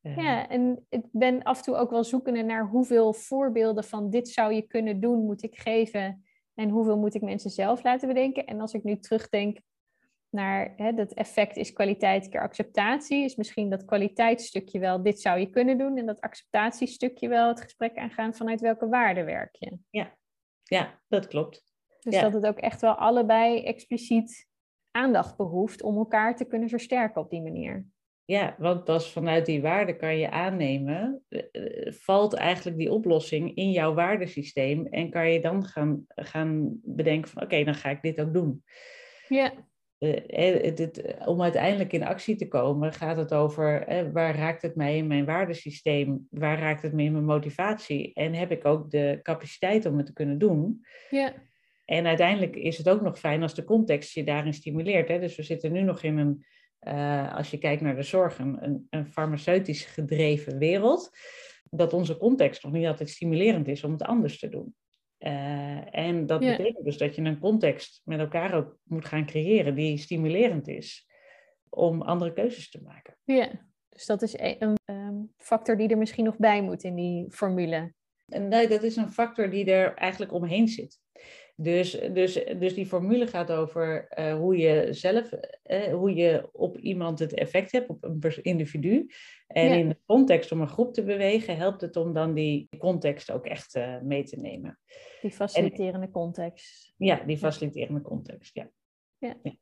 uh, 0.03 0.17
ja, 0.17 0.49
en 0.49 0.87
ik 0.89 1.03
ben 1.13 1.43
af 1.43 1.59
en 1.59 1.65
toe 1.65 1.77
ook 1.77 1.91
wel 1.91 2.05
zoekende 2.05 2.43
naar 2.43 2.67
hoeveel 2.67 3.13
voorbeelden 3.13 3.85
van 3.85 4.11
dit 4.11 4.29
zou 4.29 4.53
je 4.53 4.63
kunnen 4.63 5.01
doen, 5.01 5.25
moet 5.25 5.43
ik 5.43 5.59
geven 5.59 6.25
en 6.55 6.69
hoeveel 6.69 6.99
moet 6.99 7.15
ik 7.15 7.23
mensen 7.23 7.51
zelf 7.51 7.83
laten 7.83 8.09
bedenken. 8.09 8.45
En 8.45 8.61
als 8.61 8.73
ik 8.73 8.85
nu 8.85 8.99
terugdenk 8.99 9.59
naar 10.37 10.73
hè, 10.77 10.93
dat 10.93 11.13
effect 11.13 11.57
is 11.57 11.73
kwaliteit 11.73 12.29
keer 12.29 12.41
acceptatie. 12.41 13.25
Is 13.25 13.37
misschien 13.37 13.71
dat 13.71 13.85
kwaliteitsstukje 13.85 14.79
wel, 14.79 15.03
dit 15.03 15.21
zou 15.21 15.39
je 15.39 15.51
kunnen 15.51 15.79
doen. 15.79 15.97
En 15.97 16.07
dat 16.07 16.21
acceptatiestukje 16.21 17.29
wel 17.29 17.49
het 17.49 17.61
gesprek 17.61 17.97
aangaan 17.97 18.35
vanuit 18.35 18.61
welke 18.61 18.89
waarde 18.89 19.25
werk 19.25 19.57
je. 19.59 19.79
Ja, 19.91 20.17
ja 20.63 21.01
dat 21.09 21.27
klopt. 21.27 21.75
Dus 22.01 22.21
dat 22.21 22.33
het 22.33 22.47
ook 22.47 22.59
echt 22.59 22.81
wel 22.81 22.95
allebei 22.95 23.63
expliciet 23.63 24.49
aandacht 24.91 25.37
behoeft 25.37 25.83
om 25.83 25.97
elkaar 25.97 26.37
te 26.37 26.45
kunnen 26.45 26.69
versterken 26.69 27.21
op 27.21 27.31
die 27.31 27.43
manier. 27.43 27.87
Ja, 28.25 28.57
want 28.59 28.85
pas 28.85 29.13
vanuit 29.13 29.47
die 29.47 29.63
waarde 29.63 29.97
kan 29.97 30.19
je 30.19 30.31
aannemen, 30.31 31.25
eh, 31.29 31.43
eh, 31.53 31.93
valt 31.93 32.35
eigenlijk 32.35 32.79
die 32.79 32.93
oplossing 32.93 33.55
in 33.55 33.71
jouw 33.71 33.95
waardesysteem 33.95 34.87
en 34.87 35.11
kan 35.11 35.31
je 35.33 35.41
dan 35.41 35.65
gaan, 35.65 36.05
gaan 36.07 36.81
bedenken 36.83 37.31
van 37.31 37.43
oké, 37.43 37.65
dan 37.65 37.75
ga 37.75 37.91
ik 37.91 38.03
dit 38.03 38.21
ook 38.21 38.33
doen. 38.33 38.65
Ja. 39.29 39.53
Om 41.27 41.43
uiteindelijk 41.43 41.93
in 41.93 42.05
actie 42.05 42.37
te 42.37 42.49
komen, 42.49 42.93
gaat 42.93 43.17
het 43.17 43.35
over 43.35 43.85
waar 44.13 44.37
raakt 44.37 44.63
het 44.63 44.77
mij 44.77 44.97
in 44.97 45.07
mijn 45.07 45.25
waardesysteem, 45.25 46.27
waar 46.31 46.59
raakt 46.59 46.83
het 46.83 46.93
me 46.93 47.03
in 47.03 47.13
mijn 47.13 47.25
motivatie 47.25 48.15
en 48.15 48.35
heb 48.35 48.51
ik 48.51 48.65
ook 48.65 48.91
de 48.91 49.19
capaciteit 49.23 49.87
om 49.87 49.97
het 49.97 50.07
te 50.07 50.13
kunnen 50.13 50.39
doen. 50.39 50.85
Ja. 51.11 51.33
En 51.85 52.07
uiteindelijk 52.07 52.57
is 52.57 52.79
het 52.79 52.89
ook 52.89 53.03
nog 53.03 53.19
fijn 53.19 53.43
als 53.43 53.55
de 53.55 53.65
context 53.65 54.15
je 54.15 54.25
daarin 54.25 54.55
stimuleert. 54.55 55.09
Hè? 55.09 55.21
Dus 55.21 55.37
we 55.37 55.43
zitten 55.43 55.73
nu 55.73 55.83
nog 55.83 56.03
in 56.03 56.19
een, 56.19 56.45
als 57.33 57.51
je 57.51 57.59
kijkt 57.59 57.83
naar 57.83 57.97
de 57.97 58.03
zorg, 58.03 58.39
een, 58.39 58.87
een 58.91 59.07
farmaceutisch 59.07 59.85
gedreven 59.85 60.59
wereld, 60.59 61.11
dat 61.71 61.93
onze 61.93 62.17
context 62.17 62.63
nog 62.63 62.73
niet 62.73 62.87
altijd 62.87 63.11
stimulerend 63.11 63.69
is 63.69 63.85
om 63.85 63.93
het 63.93 64.03
anders 64.03 64.39
te 64.39 64.49
doen. 64.49 64.75
Uh, 65.19 65.95
en 65.95 66.27
dat 66.27 66.41
betekent 66.41 66.85
dus 66.85 66.99
dat 66.99 67.15
je 67.15 67.23
een 67.23 67.39
context 67.39 68.03
met 68.05 68.19
elkaar 68.19 68.55
ook 68.55 68.79
moet 68.83 69.05
gaan 69.05 69.27
creëren 69.27 69.75
die 69.75 69.99
stimulerend 69.99 70.69
is 70.69 71.07
om 71.69 72.03
andere 72.03 72.33
keuzes 72.33 72.71
te 72.71 72.83
maken. 72.83 73.17
Ja, 73.25 73.51
dus 73.89 74.07
dat 74.07 74.23
is 74.23 74.35
e-, 74.35 74.57
een, 74.59 74.75
een 74.85 75.33
factor 75.37 75.77
die 75.77 75.89
er 75.89 75.99
misschien 75.99 76.25
nog 76.25 76.37
bij 76.37 76.63
moet 76.63 76.83
in 76.83 76.95
die 76.95 77.31
formule. 77.31 77.95
En 78.29 78.49
nee, 78.49 78.69
dat 78.69 78.83
is 78.83 78.97
een 78.97 79.13
factor 79.13 79.51
die 79.51 79.73
er 79.73 79.95
eigenlijk 79.95 80.33
omheen 80.33 80.69
zit. 80.69 81.01
Dus, 81.59 81.91
dus, 81.91 82.45
dus 82.59 82.75
die 82.75 82.87
formule 82.87 83.27
gaat 83.27 83.53
over 83.53 84.09
uh, 84.19 84.35
hoe 84.35 84.57
je 84.57 84.93
zelf, 84.93 85.33
uh, 85.67 85.85
hoe 85.85 86.15
je 86.15 86.49
op 86.53 86.79
iemand 86.79 87.19
het 87.19 87.35
effect 87.35 87.73
hebt, 87.73 87.89
op 87.89 88.05
een 88.05 88.43
individu. 88.43 89.11
En 89.47 89.79
in 89.79 89.89
de 89.89 89.99
context 90.07 90.53
om 90.53 90.61
een 90.61 90.69
groep 90.69 90.95
te 90.95 91.05
bewegen, 91.05 91.57
helpt 91.57 91.81
het 91.81 91.97
om 91.97 92.13
dan 92.13 92.35
die 92.35 92.69
context 92.79 93.31
ook 93.31 93.47
echt 93.47 93.77
uh, 93.77 94.01
mee 94.01 94.25
te 94.25 94.37
nemen. 94.37 94.79
Die 95.21 95.31
faciliterende 95.31 96.07
en, 96.07 96.13
context. 96.13 96.95
Ja, 96.97 97.25
die 97.27 97.39
faciliterende 97.39 98.03
context, 98.03 98.55
ja. 98.55 98.71
ja. 99.19 99.35
ja. 99.43 99.55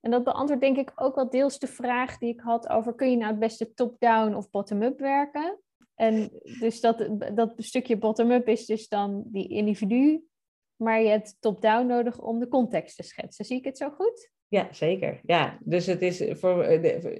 En 0.00 0.10
dat 0.10 0.24
beantwoordt 0.24 0.62
denk 0.62 0.76
ik 0.76 0.92
ook 0.94 1.14
wel 1.14 1.30
deels 1.30 1.58
de 1.58 1.66
vraag 1.66 2.18
die 2.18 2.32
ik 2.32 2.40
had 2.40 2.68
over 2.68 2.94
kun 2.94 3.10
je 3.10 3.16
nou 3.16 3.30
het 3.30 3.40
beste 3.40 3.74
top-down 3.74 4.34
of 4.34 4.50
bottom-up 4.50 4.98
werken? 4.98 5.60
En 5.94 6.30
dus 6.60 6.80
dat, 6.80 7.08
dat 7.34 7.52
stukje 7.56 7.98
bottom-up 7.98 8.48
is 8.48 8.66
dus 8.66 8.88
dan 8.88 9.22
die 9.26 9.48
individu 9.48 10.24
maar 10.80 11.00
je 11.00 11.08
hebt 11.08 11.36
top-down 11.40 11.86
nodig 11.86 12.18
om 12.18 12.38
de 12.38 12.48
context 12.48 12.96
te 12.96 13.02
schetsen. 13.02 13.44
Zie 13.44 13.58
ik 13.58 13.64
het 13.64 13.76
zo 13.76 13.90
goed? 13.90 14.30
Ja, 14.50 14.68
zeker. 14.72 15.20
Ja, 15.22 15.58
dus 15.64 15.86
het 15.86 16.02
is 16.02 16.22
voor, 16.30 16.64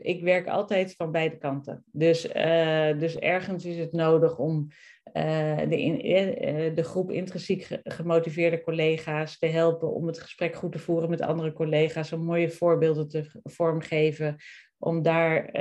ik 0.02 0.22
werk 0.22 0.46
altijd 0.46 0.94
van 0.94 1.10
beide 1.10 1.38
kanten. 1.38 1.84
Dus, 1.92 2.26
uh, 2.34 2.98
dus 2.98 3.18
ergens 3.18 3.64
is 3.64 3.78
het 3.78 3.92
nodig 3.92 4.38
om 4.38 4.68
uh, 5.12 5.58
de, 5.68 6.02
uh, 6.02 6.74
de 6.74 6.82
groep 6.82 7.10
intrinsiek 7.10 7.80
gemotiveerde 7.82 8.62
collega's 8.62 9.38
te 9.38 9.46
helpen 9.46 9.94
om 9.94 10.06
het 10.06 10.20
gesprek 10.20 10.54
goed 10.54 10.72
te 10.72 10.78
voeren 10.78 11.10
met 11.10 11.20
andere 11.20 11.52
collega's, 11.52 12.12
om 12.12 12.24
mooie 12.24 12.50
voorbeelden 12.50 13.08
te 13.08 13.40
vormgeven, 13.42 14.36
om 14.78 15.02
daar 15.02 15.52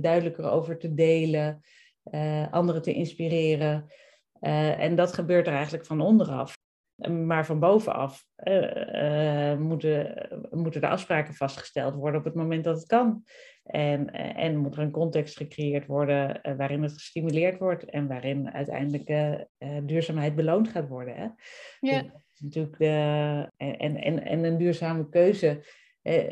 duidelijker 0.00 0.50
over 0.50 0.78
te 0.78 0.94
delen, 0.94 1.60
anderen 2.50 2.82
te 2.82 2.92
inspireren. 2.92 3.86
en 4.78 4.94
dat 4.94 5.12
gebeurt 5.12 5.46
er 5.46 5.52
eigenlijk 5.52 5.86
van 5.86 6.00
onderaf. 6.00 6.55
Maar 6.96 7.46
van 7.46 7.58
bovenaf 7.58 8.24
uh, 8.44 9.52
uh, 9.52 9.58
moeten, 9.58 10.28
moeten 10.50 10.80
de 10.80 10.88
afspraken 10.88 11.34
vastgesteld 11.34 11.94
worden 11.94 12.20
op 12.20 12.26
het 12.26 12.34
moment 12.34 12.64
dat 12.64 12.76
het 12.76 12.86
kan. 12.86 13.24
En, 13.64 14.08
uh, 14.14 14.44
en 14.44 14.56
moet 14.56 14.76
er 14.76 14.82
een 14.82 14.90
context 14.90 15.36
gecreëerd 15.36 15.86
worden 15.86 16.40
waarin 16.56 16.82
het 16.82 16.92
gestimuleerd 16.92 17.58
wordt 17.58 17.84
en 17.84 18.08
waarin 18.08 18.50
uiteindelijk 18.50 19.36
duurzaamheid 19.82 20.34
beloond 20.34 20.68
gaat 20.68 20.88
worden. 20.88 21.14
Hè? 21.14 21.28
Ja. 21.80 22.02
Dus 22.02 22.40
natuurlijk 22.40 22.78
de, 22.78 23.50
en, 23.56 23.96
en, 23.96 24.24
en 24.24 24.44
een 24.44 24.58
duurzame 24.58 25.08
keuze. 25.08 25.64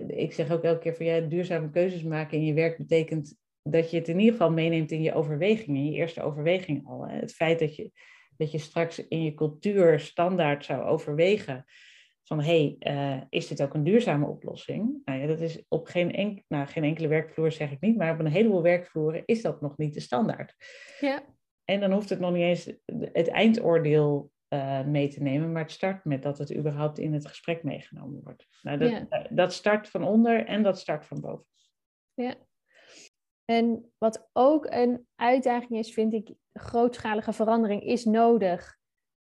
ik 0.06 0.32
zeg 0.32 0.50
ook 0.50 0.62
elke 0.62 0.80
keer 0.80 0.94
van 0.94 1.06
ja, 1.06 1.20
duurzame 1.20 1.70
keuzes 1.70 2.02
maken 2.02 2.38
in 2.38 2.44
je 2.44 2.54
werk 2.54 2.78
betekent 2.78 3.38
dat 3.62 3.90
je 3.90 3.96
het 3.98 4.08
in 4.08 4.18
ieder 4.18 4.32
geval 4.32 4.50
meeneemt 4.50 4.90
in 4.90 5.02
je 5.02 5.14
overweging, 5.14 5.76
in 5.76 5.84
je 5.84 5.96
eerste 5.96 6.22
overweging 6.22 6.86
al. 6.86 7.06
Hè? 7.08 7.16
Het 7.16 7.32
feit 7.32 7.58
dat 7.58 7.76
je 7.76 7.90
dat 8.36 8.50
je 8.50 8.58
straks 8.58 9.08
in 9.08 9.22
je 9.22 9.34
cultuur 9.34 10.00
standaard 10.00 10.64
zou 10.64 10.82
overwegen 10.82 11.64
van 12.24 12.40
hé, 12.40 12.76
hey, 12.78 12.94
uh, 12.94 13.22
is 13.28 13.46
dit 13.46 13.62
ook 13.62 13.74
een 13.74 13.84
duurzame 13.84 14.26
oplossing? 14.26 15.00
Nou 15.04 15.20
ja, 15.20 15.26
dat 15.26 15.40
is 15.40 15.64
op 15.68 15.86
geen, 15.86 16.12
enk 16.12 16.42
nou, 16.48 16.66
geen 16.66 16.84
enkele 16.84 17.08
werkvloer 17.08 17.52
zeg 17.52 17.70
ik 17.70 17.80
niet, 17.80 17.96
maar 17.96 18.12
op 18.12 18.18
een 18.18 18.26
heleboel 18.26 18.62
werkvloeren 18.62 19.22
is 19.24 19.42
dat 19.42 19.60
nog 19.60 19.76
niet 19.76 19.94
de 19.94 20.00
standaard. 20.00 20.54
Ja. 21.00 21.22
En 21.64 21.80
dan 21.80 21.92
hoeft 21.92 22.08
het 22.08 22.20
nog 22.20 22.32
niet 22.32 22.42
eens 22.42 22.72
het 23.12 23.28
eindoordeel 23.28 24.30
uh, 24.48 24.84
mee 24.84 25.08
te 25.08 25.22
nemen, 25.22 25.52
maar 25.52 25.62
het 25.62 25.70
start 25.70 26.04
met 26.04 26.22
dat 26.22 26.38
het 26.38 26.54
überhaupt 26.54 26.98
in 26.98 27.12
het 27.12 27.26
gesprek 27.26 27.62
meegenomen 27.62 28.20
wordt. 28.22 28.46
Nou, 28.62 28.78
dat, 28.78 28.90
ja. 28.90 29.26
dat 29.30 29.52
start 29.52 29.88
van 29.88 30.04
onder 30.04 30.46
en 30.46 30.62
dat 30.62 30.78
start 30.78 31.06
van 31.06 31.20
boven. 31.20 31.46
Ja. 32.14 32.34
En 33.44 33.92
wat 33.98 34.28
ook 34.32 34.66
een 34.70 35.06
uitdaging 35.14 35.78
is, 35.78 35.92
vind 35.92 36.12
ik, 36.12 36.34
grootschalige 36.60 37.32
verandering 37.32 37.82
is 37.82 38.04
nodig. 38.04 38.78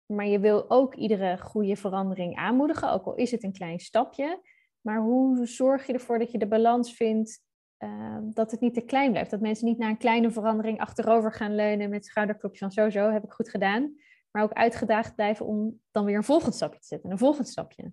Maar 0.06 0.28
je 0.28 0.39
wil 0.39 0.70
ook 0.70 0.96
iedere 0.96 1.38
goede 1.38 1.76
verandering 1.76 2.36
aanmoedigen, 2.36 2.91
ook 2.91 3.06
al 3.06 3.15
is 3.15 3.32
het 3.32 3.44
een 3.44 3.54
klein 3.54 3.80
stapje. 3.80 4.41
Maar 4.82 5.02
hoe 5.02 5.46
zorg 5.46 5.88
je 5.88 5.94
ervoor 5.94 6.20
dat 6.20 6.32
je 6.32 6.38
de 6.38 6.48
balans 6.48 6.94
vindt 6.94 7.39
uh, 7.80 8.17
dat 8.22 8.52
het 8.52 8.60
niet 8.60 8.74
te 8.74 8.82
klein 8.82 9.12
blijft? 9.12 9.32
Dat 9.32 9.39
mensen 9.39 9.65
niet 9.65 9.78
naar 9.78 9.89
een 9.89 9.98
kleine 9.98 10.32
verandering 10.32 10.80
achterover 10.80 11.34
gaan 11.34 11.56
leunen 11.56 11.89
met 11.89 12.06
schouderklopje 12.06 12.60
van 12.60 12.72
zo, 12.72 12.89
zo 12.89 13.10
heb 13.10 13.24
ik 13.24 13.32
goed 13.32 13.50
gedaan. 13.50 13.96
Maar 14.32 14.44
ook 14.44 14.54
uitgedaagd 14.54 15.15
blijven 15.15 15.46
om 15.46 15.82
dan 15.91 16.06
weer 16.06 16.15
een 16.15 16.24
volgend 16.24 16.56
stapje 16.56 16.80
te 16.80 16.88
zetten, 16.88 17.12
een 17.12 17.17
volgend 17.17 17.48
stapje. 17.48 17.91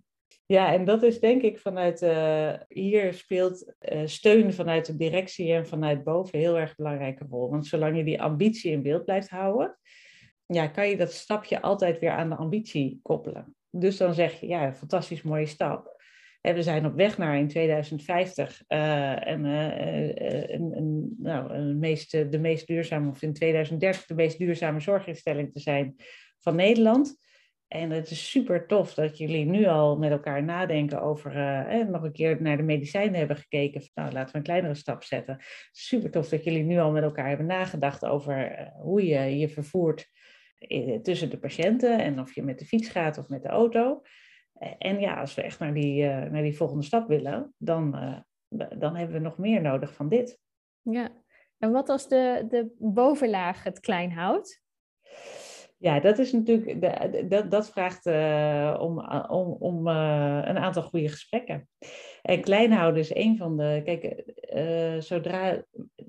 Ja, 0.51 0.73
en 0.73 0.85
dat 0.85 1.03
is 1.03 1.21
denk 1.21 1.43
ik 1.43 1.59
vanuit, 1.59 2.03
uh, 2.03 2.53
hier 2.69 3.15
speelt 3.15 3.75
uh, 3.93 4.03
steun 4.05 4.53
vanuit 4.53 4.87
de 4.87 4.97
directie 4.97 5.53
en 5.53 5.67
vanuit 5.67 6.05
boven 6.05 6.39
heel 6.39 6.59
erg 6.59 6.77
belangrijke 6.77 7.27
rol. 7.31 7.51
Want 7.51 7.67
zolang 7.67 7.97
je 7.97 8.05
die 8.05 8.23
ambitie 8.23 8.73
in 8.73 8.83
beeld 8.83 9.05
blijft 9.05 9.29
houden, 9.29 9.79
ja, 10.47 10.67
kan 10.67 10.89
je 10.89 10.97
dat 10.97 11.13
stapje 11.13 11.63
altijd 11.63 11.99
weer 11.99 12.11
aan 12.11 12.29
de 12.29 12.37
ambitie 12.37 13.01
koppelen. 13.03 13.57
Dus 13.71 13.97
dan 13.97 14.15
zeg 14.15 14.41
je, 14.41 14.47
ja, 14.47 14.75
fantastisch 14.75 15.23
mooie 15.23 15.47
stap. 15.47 15.97
En 16.41 16.55
we 16.55 16.63
zijn 16.63 16.87
op 16.87 16.95
weg 16.95 17.19
naar 17.19 17.39
in 17.39 17.49
2050 17.49 18.63
uh, 18.69 19.27
en, 19.27 19.45
een, 19.45 21.15
nou, 21.19 21.53
een 21.53 21.79
meest, 21.79 22.11
de 22.11 22.39
meest 22.39 22.67
duurzame, 22.67 23.11
of 23.11 23.23
in 23.23 23.33
2030 23.33 24.07
de 24.07 24.15
meest 24.15 24.39
duurzame 24.39 24.81
zorginstelling 24.81 25.53
te 25.53 25.61
zijn 25.61 25.97
van 26.39 26.57
Nederland. 26.57 27.28
En 27.69 27.91
het 27.91 28.11
is 28.11 28.31
super 28.31 28.67
tof 28.67 28.95
dat 28.95 29.19
jullie 29.19 29.45
nu 29.45 29.67
al 29.67 29.99
met 29.99 30.11
elkaar 30.11 30.45
nadenken 30.45 31.03
over 31.03 31.37
uh, 31.37 31.87
nog 31.87 32.03
een 32.03 32.13
keer 32.13 32.43
naar 32.43 32.57
de 32.57 32.63
medicijnen 32.63 33.19
hebben 33.19 33.37
gekeken. 33.37 33.83
Nou, 33.95 34.13
laten 34.13 34.33
we 34.33 34.39
een 34.39 34.45
kleinere 34.45 34.75
stap 34.75 35.03
zetten. 35.03 35.39
Super 35.73 36.11
tof 36.11 36.29
dat 36.29 36.45
jullie 36.45 36.63
nu 36.63 36.79
al 36.79 36.91
met 36.91 37.03
elkaar 37.03 37.29
hebben 37.29 37.47
nagedacht 37.47 38.05
over 38.05 38.61
uh, 38.61 38.67
hoe 38.83 39.07
je 39.07 39.39
je 39.39 39.49
vervoert 39.49 40.09
uh, 40.59 41.01
tussen 41.01 41.31
de 41.31 41.39
patiënten 41.39 41.99
en 41.99 42.21
of 42.21 42.35
je 42.35 42.43
met 42.43 42.59
de 42.59 42.65
fiets 42.65 42.89
gaat 42.89 43.19
of 43.19 43.29
met 43.29 43.43
de 43.43 43.49
auto. 43.49 44.03
En 44.79 45.01
ja, 45.01 45.21
als 45.21 45.35
we 45.35 45.43
echt 45.43 45.59
naar 45.59 45.75
die, 45.75 46.05
naar 46.05 46.43
die 46.43 46.57
volgende 46.57 46.85
stap 46.85 47.09
willen, 47.09 47.55
dan, 47.57 47.91
dan 48.79 48.97
hebben 48.97 49.17
we 49.17 49.23
nog 49.23 49.39
meer 49.39 49.61
nodig 49.61 49.95
van 49.95 50.09
dit. 50.09 50.39
Ja, 50.83 51.11
en 51.59 51.73
wat 51.73 51.89
als 51.89 52.09
de, 52.09 52.45
de 52.49 52.75
bovenlaag 52.79 53.65
het 53.65 53.81
klein 53.81 54.13
houdt? 54.13 54.63
Ja, 55.81 56.01
dat 56.01 56.19
is 56.19 56.33
natuurlijk, 56.33 56.81
dat, 57.31 57.51
dat 57.51 57.71
vraagt 57.71 58.07
uh, 58.07 58.77
om, 58.81 59.01
om, 59.29 59.53
om 59.53 59.87
uh, 59.89 60.41
een 60.45 60.59
aantal 60.59 60.83
goede 60.83 61.09
gesprekken. 61.09 61.69
En 62.23 62.41
klein 62.41 62.73
houden 62.73 63.01
is 63.01 63.15
een 63.15 63.37
van 63.37 63.57
de. 63.57 63.81
Kijk, 63.85 64.33
uh, 64.55 65.01
zodra 65.01 65.65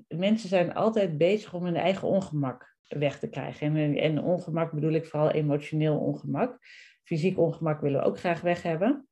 mensen 0.08 0.48
zijn 0.48 0.74
altijd 0.74 1.18
bezig 1.18 1.54
om 1.54 1.64
hun 1.64 1.76
eigen 1.76 2.08
ongemak 2.08 2.76
weg 2.88 3.18
te 3.18 3.28
krijgen. 3.28 3.76
En, 3.76 3.96
en 3.96 4.22
ongemak 4.22 4.72
bedoel 4.72 4.92
ik 4.92 5.06
vooral 5.06 5.30
emotioneel 5.30 5.98
ongemak. 5.98 6.58
Fysiek 7.04 7.38
ongemak 7.38 7.80
willen 7.80 8.00
we 8.00 8.06
ook 8.06 8.18
graag 8.18 8.40
weg 8.40 8.62
hebben. 8.62 9.08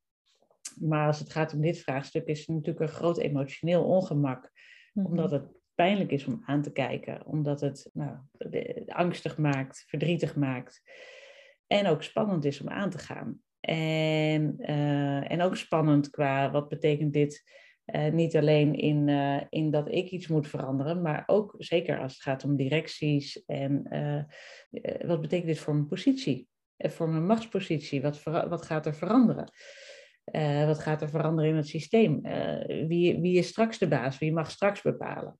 Maar 0.79 1.07
als 1.07 1.19
het 1.19 1.31
gaat 1.31 1.53
om 1.53 1.61
dit 1.61 1.79
vraagstuk, 1.79 2.25
is 2.25 2.39
het 2.39 2.47
natuurlijk 2.47 2.79
een 2.79 2.95
groot 2.95 3.17
emotioneel 3.17 3.83
ongemak. 3.83 4.41
Mm 4.93 5.03
-hmm. 5.03 5.11
Omdat 5.11 5.31
het 5.31 5.58
pijnlijk 5.79 6.11
is 6.11 6.25
om 6.25 6.41
aan 6.45 6.61
te 6.61 6.71
kijken, 6.71 7.25
omdat 7.25 7.61
het 7.61 7.89
nou, 7.93 8.17
angstig 8.87 9.37
maakt, 9.37 9.83
verdrietig 9.87 10.35
maakt 10.35 10.81
en 11.67 11.87
ook 11.87 12.03
spannend 12.03 12.45
is 12.45 12.61
om 12.61 12.69
aan 12.69 12.89
te 12.89 12.97
gaan. 12.97 13.39
En, 13.59 14.55
uh, 14.59 15.31
en 15.31 15.41
ook 15.41 15.55
spannend 15.55 16.09
qua 16.09 16.51
wat 16.51 16.69
betekent 16.69 17.13
dit 17.13 17.43
uh, 17.85 18.11
niet 18.11 18.37
alleen 18.37 18.75
in, 18.75 19.07
uh, 19.07 19.41
in 19.49 19.71
dat 19.71 19.91
ik 19.91 20.09
iets 20.09 20.27
moet 20.27 20.47
veranderen, 20.47 21.01
maar 21.01 21.23
ook 21.25 21.55
zeker 21.57 21.99
als 21.99 22.13
het 22.13 22.21
gaat 22.21 22.43
om 22.43 22.55
directies 22.55 23.45
en 23.45 23.83
wat 25.05 25.21
betekent 25.21 25.47
dit 25.47 25.59
voor 25.59 25.73
mijn 25.73 25.87
positie, 25.87 26.47
voor 26.77 27.09
mijn 27.09 27.25
machtspositie, 27.25 28.01
wat, 28.01 28.23
wat 28.23 28.65
gaat 28.65 28.85
er 28.85 28.95
veranderen? 28.95 29.51
wat 30.65 30.79
gaat 30.79 31.01
er 31.01 31.09
veranderen 31.09 31.49
in 31.49 31.55
het 31.55 31.67
systeem? 31.67 32.21
wie, 32.87 33.19
wie 33.19 33.37
is 33.37 33.47
straks 33.47 33.77
de 33.77 33.87
baas? 33.87 34.17
Wie 34.17 34.33
mag 34.33 34.51
straks 34.51 34.81
bepalen? 34.81 35.39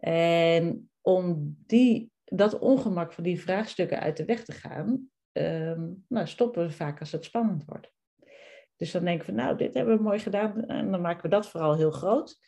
En 0.00 0.90
om 1.00 1.56
die, 1.66 2.10
dat 2.24 2.58
ongemak 2.58 3.12
van 3.12 3.24
die 3.24 3.40
vraagstukken 3.40 4.00
uit 4.00 4.16
de 4.16 4.24
weg 4.24 4.44
te 4.44 4.52
gaan, 4.52 5.10
um, 5.32 6.04
nou, 6.08 6.26
stoppen 6.26 6.66
we 6.66 6.70
vaak 6.70 7.00
als 7.00 7.12
het 7.12 7.24
spannend 7.24 7.64
wordt. 7.64 7.92
Dus 8.76 8.90
dan 8.90 9.04
denken 9.04 9.26
we, 9.26 9.32
nou, 9.32 9.56
dit 9.56 9.74
hebben 9.74 9.96
we 9.96 10.02
mooi 10.02 10.18
gedaan. 10.18 10.66
En 10.66 10.90
dan 10.90 11.00
maken 11.00 11.22
we 11.22 11.28
dat 11.28 11.48
vooral 11.48 11.76
heel 11.76 11.90
groot. 11.90 12.38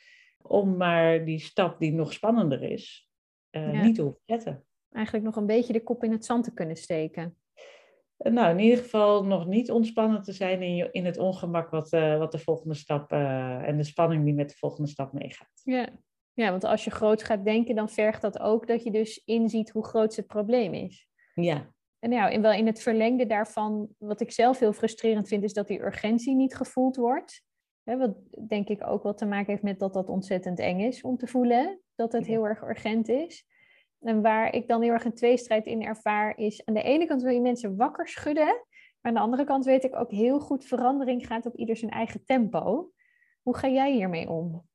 Om 0.42 0.76
maar 0.76 1.24
die 1.24 1.38
stap 1.38 1.78
die 1.78 1.92
nog 1.92 2.12
spannender 2.12 2.62
is, 2.62 3.10
uh, 3.50 3.82
niet 3.82 3.94
te 3.94 4.02
hoeven 4.02 4.22
zetten. 4.26 4.64
Eigenlijk 4.90 5.24
nog 5.24 5.36
een 5.36 5.46
beetje 5.46 5.72
de 5.72 5.82
kop 5.82 6.04
in 6.04 6.12
het 6.12 6.24
zand 6.24 6.44
te 6.44 6.54
kunnen 6.54 6.76
steken. 6.76 7.36
Nou, 8.16 8.50
in 8.50 8.58
ieder 8.58 8.78
geval 8.78 9.24
nog 9.24 9.46
niet 9.46 9.70
ontspannen 9.70 10.22
te 10.22 10.32
zijn 10.32 10.62
in, 10.62 10.74
je, 10.74 10.88
in 10.90 11.04
het 11.04 11.18
ongemak 11.18 11.70
wat, 11.70 11.92
uh, 11.92 12.18
wat 12.18 12.32
de 12.32 12.38
volgende 12.38 12.74
stap 12.74 13.12
uh, 13.12 13.68
en 13.68 13.76
de 13.76 13.84
spanning 13.84 14.24
die 14.24 14.34
met 14.34 14.48
de 14.48 14.56
volgende 14.56 14.90
stap 14.90 15.12
meegaat. 15.12 15.60
Ja. 15.64 15.88
Ja, 16.34 16.50
want 16.50 16.64
als 16.64 16.84
je 16.84 16.90
groot 16.90 17.22
gaat 17.22 17.44
denken, 17.44 17.74
dan 17.74 17.88
vergt 17.88 18.22
dat 18.22 18.40
ook 18.40 18.66
dat 18.66 18.82
je 18.82 18.90
dus 18.90 19.22
inziet 19.24 19.70
hoe 19.70 19.84
groot 19.84 20.16
het 20.16 20.26
probleem 20.26 20.74
is. 20.74 21.08
Ja. 21.34 21.72
En 21.98 22.10
nou, 22.10 22.32
en 22.32 22.42
wel 22.42 22.52
in 22.52 22.66
het 22.66 22.82
verlengde 22.82 23.26
daarvan, 23.26 23.88
wat 23.98 24.20
ik 24.20 24.32
zelf 24.32 24.58
heel 24.58 24.72
frustrerend 24.72 25.28
vind, 25.28 25.42
is 25.42 25.52
dat 25.52 25.66
die 25.66 25.82
urgentie 25.82 26.34
niet 26.34 26.54
gevoeld 26.54 26.96
wordt. 26.96 27.42
Hè, 27.82 27.96
wat 27.96 28.16
denk 28.48 28.68
ik 28.68 28.86
ook 28.86 29.02
wel 29.02 29.14
te 29.14 29.26
maken 29.26 29.50
heeft 29.50 29.62
met 29.62 29.78
dat 29.78 29.92
dat 29.92 30.08
ontzettend 30.08 30.58
eng 30.58 30.80
is 30.80 31.02
om 31.02 31.16
te 31.16 31.26
voelen, 31.26 31.80
dat 31.94 32.12
het 32.12 32.26
heel 32.26 32.46
erg 32.46 32.62
urgent 32.62 33.08
is. 33.08 33.46
En 34.00 34.22
waar 34.22 34.54
ik 34.54 34.68
dan 34.68 34.82
heel 34.82 34.92
erg 34.92 35.04
een 35.04 35.14
tweestrijd 35.14 35.66
in 35.66 35.82
ervaar, 35.82 36.38
is 36.38 36.64
aan 36.64 36.74
de 36.74 36.82
ene 36.82 37.06
kant 37.06 37.22
wil 37.22 37.32
je 37.32 37.40
mensen 37.40 37.76
wakker 37.76 38.08
schudden, 38.08 38.46
maar 39.00 39.12
aan 39.12 39.14
de 39.14 39.20
andere 39.20 39.44
kant 39.44 39.64
weet 39.64 39.84
ik 39.84 39.96
ook 39.96 40.10
heel 40.10 40.40
goed, 40.40 40.64
verandering 40.64 41.26
gaat 41.26 41.46
op 41.46 41.56
ieder 41.56 41.76
zijn 41.76 41.90
eigen 41.90 42.24
tempo. 42.24 42.90
Hoe 43.42 43.56
ga 43.56 43.68
jij 43.68 43.92
hiermee 43.92 44.28
om? 44.28 44.66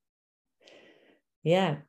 Ja, 1.48 1.88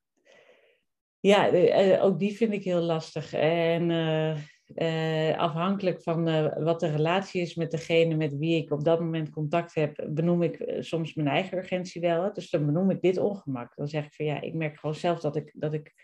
ja 1.20 1.48
eh, 1.48 2.04
ook 2.04 2.18
die 2.18 2.36
vind 2.36 2.52
ik 2.52 2.64
heel 2.64 2.80
lastig. 2.80 3.32
En 3.32 3.90
uh, 3.90 4.36
uh, 4.74 5.38
afhankelijk 5.38 6.02
van 6.02 6.24
wat 6.64 6.80
de 6.80 6.90
relatie 6.90 7.40
is 7.40 7.54
met 7.54 7.70
degene 7.70 8.14
met 8.14 8.36
wie 8.36 8.56
ik 8.56 8.70
op 8.70 8.84
dat 8.84 9.00
moment 9.00 9.30
contact 9.30 9.74
heb, 9.74 10.09
benoem 10.11 10.42
ik 10.42 10.76
soms 10.78 11.14
mijn 11.14 11.28
eigen 11.28 11.59
urgentie 11.59 12.00
wel. 12.00 12.32
Dus 12.32 12.50
dan 12.50 12.66
benoem 12.66 12.90
ik 12.90 13.00
dit 13.00 13.18
ongemak. 13.18 13.76
Dan 13.76 13.88
zeg 13.88 14.06
ik 14.06 14.12
van 14.12 14.26
ja, 14.26 14.40
ik 14.40 14.54
merk 14.54 14.78
gewoon 14.78 14.94
zelf 14.94 15.20
dat 15.20 15.36
ik, 15.36 15.52
dat 15.54 15.72
ik 15.72 15.94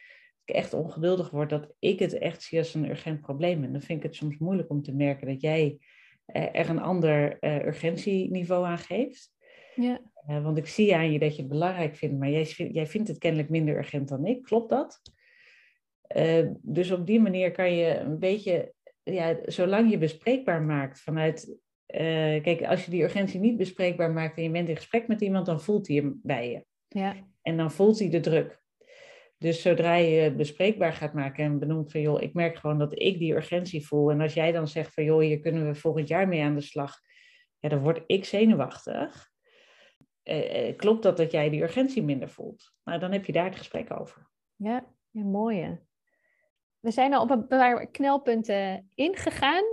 ik 0.45 0.55
echt 0.55 0.73
ongeduldig 0.73 1.31
word, 1.31 1.51
dat 1.51 1.75
ik 1.79 1.99
het 1.99 2.19
echt 2.19 2.43
zie 2.43 2.59
als 2.59 2.75
een 2.75 2.91
urgent 2.91 3.21
probleem. 3.21 3.65
En 3.65 3.73
dan 3.73 3.81
vind 3.81 3.99
ik 3.99 4.05
het 4.05 4.15
soms 4.15 4.39
moeilijk 4.39 4.71
om 4.71 4.83
te 4.83 4.95
merken 4.95 5.27
dat 5.27 5.41
jij 5.41 5.79
er 6.27 6.69
een 6.69 6.81
ander 6.81 7.39
urgentieniveau 7.67 8.67
aan 8.67 8.79
geeft. 8.79 9.34
Ja. 9.75 10.01
Uh, 10.29 10.43
want 10.43 10.59
ik 10.59 10.67
zie 10.67 10.97
aan 10.97 11.13
je 11.13 11.19
dat 11.19 11.37
je 11.37 11.43
het 11.43 11.51
belangrijk 11.51 11.97
vindt, 11.97 12.19
maar 12.19 12.31
jij, 12.31 12.43
jij 12.73 12.87
vindt 12.87 13.09
het 13.09 13.19
kennelijk 13.19 13.49
minder 13.49 13.77
urgent 13.77 14.09
dan 14.09 14.27
ik. 14.27 14.43
Klopt 14.43 14.71
dat? 14.71 15.01
Uh, 16.17 16.51
dus 16.63 16.91
op 16.91 17.07
die 17.07 17.21
manier 17.21 17.51
kan 17.51 17.75
je 17.75 17.99
een 17.99 18.19
beetje, 18.19 18.73
ja, 19.03 19.37
zolang 19.45 19.91
je 19.91 19.99
bespreekbaar 19.99 20.63
maakt 20.63 21.01
vanuit. 21.01 21.59
kijk, 22.43 22.63
als 22.63 22.85
je 22.85 22.91
die 22.91 23.03
urgentie 23.03 23.41
niet 23.41 23.57
bespreekbaar 23.57 24.11
maakt 24.11 24.37
en 24.37 24.43
je 24.43 24.51
bent 24.51 24.69
in 24.69 24.77
gesprek 24.77 25.09
met 25.09 25.21
iemand, 25.21 25.47
dan 25.47 25.61
voelt 25.61 25.87
hij 25.87 25.97
hem 25.97 26.21
bij 26.23 26.51
je. 26.51 26.65
Ja. 26.89 27.17
En 27.43 27.57
dan 27.57 27.73
voelt 27.73 27.99
hij 27.99 28.11
de 28.11 28.21
druk. 28.21 28.63
Dus 29.39 29.63
zodra 29.63 29.95
je 29.95 30.21
het 30.21 30.37
bespreekbaar 30.37 30.93
gaat 30.93 31.13
maken 31.13 31.45
en 31.45 31.59
benoemt 31.59 31.93
van 31.93 32.01
joh, 32.01 32.23
ik 32.23 32.35
merk 32.35 32.57
gewoon 32.57 32.79
dat 32.79 33.01
ik 33.01 33.19
die 33.19 33.35
urgentie 33.35 33.87
voel. 33.87 34.11
En 34.11 34.21
als 34.21 34.35
jij 34.35 34.53
dan 34.53 34.69
zegt 34.69 34.95
van 34.95 35.05
joh, 35.05 35.21
hier 35.21 35.41
kunnen 35.41 35.67
we 35.67 35.75
volgend 35.75 36.09
jaar 36.09 36.29
mee 36.29 36.43
aan 36.43 36.55
de 36.55 36.61
slag. 36.61 36.99
Ja, 37.59 37.69
dan 37.69 37.83
word 37.83 38.03
ik 38.07 38.25
zenuwachtig. 38.25 39.33
Eh, 40.25 40.69
eh, 40.69 40.77
klopt 40.77 41.03
dat 41.03 41.17
dat 41.17 41.31
jij 41.31 41.51
die 41.51 41.63
urgentie 41.63 42.03
minder 42.03 42.29
voelt? 42.29 42.73
Nou, 42.85 42.99
dan 42.99 43.13
heb 43.13 43.25
je 43.25 43.33
daar 43.33 43.45
het 43.45 43.57
gesprek 43.57 44.01
over. 44.01 44.29
Ja, 44.57 44.85
ja 45.11 45.23
mooi. 45.23 45.79
We 46.81 46.91
zijn 46.91 47.15
al 47.15 47.23
op 47.23 47.31
een 47.31 47.47
paar 47.47 47.87
knelpunten 47.87 48.91
ingegaan. 48.95 49.65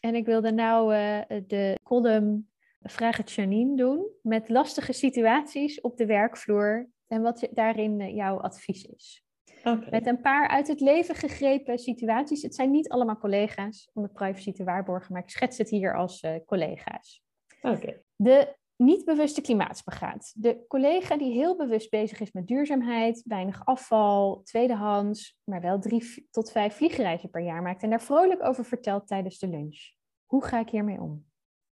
En 0.00 0.14
ik 0.14 0.26
wilde 0.26 0.52
nou 0.52 0.94
uh, 0.94 1.40
de 1.46 1.78
column 1.82 2.48
Vraag 2.80 3.16
het 3.16 3.32
Janine 3.32 3.76
doen. 3.76 4.06
Met 4.22 4.48
lastige 4.48 4.92
situaties 4.92 5.80
op 5.80 5.96
de 5.96 6.06
werkvloer 6.06 6.88
en 7.06 7.22
wat 7.22 7.48
daarin 7.50 8.00
eh, 8.00 8.14
jouw 8.14 8.40
advies 8.40 8.84
is. 8.84 9.24
Okay. 9.58 9.88
Met 9.90 10.06
een 10.06 10.20
paar 10.20 10.48
uit 10.48 10.68
het 10.68 10.80
leven 10.80 11.14
gegrepen 11.14 11.78
situaties. 11.78 12.42
Het 12.42 12.54
zijn 12.54 12.70
niet 12.70 12.88
allemaal 12.88 13.18
collega's 13.18 13.90
om 13.94 14.02
de 14.02 14.08
privacy 14.08 14.52
te 14.52 14.64
waarborgen, 14.64 15.12
maar 15.12 15.22
ik 15.22 15.30
schets 15.30 15.58
het 15.58 15.70
hier 15.70 15.96
als 15.96 16.24
collega's. 16.46 17.22
Okay. 17.62 18.02
De 18.16 18.56
niet 18.78 19.04
bewuste 19.04 19.40
klimaatsbegaat. 19.40 20.32
De 20.36 20.64
collega 20.68 21.16
die 21.16 21.32
heel 21.32 21.56
bewust 21.56 21.90
bezig 21.90 22.20
is 22.20 22.32
met 22.32 22.46
duurzaamheid, 22.46 23.22
weinig 23.26 23.64
afval, 23.64 24.42
tweedehands, 24.42 25.38
maar 25.44 25.60
wel 25.60 25.80
drie 25.80 26.26
tot 26.30 26.50
vijf 26.50 26.74
vliegreizen 26.74 27.30
per 27.30 27.42
jaar 27.42 27.62
maakt 27.62 27.82
en 27.82 27.90
daar 27.90 28.02
vrolijk 28.02 28.44
over 28.44 28.64
vertelt 28.64 29.06
tijdens 29.06 29.38
de 29.38 29.48
lunch. 29.48 29.92
Hoe 30.26 30.44
ga 30.44 30.60
ik 30.60 30.68
hiermee 30.68 31.00
om? 31.00 31.26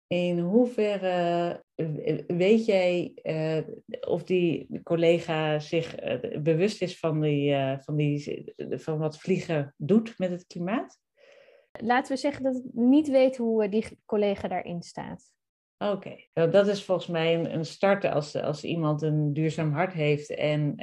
In 0.08 0.40
hoeverre 0.40 1.64
weet 2.28 2.66
jij 2.66 3.14
uh, 3.24 3.58
of 4.08 4.24
die 4.24 4.80
collega 4.84 5.60
zich 5.60 6.04
uh, 6.04 6.42
bewust 6.42 6.82
is 6.82 7.00
van, 7.00 7.22
die, 7.22 7.52
uh, 7.52 7.80
van, 7.80 7.96
die, 7.96 8.54
van 8.70 8.98
wat 8.98 9.18
vliegen 9.18 9.74
doet 9.78 10.18
met 10.18 10.30
het 10.30 10.48
klimaat? 10.48 11.00
Laten 11.72 12.14
we 12.14 12.20
zeggen 12.20 12.44
dat 12.44 12.56
ik 12.56 12.64
niet 12.74 13.10
weet 13.10 13.38
hoe 13.38 13.70
die 13.70 13.86
collega 14.06 14.48
daarin 14.48 14.82
staat. 14.82 15.32
Oké, 15.82 16.16
nou, 16.34 16.52
dat 16.52 16.68
is 16.68 16.84
volgens 16.84 17.08
mij 17.08 17.36
een, 17.36 17.54
een 17.54 17.66
start 17.66 18.06
als, 18.06 18.36
als 18.36 18.64
iemand 18.64 19.02
een 19.02 19.34
duurzaam 19.34 19.74
hart 19.74 19.94
heeft 19.94 20.30
en, 20.30 20.76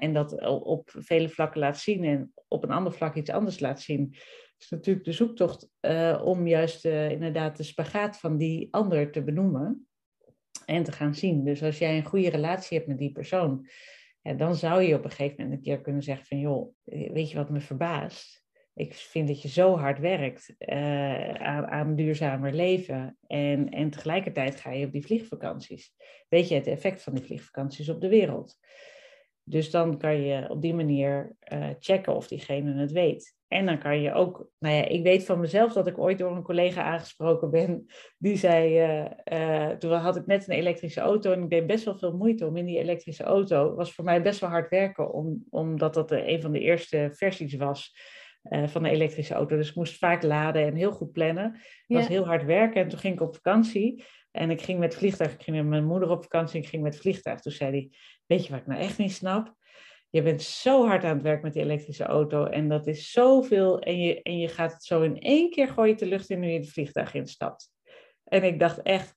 en 0.00 0.12
dat 0.12 0.40
op 0.62 0.90
vele 0.98 1.28
vlakken 1.28 1.60
laat 1.60 1.78
zien 1.78 2.04
en 2.04 2.32
op 2.48 2.62
een 2.62 2.70
ander 2.70 2.92
vlak 2.92 3.14
iets 3.14 3.30
anders 3.30 3.60
laat 3.60 3.80
zien 3.80 4.14
is 4.60 4.70
natuurlijk 4.70 5.04
de 5.04 5.12
zoektocht 5.12 5.68
uh, 5.80 6.22
om 6.24 6.46
juist 6.46 6.84
uh, 6.84 7.10
inderdaad 7.10 7.56
de 7.56 7.62
spagaat 7.62 8.18
van 8.18 8.36
die 8.36 8.68
ander 8.70 9.12
te 9.12 9.22
benoemen 9.22 9.88
en 10.64 10.82
te 10.82 10.92
gaan 10.92 11.14
zien. 11.14 11.44
Dus 11.44 11.62
als 11.62 11.78
jij 11.78 11.96
een 11.96 12.04
goede 12.04 12.30
relatie 12.30 12.76
hebt 12.76 12.88
met 12.88 12.98
die 12.98 13.12
persoon, 13.12 13.68
dan 14.36 14.54
zou 14.54 14.82
je 14.82 14.94
op 14.94 15.04
een 15.04 15.10
gegeven 15.10 15.36
moment 15.42 15.58
een 15.58 15.64
keer 15.64 15.80
kunnen 15.80 16.02
zeggen 16.02 16.26
van 16.26 16.38
joh, 16.38 16.74
weet 16.84 17.30
je 17.30 17.36
wat 17.36 17.50
me 17.50 17.60
verbaast? 17.60 18.39
Ik 18.74 18.94
vind 18.94 19.28
dat 19.28 19.42
je 19.42 19.48
zo 19.48 19.76
hard 19.76 19.98
werkt 19.98 20.54
uh, 20.58 21.34
aan, 21.64 21.96
duurzamer 21.96 22.52
leven 22.52 23.18
en, 23.26 23.68
en 23.68 23.90
tegelijkertijd 23.90 24.60
ga 24.60 24.70
je 24.70 24.86
op 24.86 24.92
die 24.92 25.06
vliegvakanties. 25.06 25.92
Weet 26.28 26.48
je 26.48 26.54
het 26.54 26.66
effect 26.66 27.02
van 27.02 27.14
die 27.14 27.24
vliegvakanties 27.24 27.88
op 27.88 28.00
de 28.00 28.08
wereld? 28.08 28.58
Dus 29.42 29.70
dan 29.70 29.98
kan 29.98 30.20
je 30.20 30.50
op 30.50 30.62
die 30.62 30.74
manier 30.74 31.36
uh, 31.52 31.68
checken 31.78 32.14
of 32.14 32.28
diegene 32.28 32.80
het 32.80 32.92
weet. 32.92 33.38
En 33.48 33.66
dan 33.66 33.78
kan 33.78 34.00
je 34.00 34.12
ook, 34.12 34.50
nou 34.58 34.74
ja, 34.74 34.84
ik 34.84 35.02
weet 35.02 35.24
van 35.24 35.40
mezelf 35.40 35.72
dat 35.72 35.86
ik 35.86 35.98
ooit 35.98 36.18
door 36.18 36.36
een 36.36 36.42
collega 36.42 36.82
aangesproken 36.82 37.50
ben. 37.50 37.86
Die 38.18 38.36
zei, 38.36 38.84
uh, 39.24 39.70
toen 39.70 39.92
had 39.92 40.16
ik 40.16 40.26
net 40.26 40.48
een 40.48 40.54
elektrische 40.54 41.00
auto 41.00 41.32
en 41.32 41.42
ik 41.42 41.50
deed 41.50 41.66
best 41.66 41.84
wel 41.84 41.98
veel 41.98 42.16
moeite 42.16 42.46
om 42.46 42.56
in 42.56 42.64
die 42.64 42.78
elektrische 42.78 43.24
auto. 43.24 43.74
was 43.74 43.92
voor 43.92 44.04
mij 44.04 44.22
best 44.22 44.40
wel 44.40 44.50
hard 44.50 44.70
werken, 44.70 45.12
om, 45.12 45.44
omdat 45.48 45.94
dat 45.94 46.10
een 46.10 46.42
van 46.42 46.52
de 46.52 46.60
eerste 46.60 47.10
versies 47.12 47.54
was 47.54 47.94
uh, 48.42 48.68
van 48.68 48.82
de 48.82 48.90
elektrische 48.90 49.34
auto. 49.34 49.56
Dus 49.56 49.68
ik 49.68 49.74
moest 49.74 49.98
vaak 49.98 50.22
laden 50.22 50.66
en 50.66 50.74
heel 50.74 50.92
goed 50.92 51.12
plannen. 51.12 51.52
Het 51.52 51.98
was 51.98 52.06
heel 52.06 52.26
hard 52.26 52.44
werken 52.44 52.82
en 52.82 52.88
toen 52.88 52.98
ging 52.98 53.14
ik 53.14 53.20
op 53.20 53.34
vakantie. 53.34 54.04
En 54.30 54.50
ik 54.50 54.62
ging 54.62 54.78
met 54.78 54.94
vliegtuig, 54.94 55.32
ik 55.32 55.42
ging 55.42 55.56
met 55.56 55.66
mijn 55.66 55.84
moeder 55.84 56.10
op 56.10 56.22
vakantie 56.22 56.56
en 56.56 56.62
ik 56.62 56.68
ging 56.68 56.82
met 56.82 56.96
vliegtuig. 56.96 57.40
Toen 57.40 57.52
zei 57.52 57.70
hij, 57.70 57.90
weet 58.26 58.44
je 58.44 58.50
wat 58.50 58.60
ik 58.60 58.66
nou 58.66 58.80
echt 58.80 58.98
niet 58.98 59.12
snap? 59.12 59.54
Je 60.10 60.22
bent 60.22 60.42
zo 60.42 60.86
hard 60.86 61.04
aan 61.04 61.14
het 61.14 61.22
werk 61.22 61.42
met 61.42 61.52
die 61.52 61.62
elektrische 61.62 62.04
auto 62.04 62.44
en 62.44 62.68
dat 62.68 62.86
is 62.86 63.10
zoveel. 63.10 63.78
En 63.78 64.00
je, 64.00 64.22
en 64.22 64.38
je 64.38 64.48
gaat 64.48 64.72
het 64.72 64.84
zo 64.84 65.02
in 65.02 65.18
één 65.18 65.50
keer 65.50 65.68
gooien 65.68 65.96
de 65.96 66.06
lucht 66.06 66.30
in 66.30 66.40
nu 66.40 66.48
je 66.48 66.58
het 66.58 66.70
vliegtuig 66.70 67.14
instapt. 67.14 67.70
En 68.24 68.42
ik 68.42 68.58
dacht 68.58 68.82
echt, 68.82 69.14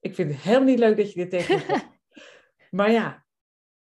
ik 0.00 0.14
vind 0.14 0.32
het 0.32 0.42
helemaal 0.42 0.68
niet 0.68 0.78
leuk 0.78 0.96
dat 0.96 1.12
je 1.12 1.20
dit 1.26 1.30
tegen 1.30 1.56
me 1.56 1.80
Maar 2.78 2.90
ja, 2.90 3.24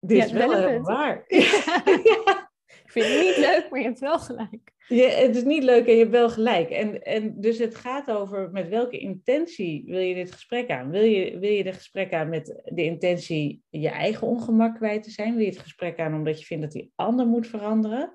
dit 0.01 0.25
is 0.25 0.33
wel 0.33 0.55
helemaal 0.55 0.97
waar. 0.97 1.25
ja. 2.05 2.46
Ik 2.87 2.93
vind 2.93 3.07
het 3.07 3.25
niet 3.25 3.37
leuk, 3.37 3.67
maar 3.71 3.81
je 3.81 3.87
hebt 3.87 4.01
wel 4.01 4.19
gelijk. 4.19 4.75
Ja, 4.89 5.09
het 5.09 5.37
is 5.37 5.45
niet 5.45 5.63
leuk 5.63 5.87
en 5.87 5.93
je 5.93 5.99
hebt 5.99 6.11
wel 6.11 6.31
gelijk. 6.31 6.71
En, 6.71 7.03
en 7.03 7.41
dus 7.41 7.59
het 7.59 7.75
gaat 7.75 8.11
over 8.11 8.51
met 8.51 8.69
welke 8.69 8.99
intentie 8.99 9.85
wil 9.87 9.99
je 9.99 10.15
dit 10.15 10.33
gesprek 10.33 10.71
aan? 10.71 10.91
Wil 10.91 11.03
je, 11.03 11.39
wil 11.39 11.51
je 11.51 11.65
de 11.65 11.73
gesprek 11.73 12.13
aan 12.13 12.29
met 12.29 12.61
de 12.65 12.85
intentie 12.85 13.63
je 13.71 13.89
eigen 13.89 14.27
ongemak 14.27 14.75
kwijt 14.75 15.03
te 15.03 15.11
zijn? 15.11 15.35
Wil 15.35 15.45
je 15.45 15.51
het 15.51 15.59
gesprek 15.59 15.99
aan 15.99 16.15
omdat 16.15 16.39
je 16.39 16.47
vindt 16.47 16.63
dat 16.63 16.73
die 16.73 16.93
ander 16.95 17.27
moet 17.27 17.47
veranderen? 17.47 18.13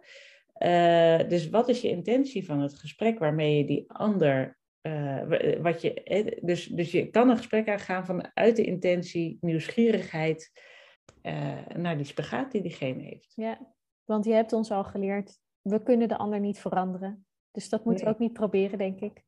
Uh, 0.59 1.30
dus 1.30 1.49
wat 1.49 1.69
is 1.69 1.82
je 1.82 1.89
intentie 1.89 2.45
van 2.45 2.59
het 2.59 2.80
gesprek 2.80 3.19
waarmee 3.19 3.57
je 3.57 3.65
die 3.65 3.84
ander. 3.88 4.59
Uh, 4.82 5.22
wat 5.61 5.82
je, 5.82 6.38
dus, 6.41 6.65
dus 6.65 6.91
je 6.91 7.09
kan 7.09 7.30
een 7.30 7.38
gesprek 7.38 7.69
aangaan 7.69 8.05
vanuit 8.05 8.55
de 8.55 8.63
intentie, 8.63 9.38
nieuwsgierigheid 9.41 10.51
uh, 11.24 11.65
naar 11.76 11.97
die 11.97 12.05
spagaat 12.05 12.51
die 12.51 12.61
diegene 12.61 13.03
heeft. 13.03 13.32
Ja, 13.36 13.74
want 14.12 14.26
je 14.26 14.34
hebt 14.34 14.53
ons 14.53 14.72
al 14.72 14.84
geleerd, 14.84 15.39
we 15.62 15.84
kunnen 15.84 16.07
de 16.07 16.18
ander 16.18 16.39
niet 16.39 16.59
veranderen. 16.59 17.26
Dus 17.51 17.70
dat 17.70 17.86
moeten 17.86 18.05
nee. 18.05 18.14
we 18.14 18.20
ook 18.20 18.28
niet 18.28 18.39
proberen, 18.39 18.78
denk 18.78 18.99
ik. 18.99 19.24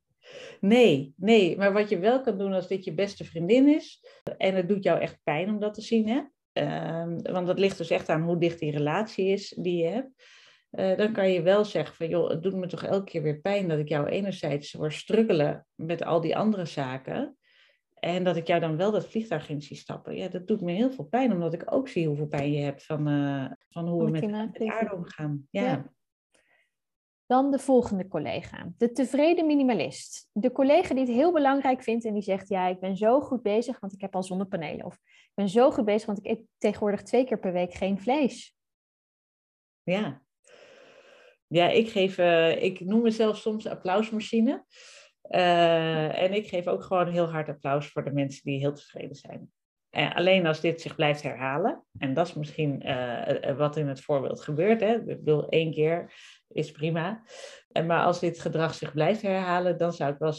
Nee, 0.60 1.14
nee. 1.18 1.58
Maar 1.58 1.74
wat 1.74 1.90
je 1.90 2.00
wel 2.00 2.22
kan 2.22 2.38
doen 2.38 2.54
als 2.54 2.68
dit 2.68 2.84
je 2.84 2.94
beste 2.94 3.24
vriendin 3.24 3.68
is, 3.68 4.06
en 4.38 4.56
het 4.56 4.68
doet 4.68 4.84
jou 4.84 5.00
echt 5.00 5.20
pijn 5.24 5.50
om 5.50 5.60
dat 5.60 5.74
te 5.74 5.82
zien, 5.82 6.08
hè? 6.08 6.22
Um, 7.02 7.22
want 7.22 7.48
dat 7.48 7.60
ligt 7.60 7.78
dus 7.78 7.90
echt 7.90 8.10
aan 8.10 8.22
hoe 8.22 8.38
dicht 8.38 8.60
die 8.60 8.72
relatie 8.72 9.26
is 9.26 9.50
die 9.50 9.84
je 9.84 9.90
hebt. 9.90 10.10
Uh, 10.72 10.98
dan 10.98 11.14
kan 11.14 11.32
je 11.32 11.42
wel 11.42 11.66
zeggen 11.66 11.96
van, 11.96 12.08
joh, 12.08 12.30
het 12.30 12.44
doet 12.44 12.56
me 12.56 12.68
toch 12.68 12.84
elke 12.84 13.04
keer 13.12 13.22
weer 13.22 13.40
pijn 13.40 13.68
dat 13.68 13.80
ik 13.80 13.88
jou 13.88 14.08
enerzijds 14.08 14.74
hoor 14.74 14.92
struggelen 14.92 15.66
met 15.76 16.04
al 16.04 16.22
die 16.22 16.38
andere 16.38 16.66
zaken. 16.66 17.38
En 17.94 18.24
dat 18.24 18.36
ik 18.36 18.48
jou 18.48 18.60
dan 18.60 18.78
wel 18.78 18.92
dat 18.92 19.08
vliegtuig 19.08 19.50
in 19.50 19.62
zie 19.62 19.78
stappen. 19.78 20.16
Ja, 20.16 20.28
dat 20.28 20.48
doet 20.48 20.62
me 20.62 20.72
heel 20.72 20.92
veel 20.92 21.06
pijn, 21.06 21.32
omdat 21.32 21.54
ik 21.54 21.74
ook 21.74 21.88
zie 21.88 22.08
hoeveel 22.08 22.28
pijn 22.28 22.52
je 22.52 22.62
hebt 22.62 22.86
van, 22.86 23.08
uh, 23.08 23.52
van 23.74 23.88
hoe 23.88 24.06
we 24.06 24.12
met, 24.12 24.56
de 24.56 24.72
aarde 24.72 24.96
omgaan. 24.96 25.48
ja. 25.50 25.92
Dan 27.26 27.52
de 27.52 27.60
volgende 27.60 28.08
collega, 28.08 28.74
de 28.78 28.92
tevreden 28.92 29.46
minimalist. 29.46 30.30
De 30.32 30.52
collega 30.52 30.94
die 30.94 31.04
het 31.04 31.14
heel 31.14 31.34
belangrijk 31.34 31.84
vindt 31.84 32.06
en 32.06 32.14
die 32.14 32.22
zegt: 32.22 32.50
Ja, 32.50 32.68
ik 32.68 32.80
ben 32.80 32.98
zo 32.98 33.22
goed 33.22 33.42
bezig, 33.42 33.80
want 33.80 33.94
ik 33.94 34.02
heb 34.02 34.16
al 34.16 34.24
zonnepanelen. 34.24 34.86
Of 34.86 34.94
ik 34.94 35.32
ben 35.34 35.50
zo 35.50 35.72
goed 35.72 35.86
bezig, 35.86 36.06
want 36.06 36.18
ik 36.18 36.26
eet 36.26 36.42
tegenwoordig 36.58 37.02
twee 37.02 37.26
keer 37.26 37.40
per 37.40 37.54
week 37.54 37.74
geen 37.74 38.00
vlees. 38.00 38.56
Ja, 39.84 40.22
ja 41.48 41.68
ik, 41.68 41.90
geef, 41.90 42.18
uh, 42.18 42.64
ik 42.64 42.80
noem 42.80 43.02
mezelf 43.02 43.38
soms 43.38 43.68
applausmachine. 43.68 44.66
Uh, 45.30 46.22
en 46.22 46.34
ik 46.34 46.48
geef 46.48 46.68
ook 46.68 46.84
gewoon 46.84 47.08
heel 47.08 47.32
hard 47.32 47.50
applaus 47.50 47.88
voor 47.88 48.04
de 48.04 48.12
mensen 48.12 48.42
die 48.44 48.60
heel 48.60 48.74
tevreden 48.74 49.16
zijn. 49.16 49.52
Uh, 49.98 50.16
alleen 50.16 50.46
als 50.46 50.60
dit 50.60 50.82
zich 50.82 50.96
blijft 50.96 51.22
herhalen, 51.22 51.84
en 51.98 52.14
dat 52.14 52.28
is 52.28 52.34
misschien 52.34 52.88
uh, 52.88 53.58
wat 53.58 53.78
in 53.78 53.88
het 53.88 54.02
voorbeeld 54.02 54.42
gebeurt, 54.42 54.80
hè? 54.80 54.94
ik 54.96 55.06
bedoel 55.06 55.50
één 55.50 55.72
keer 55.72 56.14
is 56.48 56.72
prima. 56.72 57.24
En 57.72 57.86
maar 57.86 58.04
als 58.04 58.20
dit 58.20 58.40
gedrag 58.40 58.74
zich 58.74 58.94
blijft 58.94 59.22
herhalen, 59.22 59.78
dan 59.78 59.94
zou 59.94 60.14
ik 60.14 60.18
wel, 60.20 60.34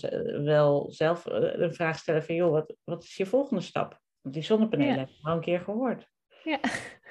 wel 0.45 0.93
zelf 0.93 1.25
een 1.27 1.75
vraag 1.75 1.99
stellen 1.99 2.25
van, 2.25 2.35
joh, 2.35 2.51
wat, 2.51 2.77
wat 2.85 3.03
is 3.03 3.17
je 3.17 3.27
volgende 3.27 3.63
stap? 3.63 4.01
Want 4.21 4.35
die 4.35 4.45
zonnepanelen 4.45 4.95
ja. 4.95 4.99
heb 4.99 5.09
ik 5.09 5.27
al 5.27 5.35
een 5.35 5.41
keer 5.41 5.61
gehoord. 5.61 6.09
Ja, 6.45 6.61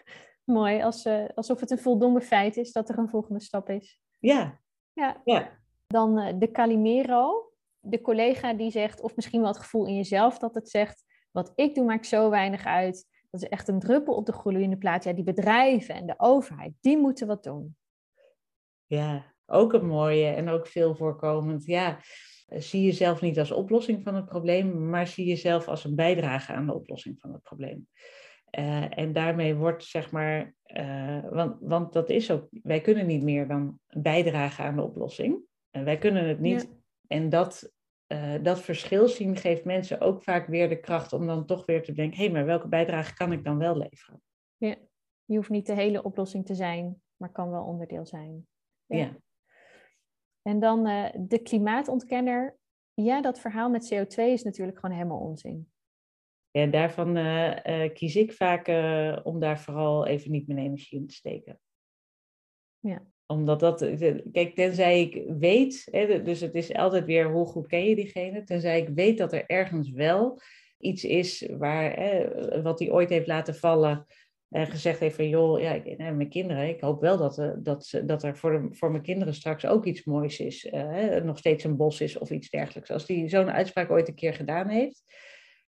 mooi. 0.57 0.81
Als, 0.81 1.07
alsof 1.35 1.59
het 1.59 1.71
een 1.71 1.79
voldongen 1.79 2.21
feit 2.21 2.57
is 2.57 2.71
dat 2.71 2.89
er 2.89 2.97
een 2.97 3.09
volgende 3.09 3.41
stap 3.41 3.69
is. 3.69 3.99
Ja. 4.19 4.59
Ja. 4.93 5.21
ja. 5.23 5.49
Dan 5.87 6.39
de 6.39 6.51
Calimero 6.51 7.53
de 7.85 8.01
collega 8.01 8.53
die 8.53 8.71
zegt, 8.71 9.01
of 9.01 9.15
misschien 9.15 9.39
wel 9.39 9.49
het 9.49 9.59
gevoel 9.59 9.87
in 9.87 9.95
jezelf 9.95 10.37
dat 10.37 10.55
het 10.55 10.69
zegt, 10.69 11.03
wat 11.33 11.51
ik 11.55 11.75
doe 11.75 11.85
maakt 11.85 12.05
zo 12.05 12.29
weinig 12.29 12.65
uit. 12.65 13.07
Dat 13.29 13.41
is 13.41 13.49
echt 13.49 13.67
een 13.67 13.79
druppel 13.79 14.15
op 14.15 14.25
de 14.25 14.31
gloeiende 14.31 14.77
plaat. 14.77 15.03
Ja, 15.03 15.13
die 15.13 15.23
bedrijven 15.23 15.95
en 15.95 16.05
de 16.05 16.13
overheid, 16.17 16.73
die 16.81 16.97
moeten 16.97 17.27
wat 17.27 17.43
doen. 17.43 17.75
Ja, 18.85 19.33
ook 19.45 19.73
een 19.73 19.85
mooie 19.85 20.25
en 20.25 20.49
ook 20.49 20.67
veel 20.67 20.95
voorkomend. 20.95 21.65
Ja, 21.65 21.99
zie 22.47 22.83
jezelf 22.83 23.21
niet 23.21 23.39
als 23.39 23.51
oplossing 23.51 24.03
van 24.03 24.15
het 24.15 24.25
probleem, 24.25 24.89
maar 24.89 25.07
zie 25.07 25.25
jezelf 25.25 25.67
als 25.67 25.83
een 25.83 25.95
bijdrage 25.95 26.53
aan 26.53 26.65
de 26.65 26.73
oplossing 26.73 27.19
van 27.19 27.33
het 27.33 27.43
probleem. 27.43 27.87
Uh, 28.59 28.97
en 28.97 29.13
daarmee 29.13 29.55
wordt, 29.55 29.83
zeg 29.83 30.11
maar, 30.11 30.53
uh, 30.65 31.29
want, 31.29 31.57
want 31.59 31.93
dat 31.93 32.09
is 32.09 32.31
ook, 32.31 32.47
wij 32.49 32.81
kunnen 32.81 33.05
niet 33.05 33.23
meer 33.23 33.47
dan 33.47 33.79
bijdragen 33.87 34.65
aan 34.65 34.75
de 34.75 34.83
oplossing. 34.83 35.39
En 35.71 35.83
wij 35.83 35.97
kunnen 35.97 36.27
het 36.27 36.39
niet 36.39 36.69
en 37.07 37.29
dat, 37.29 37.71
uh, 38.07 38.43
dat 38.43 38.61
verschil 38.61 39.07
zien 39.07 39.35
geeft 39.35 39.65
mensen 39.65 40.01
ook 40.01 40.23
vaak 40.23 40.47
weer 40.47 40.69
de 40.69 40.79
kracht 40.79 41.13
om 41.13 41.27
dan 41.27 41.45
toch 41.45 41.65
weer 41.65 41.83
te 41.83 41.91
denken: 41.91 42.17
hé, 42.17 42.23
hey, 42.23 42.33
maar 42.33 42.45
welke 42.45 42.67
bijdrage 42.67 43.13
kan 43.13 43.31
ik 43.31 43.43
dan 43.43 43.57
wel 43.57 43.77
leveren? 43.77 44.21
Ja, 44.57 44.75
je 45.25 45.35
hoeft 45.35 45.49
niet 45.49 45.65
de 45.65 45.73
hele 45.73 46.03
oplossing 46.03 46.45
te 46.45 46.55
zijn, 46.55 47.01
maar 47.15 47.31
kan 47.31 47.51
wel 47.51 47.63
onderdeel 47.63 48.05
zijn. 48.05 48.47
Ja. 48.85 48.97
ja. 48.97 49.17
En 50.41 50.59
dan 50.59 50.87
uh, 50.87 51.09
de 51.19 51.39
klimaatontkenner. 51.39 52.57
Ja, 52.93 53.21
dat 53.21 53.39
verhaal 53.39 53.69
met 53.69 53.93
CO2 53.93 54.15
is 54.15 54.43
natuurlijk 54.43 54.79
gewoon 54.79 54.95
helemaal 54.95 55.19
onzin. 55.19 55.71
Ja, 56.51 56.65
daarvan 56.65 57.17
uh, 57.17 57.93
kies 57.93 58.15
ik 58.15 58.33
vaak 58.33 58.67
om 59.25 59.39
daar 59.39 59.59
vooral 59.59 60.05
even 60.05 60.31
niet 60.31 60.47
mijn 60.47 60.59
energie 60.59 60.99
in 60.99 61.07
te 61.07 61.13
steken. 61.13 61.59
Ja 62.79 63.12
omdat 63.33 63.59
dat, 63.59 63.89
kijk, 64.31 64.55
tenzij 64.55 65.01
ik 65.01 65.23
weet, 65.39 65.87
hè, 65.91 66.23
dus 66.23 66.39
het 66.39 66.55
is 66.55 66.73
altijd 66.73 67.05
weer 67.05 67.31
hoe 67.31 67.45
goed 67.45 67.67
ken 67.67 67.85
je 67.85 67.95
diegene, 67.95 68.43
tenzij 68.43 68.81
ik 68.81 68.89
weet 68.95 69.17
dat 69.17 69.33
er 69.33 69.43
ergens 69.45 69.91
wel 69.91 70.41
iets 70.77 71.03
is 71.03 71.49
waar, 71.57 71.93
hè, 71.93 72.61
wat 72.61 72.79
hij 72.79 72.91
ooit 72.91 73.09
heeft 73.09 73.27
laten 73.27 73.55
vallen 73.55 74.05
en 74.49 74.67
gezegd 74.67 74.99
heeft 74.99 75.15
van, 75.15 75.29
joh, 75.29 75.61
ja, 75.61 75.71
ik, 75.71 75.97
mijn 75.97 76.29
kinderen, 76.29 76.67
ik 76.67 76.81
hoop 76.81 77.01
wel 77.01 77.17
dat, 77.17 77.37
eh, 77.37 77.51
dat, 77.57 78.01
dat 78.05 78.23
er 78.23 78.37
voor, 78.37 78.51
de, 78.51 78.75
voor 78.75 78.91
mijn 78.91 79.03
kinderen 79.03 79.33
straks 79.33 79.65
ook 79.65 79.85
iets 79.85 80.03
moois 80.03 80.39
is, 80.39 80.67
hè, 80.71 81.23
nog 81.23 81.37
steeds 81.37 81.63
een 81.63 81.77
bos 81.77 82.01
is 82.01 82.17
of 82.17 82.29
iets 82.29 82.49
dergelijks. 82.49 82.91
Als 82.91 83.05
die 83.05 83.29
zo'n 83.29 83.51
uitspraak 83.51 83.91
ooit 83.91 84.07
een 84.07 84.15
keer 84.15 84.33
gedaan 84.33 84.67
heeft, 84.67 85.03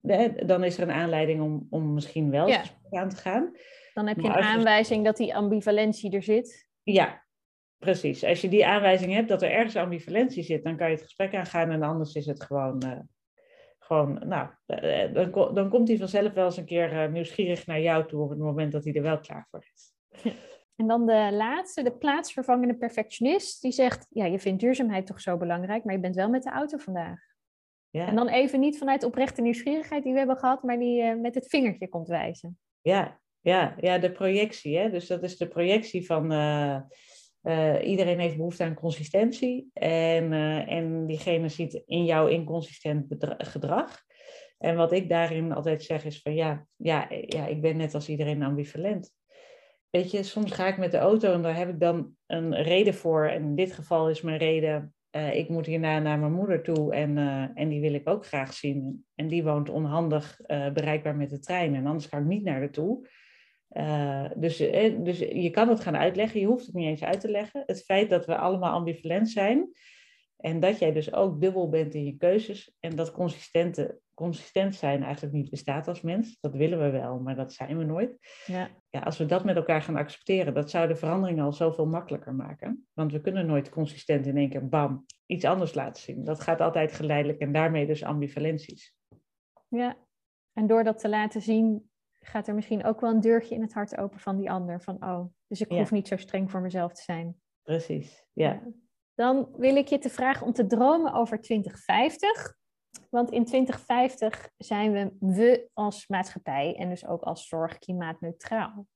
hè, 0.01 0.29
dan 0.47 0.65
is 0.65 0.77
er 0.77 0.83
een 0.83 0.95
aanleiding 0.95 1.41
om, 1.41 1.67
om 1.71 1.95
misschien 1.95 2.31
wel 2.31 2.49
ja. 2.49 2.63
aan 2.91 3.09
te 3.09 3.17
gaan. 3.17 3.51
Dan 3.95 4.07
heb 4.07 4.21
je 4.21 4.27
een 4.27 4.35
aanwijzing 4.35 5.05
dat 5.05 5.17
die 5.17 5.35
ambivalentie 5.35 6.11
er 6.11 6.23
zit. 6.23 6.69
Ja, 6.83 7.25
Precies. 7.83 8.25
Als 8.25 8.41
je 8.41 8.49
die 8.49 8.67
aanwijzing 8.67 9.13
hebt 9.13 9.29
dat 9.29 9.43
er 9.43 9.51
ergens 9.51 9.77
ambivalentie 9.77 10.43
zit, 10.43 10.65
dan 10.65 10.77
kan 10.77 10.87
je 10.87 10.95
het 10.95 11.03
gesprek 11.03 11.35
aangaan 11.35 11.71
en 11.71 11.83
anders 11.83 12.15
is 12.15 12.27
het 12.27 12.43
gewoon, 12.43 12.83
uh, 12.87 12.99
gewoon 13.79 14.29
nou, 14.29 14.49
uh, 14.67 15.15
dan, 15.15 15.55
dan 15.55 15.69
komt 15.69 15.89
hij 15.89 15.97
vanzelf 15.97 16.33
wel 16.33 16.45
eens 16.45 16.57
een 16.57 16.65
keer 16.65 16.93
uh, 16.93 17.13
nieuwsgierig 17.13 17.67
naar 17.67 17.81
jou 17.81 18.07
toe 18.07 18.23
op 18.23 18.31
het 18.31 18.39
moment 18.39 18.73
dat 18.73 18.85
hij 18.85 18.93
er 18.93 19.03
wel 19.03 19.21
klaar 19.21 19.47
voor 19.51 19.67
is. 19.75 19.93
En 20.77 20.87
dan 20.87 21.07
de 21.07 21.29
laatste, 21.33 21.83
de 21.83 21.93
plaatsvervangende 21.93 22.75
perfectionist, 22.75 23.63
die 23.63 23.73
zegt, 23.73 24.07
ja, 24.11 24.25
je 24.25 24.39
vindt 24.39 24.61
duurzaamheid 24.61 25.07
toch 25.07 25.21
zo 25.21 25.37
belangrijk, 25.37 25.85
maar 25.85 25.95
je 25.95 26.01
bent 26.01 26.15
wel 26.15 26.29
met 26.29 26.43
de 26.43 26.51
auto 26.51 26.79
vandaag. 26.79 27.19
Ja. 27.91 28.07
En 28.07 28.15
dan 28.15 28.29
even 28.29 28.61
niet 28.61 28.79
vanuit 28.79 29.05
oprechte 29.05 29.43
nieuwsgierigheid 29.43 30.03
die 30.03 30.13
we 30.13 30.19
hebben 30.19 30.37
gehad, 30.37 30.63
maar 30.63 30.79
die 30.79 31.15
met 31.15 31.35
het 31.35 31.47
vingertje 31.47 31.89
komt 31.89 32.09
wijzen. 32.09 32.59
Ja, 32.81 33.21
ja, 33.41 33.75
ja 33.81 33.99
de 33.99 34.13
projectie. 34.13 34.79
Hè? 34.79 34.91
Dus 34.91 35.07
dat 35.07 35.23
is 35.23 35.37
de 35.37 35.49
projectie 35.49 36.07
van 36.07 36.33
uh, 37.43 37.87
iedereen 37.89 38.19
heeft 38.19 38.37
behoefte 38.37 38.65
aan 38.65 38.75
consistentie 38.75 39.71
en, 39.73 40.33
uh, 40.33 40.73
en 40.73 41.07
diegene 41.07 41.49
ziet 41.49 41.83
in 41.87 42.05
jou 42.05 42.31
inconsistent 42.31 43.07
gedrag. 43.39 44.03
En 44.59 44.77
wat 44.77 44.93
ik 44.93 45.09
daarin 45.09 45.53
altijd 45.53 45.83
zeg 45.83 46.05
is 46.05 46.23
van 46.23 46.35
ja, 46.35 46.67
ja, 46.77 47.07
ja, 47.27 47.47
ik 47.47 47.61
ben 47.61 47.77
net 47.77 47.95
als 47.95 48.09
iedereen 48.09 48.43
ambivalent. 48.43 49.11
Weet 49.91 50.11
je, 50.11 50.23
soms 50.23 50.53
ga 50.53 50.67
ik 50.67 50.79
met 50.79 50.91
de 50.91 50.99
auto 50.99 51.33
en 51.33 51.43
daar 51.43 51.57
heb 51.57 51.69
ik 51.69 51.81
dan 51.81 52.17
een 52.27 52.63
reden 52.63 52.95
voor. 52.95 53.27
En 53.27 53.43
in 53.43 53.55
dit 53.55 53.73
geval 53.73 54.11
is 54.11 54.21
mijn 54.21 54.39
reden, 54.39 54.95
uh, 55.17 55.35
ik 55.35 55.49
moet 55.49 55.67
hierna 55.67 55.99
naar 55.99 56.19
mijn 56.19 56.33
moeder 56.33 56.63
toe 56.63 56.95
en, 56.95 57.19
en 57.55 57.69
die 57.69 57.81
wil 57.81 57.95
ik 57.95 58.09
ook 58.09 58.27
graag 58.27 58.53
zien. 58.53 59.07
En 59.15 59.29
die 59.29 59.45
woont 59.45 59.69
onhandig 59.69 60.41
bereikbaar 60.47 61.17
met 61.17 61.31
de 61.31 61.39
trein 61.39 61.75
en 61.75 61.87
anders 61.87 62.07
ga 62.07 62.19
ik 62.19 62.25
niet 62.25 62.45
naar 62.45 62.59
haar 62.59 62.71
toe. 62.71 63.07
Uh, 63.73 64.31
dus, 64.37 64.61
eh, 64.61 64.97
dus 64.99 65.19
je 65.19 65.51
kan 65.51 65.69
het 65.69 65.81
gaan 65.81 65.97
uitleggen, 65.97 66.41
je 66.41 66.47
hoeft 66.47 66.67
het 66.67 66.75
niet 66.75 66.87
eens 66.87 67.03
uit 67.03 67.21
te 67.21 67.31
leggen. 67.31 67.63
Het 67.67 67.85
feit 67.85 68.11
dat 68.11 68.27
we 68.27 68.37
allemaal 68.37 68.73
ambivalent 68.73 69.31
zijn 69.31 69.73
en 70.37 70.61
dat 70.61 70.79
jij 70.79 70.93
dus 70.93 71.13
ook 71.13 71.41
dubbel 71.41 71.69
bent 71.69 71.95
in 71.95 72.05
je 72.05 72.17
keuzes 72.17 72.77
en 72.81 72.97
dat 72.97 73.13
consistente, 73.13 73.99
consistent 74.15 74.75
zijn 74.75 75.03
eigenlijk 75.03 75.35
niet 75.35 75.51
bestaat 75.51 75.89
als 75.89 76.01
mens, 76.01 76.37
dat 76.41 76.55
willen 76.55 76.79
we 76.79 76.91
wel, 76.91 77.19
maar 77.19 77.37
dat 77.37 77.53
zijn 77.53 77.79
we 77.79 77.85
nooit. 77.85 78.19
Ja. 78.47 78.71
Ja, 78.91 79.01
als 79.01 79.19
we 79.19 79.27
dat 79.27 79.45
met 79.45 79.57
elkaar 79.57 79.83
gaan 79.83 79.97
accepteren, 79.97 80.55
dat 80.55 80.71
zou 80.71 80.89
de 80.89 80.97
verandering 80.97 81.41
al 81.41 81.53
zoveel 81.53 81.87
makkelijker 81.87 82.35
maken. 82.35 82.87
Want 82.93 83.13
we 83.13 83.21
kunnen 83.21 83.47
nooit 83.47 83.69
consistent 83.69 84.27
in 84.27 84.37
één 84.37 84.49
keer 84.49 84.69
bam 84.69 85.07
iets 85.27 85.45
anders 85.45 85.75
laten 85.75 86.03
zien. 86.03 86.25
Dat 86.25 86.41
gaat 86.41 86.61
altijd 86.61 86.93
geleidelijk 86.93 87.39
en 87.39 87.53
daarmee 87.53 87.87
dus 87.87 88.05
ambivalenties. 88.05 88.97
Ja, 89.69 89.97
en 90.53 90.67
door 90.67 90.85
dat 90.85 90.99
te 90.99 91.09
laten 91.09 91.43
zien, 91.43 91.91
gaat 92.23 92.49
er 92.49 92.55
misschien 92.55 92.85
ook 92.85 93.01
wel 93.01 93.11
een 93.11 93.21
deurtje 93.21 93.55
in 93.55 93.63
het 93.63 93.73
hart 93.73 93.97
open 93.97 94.21
van 94.21 94.37
die 94.37 94.51
ander. 94.51 94.83
Van 94.83 95.05
oh, 95.05 95.25
dus 95.47 95.61
ik 95.61 95.71
hoef 95.71 95.91
niet 95.91 96.09
zo 96.09 96.17
streng 96.17 96.51
voor 96.51 96.61
mezelf 96.61 96.93
te 96.93 97.03
zijn. 97.03 97.41
Precies, 97.63 98.25
ja. 98.33 98.63
Dan 99.15 99.49
wil 99.57 99.77
ik 99.77 99.89
je 99.89 99.99
te 99.99 100.11
vragen 100.11 100.47
om 100.47 100.53
te 100.53 100.67
dromen 100.67 101.13
over 101.13 101.41
2050. 101.41 102.57
Want 103.11 103.31
in 103.31 103.45
2050 103.45 104.51
zijn 104.57 104.93
we, 104.93 105.13
we 105.19 105.69
als 105.73 106.07
maatschappij 106.07 106.77
en 106.77 106.89
dus 106.89 107.07
ook 107.07 107.23
als 107.23 107.49
zorg 107.49 107.79
klimaatneutraal. 107.79 108.87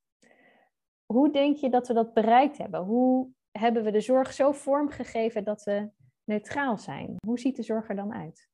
Hoe 1.06 1.32
denk 1.32 1.56
je 1.56 1.70
dat 1.70 1.88
we 1.88 1.94
dat 1.94 2.14
bereikt 2.14 2.58
hebben? 2.58 2.84
Hoe 2.84 3.28
hebben 3.50 3.84
we 3.84 3.90
de 3.90 4.00
zorg 4.00 4.32
zo 4.32 4.52
vormgegeven 4.52 5.44
dat 5.44 5.62
we 5.62 5.90
neutraal 6.24 6.78
zijn? 6.78 7.16
Hoe 7.26 7.38
ziet 7.38 7.56
de 7.56 7.62
zorg 7.62 7.88
er 7.88 7.96
dan 7.96 8.12
uit? 8.12 8.48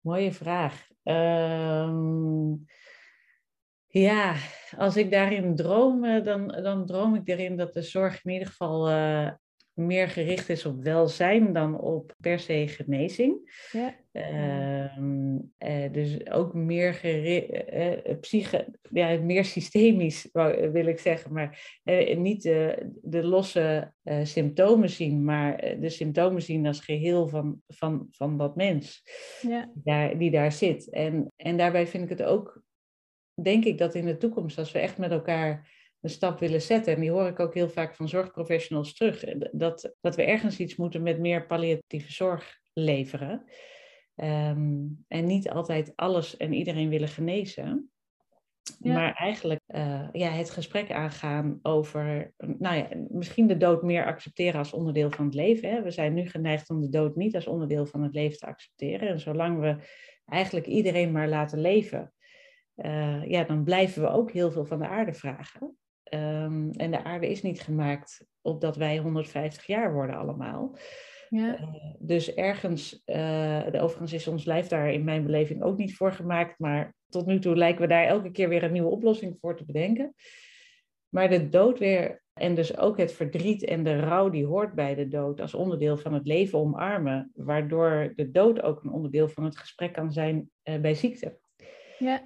Mooie 0.00 0.32
vraag. 0.32 0.88
Um, 1.02 2.64
ja, 3.90 4.34
als 4.76 4.96
ik 4.96 5.10
daarin 5.10 5.56
droom, 5.56 6.04
eh, 6.04 6.24
dan, 6.24 6.48
dan 6.62 6.86
droom 6.86 7.14
ik 7.14 7.28
erin 7.28 7.56
dat 7.56 7.72
de 7.72 7.82
zorg 7.82 8.24
in 8.24 8.32
ieder 8.32 8.48
geval 8.48 8.90
uh, 8.90 9.30
meer 9.72 10.08
gericht 10.08 10.48
is 10.48 10.66
op 10.66 10.82
welzijn 10.82 11.52
dan 11.52 11.80
op 11.80 12.14
per 12.20 12.38
se 12.38 12.68
genezing. 12.68 13.64
Ja. 13.72 13.94
Uh, 14.12 14.96
uh, 14.96 15.92
dus 15.92 16.30
ook 16.30 16.54
meer, 16.54 17.00
psyche, 18.20 18.66
ja, 18.90 19.18
meer 19.18 19.44
systemisch, 19.44 20.28
wil 20.72 20.86
ik 20.86 20.98
zeggen, 20.98 21.32
maar 21.32 21.80
niet 22.16 22.42
de, 22.42 22.90
de 23.02 23.24
losse 23.24 23.92
symptomen 24.22 24.88
zien, 24.88 25.24
maar 25.24 25.56
de 25.80 25.88
symptomen 25.88 26.42
zien 26.42 26.66
als 26.66 26.80
geheel 26.80 27.28
van, 27.28 27.62
van, 27.66 28.06
van 28.10 28.38
dat 28.38 28.56
mens 28.56 29.02
ja. 29.40 29.70
die, 29.74 29.82
daar, 29.84 30.18
die 30.18 30.30
daar 30.30 30.52
zit. 30.52 30.90
En, 30.90 31.32
en 31.36 31.56
daarbij 31.56 31.86
vind 31.86 32.04
ik 32.10 32.18
het 32.18 32.22
ook 32.22 32.62
denk 33.42 33.64
ik 33.64 33.78
dat 33.78 33.94
in 33.94 34.06
de 34.06 34.16
toekomst, 34.16 34.58
als 34.58 34.72
we 34.72 34.78
echt 34.78 34.98
met 34.98 35.10
elkaar 35.10 35.78
een 36.00 36.10
stap 36.10 36.38
willen 36.38 36.62
zetten, 36.62 36.94
en 36.94 37.00
die 37.00 37.10
hoor 37.10 37.26
ik 37.26 37.40
ook 37.40 37.54
heel 37.54 37.68
vaak 37.68 37.94
van 37.94 38.08
zorgprofessionals 38.08 38.94
terug, 38.94 39.24
dat, 39.52 39.94
dat 40.00 40.16
we 40.16 40.22
ergens 40.22 40.58
iets 40.58 40.76
moeten 40.76 41.02
met 41.02 41.18
meer 41.18 41.46
palliatieve 41.46 42.12
zorg 42.12 42.58
leveren. 42.72 43.44
Ehm, 44.14 44.86
en 45.08 45.26
niet 45.26 45.50
altijd 45.50 45.92
alles 45.96 46.36
en 46.36 46.52
iedereen 46.52 46.88
willen 46.88 47.08
genezen. 47.08 47.90
Maar 48.78 49.12
eigenlijk 49.14 49.60
uh, 49.66 50.08
ja, 50.12 50.30
het 50.30 50.50
gesprek 50.50 50.90
aangaan 50.90 51.58
over, 51.62 52.32
nou 52.36 52.76
ja, 52.76 52.88
misschien 53.08 53.46
de 53.46 53.56
dood 53.56 53.82
meer 53.82 54.04
accepteren 54.04 54.58
als 54.58 54.72
onderdeel 54.72 55.10
van 55.10 55.24
het 55.24 55.34
leven. 55.34 55.70
Hè. 55.70 55.82
We 55.82 55.90
zijn 55.90 56.14
nu 56.14 56.28
geneigd 56.28 56.70
om 56.70 56.80
de 56.80 56.88
dood 56.88 57.16
niet 57.16 57.34
als 57.34 57.46
onderdeel 57.46 57.86
van 57.86 58.02
het 58.02 58.14
leven 58.14 58.38
te 58.38 58.46
accepteren. 58.46 59.08
En 59.08 59.20
zolang 59.20 59.60
we 59.60 59.76
eigenlijk 60.24 60.66
iedereen 60.66 61.12
maar 61.12 61.28
laten 61.28 61.60
leven, 61.60 62.12
uh, 62.84 63.24
ja, 63.24 63.44
dan 63.44 63.64
blijven 63.64 64.02
we 64.02 64.08
ook 64.08 64.30
heel 64.30 64.50
veel 64.50 64.64
van 64.64 64.78
de 64.78 64.88
aarde 64.88 65.12
vragen. 65.12 65.76
Um, 66.14 66.70
en 66.70 66.90
de 66.90 67.04
aarde 67.04 67.30
is 67.30 67.42
niet 67.42 67.60
gemaakt 67.60 68.26
opdat 68.40 68.76
wij 68.76 68.98
150 68.98 69.66
jaar 69.66 69.92
worden 69.92 70.16
allemaal. 70.16 70.76
Ja. 71.28 71.60
Uh, 71.60 71.74
dus 71.98 72.34
ergens, 72.34 73.02
uh, 73.06 73.66
overigens 73.72 74.12
is 74.12 74.28
ons 74.28 74.44
lijf 74.44 74.66
daar 74.66 74.92
in 74.92 75.04
mijn 75.04 75.24
beleving 75.24 75.62
ook 75.62 75.76
niet 75.76 75.96
voor 75.96 76.12
gemaakt, 76.12 76.58
maar 76.58 76.94
tot 77.08 77.26
nu 77.26 77.38
toe 77.38 77.56
lijken 77.56 77.80
we 77.80 77.88
daar 77.88 78.04
elke 78.04 78.30
keer 78.30 78.48
weer 78.48 78.62
een 78.62 78.72
nieuwe 78.72 78.90
oplossing 78.90 79.36
voor 79.40 79.56
te 79.56 79.64
bedenken. 79.64 80.14
Maar 81.08 81.28
de 81.28 81.48
dood 81.48 81.78
weer, 81.78 82.22
en 82.32 82.54
dus 82.54 82.76
ook 82.76 82.98
het 82.98 83.12
verdriet 83.12 83.64
en 83.64 83.84
de 83.84 84.00
rouw 84.00 84.30
die 84.30 84.46
hoort 84.46 84.74
bij 84.74 84.94
de 84.94 85.08
dood 85.08 85.40
als 85.40 85.54
onderdeel 85.54 85.96
van 85.96 86.14
het 86.14 86.26
leven 86.26 86.58
omarmen, 86.58 87.30
waardoor 87.34 88.12
de 88.16 88.30
dood 88.30 88.62
ook 88.62 88.84
een 88.84 88.90
onderdeel 88.90 89.28
van 89.28 89.44
het 89.44 89.58
gesprek 89.58 89.92
kan 89.92 90.12
zijn 90.12 90.50
uh, 90.64 90.80
bij 90.80 90.94
ziekte. 90.94 91.38
Ja. 92.00 92.22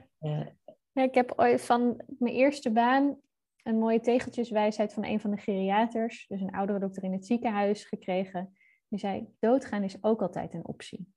ja, 0.92 1.02
ik 1.02 1.14
heb 1.14 1.32
ooit 1.36 1.62
van 1.62 2.02
mijn 2.18 2.34
eerste 2.34 2.70
baan 2.70 3.20
een 3.62 3.78
mooie 3.78 4.00
tegeltjeswijsheid 4.00 4.92
van 4.92 5.04
een 5.04 5.20
van 5.20 5.30
de 5.30 5.36
geriaters, 5.36 6.26
dus 6.28 6.40
een 6.40 6.54
oudere 6.54 6.78
dokter 6.78 7.02
in 7.02 7.12
het 7.12 7.26
ziekenhuis, 7.26 7.84
gekregen. 7.84 8.56
Die 8.88 8.98
zei: 8.98 9.28
doodgaan 9.38 9.82
is 9.82 10.02
ook 10.02 10.22
altijd 10.22 10.54
een 10.54 10.66
optie. 10.66 11.12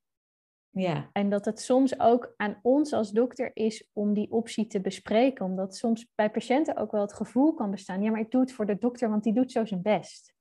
Ja. 0.69 1.09
En 1.13 1.29
dat 1.29 1.45
het 1.45 1.61
soms 1.61 1.99
ook 1.99 2.33
aan 2.37 2.59
ons 2.61 2.93
als 2.93 3.11
dokter 3.11 3.51
is 3.53 3.89
om 3.93 4.13
die 4.13 4.31
optie 4.31 4.67
te 4.67 4.81
bespreken. 4.81 5.45
Omdat 5.45 5.75
soms 5.75 6.11
bij 6.15 6.29
patiënten 6.29 6.75
ook 6.75 6.91
wel 6.91 7.01
het 7.01 7.13
gevoel 7.13 7.53
kan 7.53 7.71
bestaan. 7.71 8.01
Ja, 8.01 8.11
maar 8.11 8.19
ik 8.19 8.31
doe 8.31 8.41
het 8.41 8.51
voor 8.51 8.65
de 8.65 8.77
dokter, 8.77 9.09
want 9.09 9.23
die 9.23 9.33
doet 9.33 9.51
zo 9.51 9.65
zijn 9.65 9.81
best. 9.81 10.35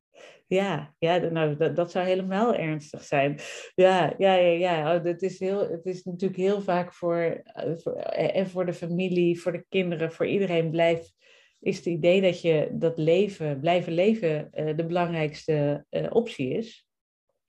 Ja, 0.47 0.95
ja 0.99 1.19
nou, 1.19 1.57
dat, 1.57 1.77
dat 1.77 1.91
zou 1.91 2.07
helemaal 2.07 2.55
ernstig 2.55 3.05
zijn. 3.05 3.39
Ja, 3.75 4.15
ja, 4.19 4.35
ja, 4.35 4.51
ja. 4.51 4.97
Oh, 4.97 5.05
het, 5.05 5.23
is 5.23 5.39
heel, 5.39 5.71
het 5.71 5.87
is 5.87 6.05
natuurlijk 6.05 6.41
heel 6.41 6.61
vaak 6.61 6.95
voor, 6.95 7.43
eh, 7.45 7.73
voor, 7.77 7.93
eh, 7.93 8.37
en 8.37 8.49
voor 8.49 8.67
de 8.67 8.73
familie, 8.73 9.41
voor 9.41 9.53
de 9.53 9.65
kinderen, 9.69 10.13
voor 10.13 10.27
iedereen 10.27 10.71
blijft 10.71 11.15
is 11.61 11.77
het 11.77 11.87
idee 11.87 12.21
dat 12.21 12.41
je 12.41 12.69
dat 12.73 12.99
leven, 12.99 13.61
blijven 13.61 13.93
leven, 13.93 14.51
uh, 14.55 14.77
de 14.77 14.87
belangrijkste 14.87 15.85
uh, 15.91 16.07
optie 16.11 16.49
is. 16.49 16.87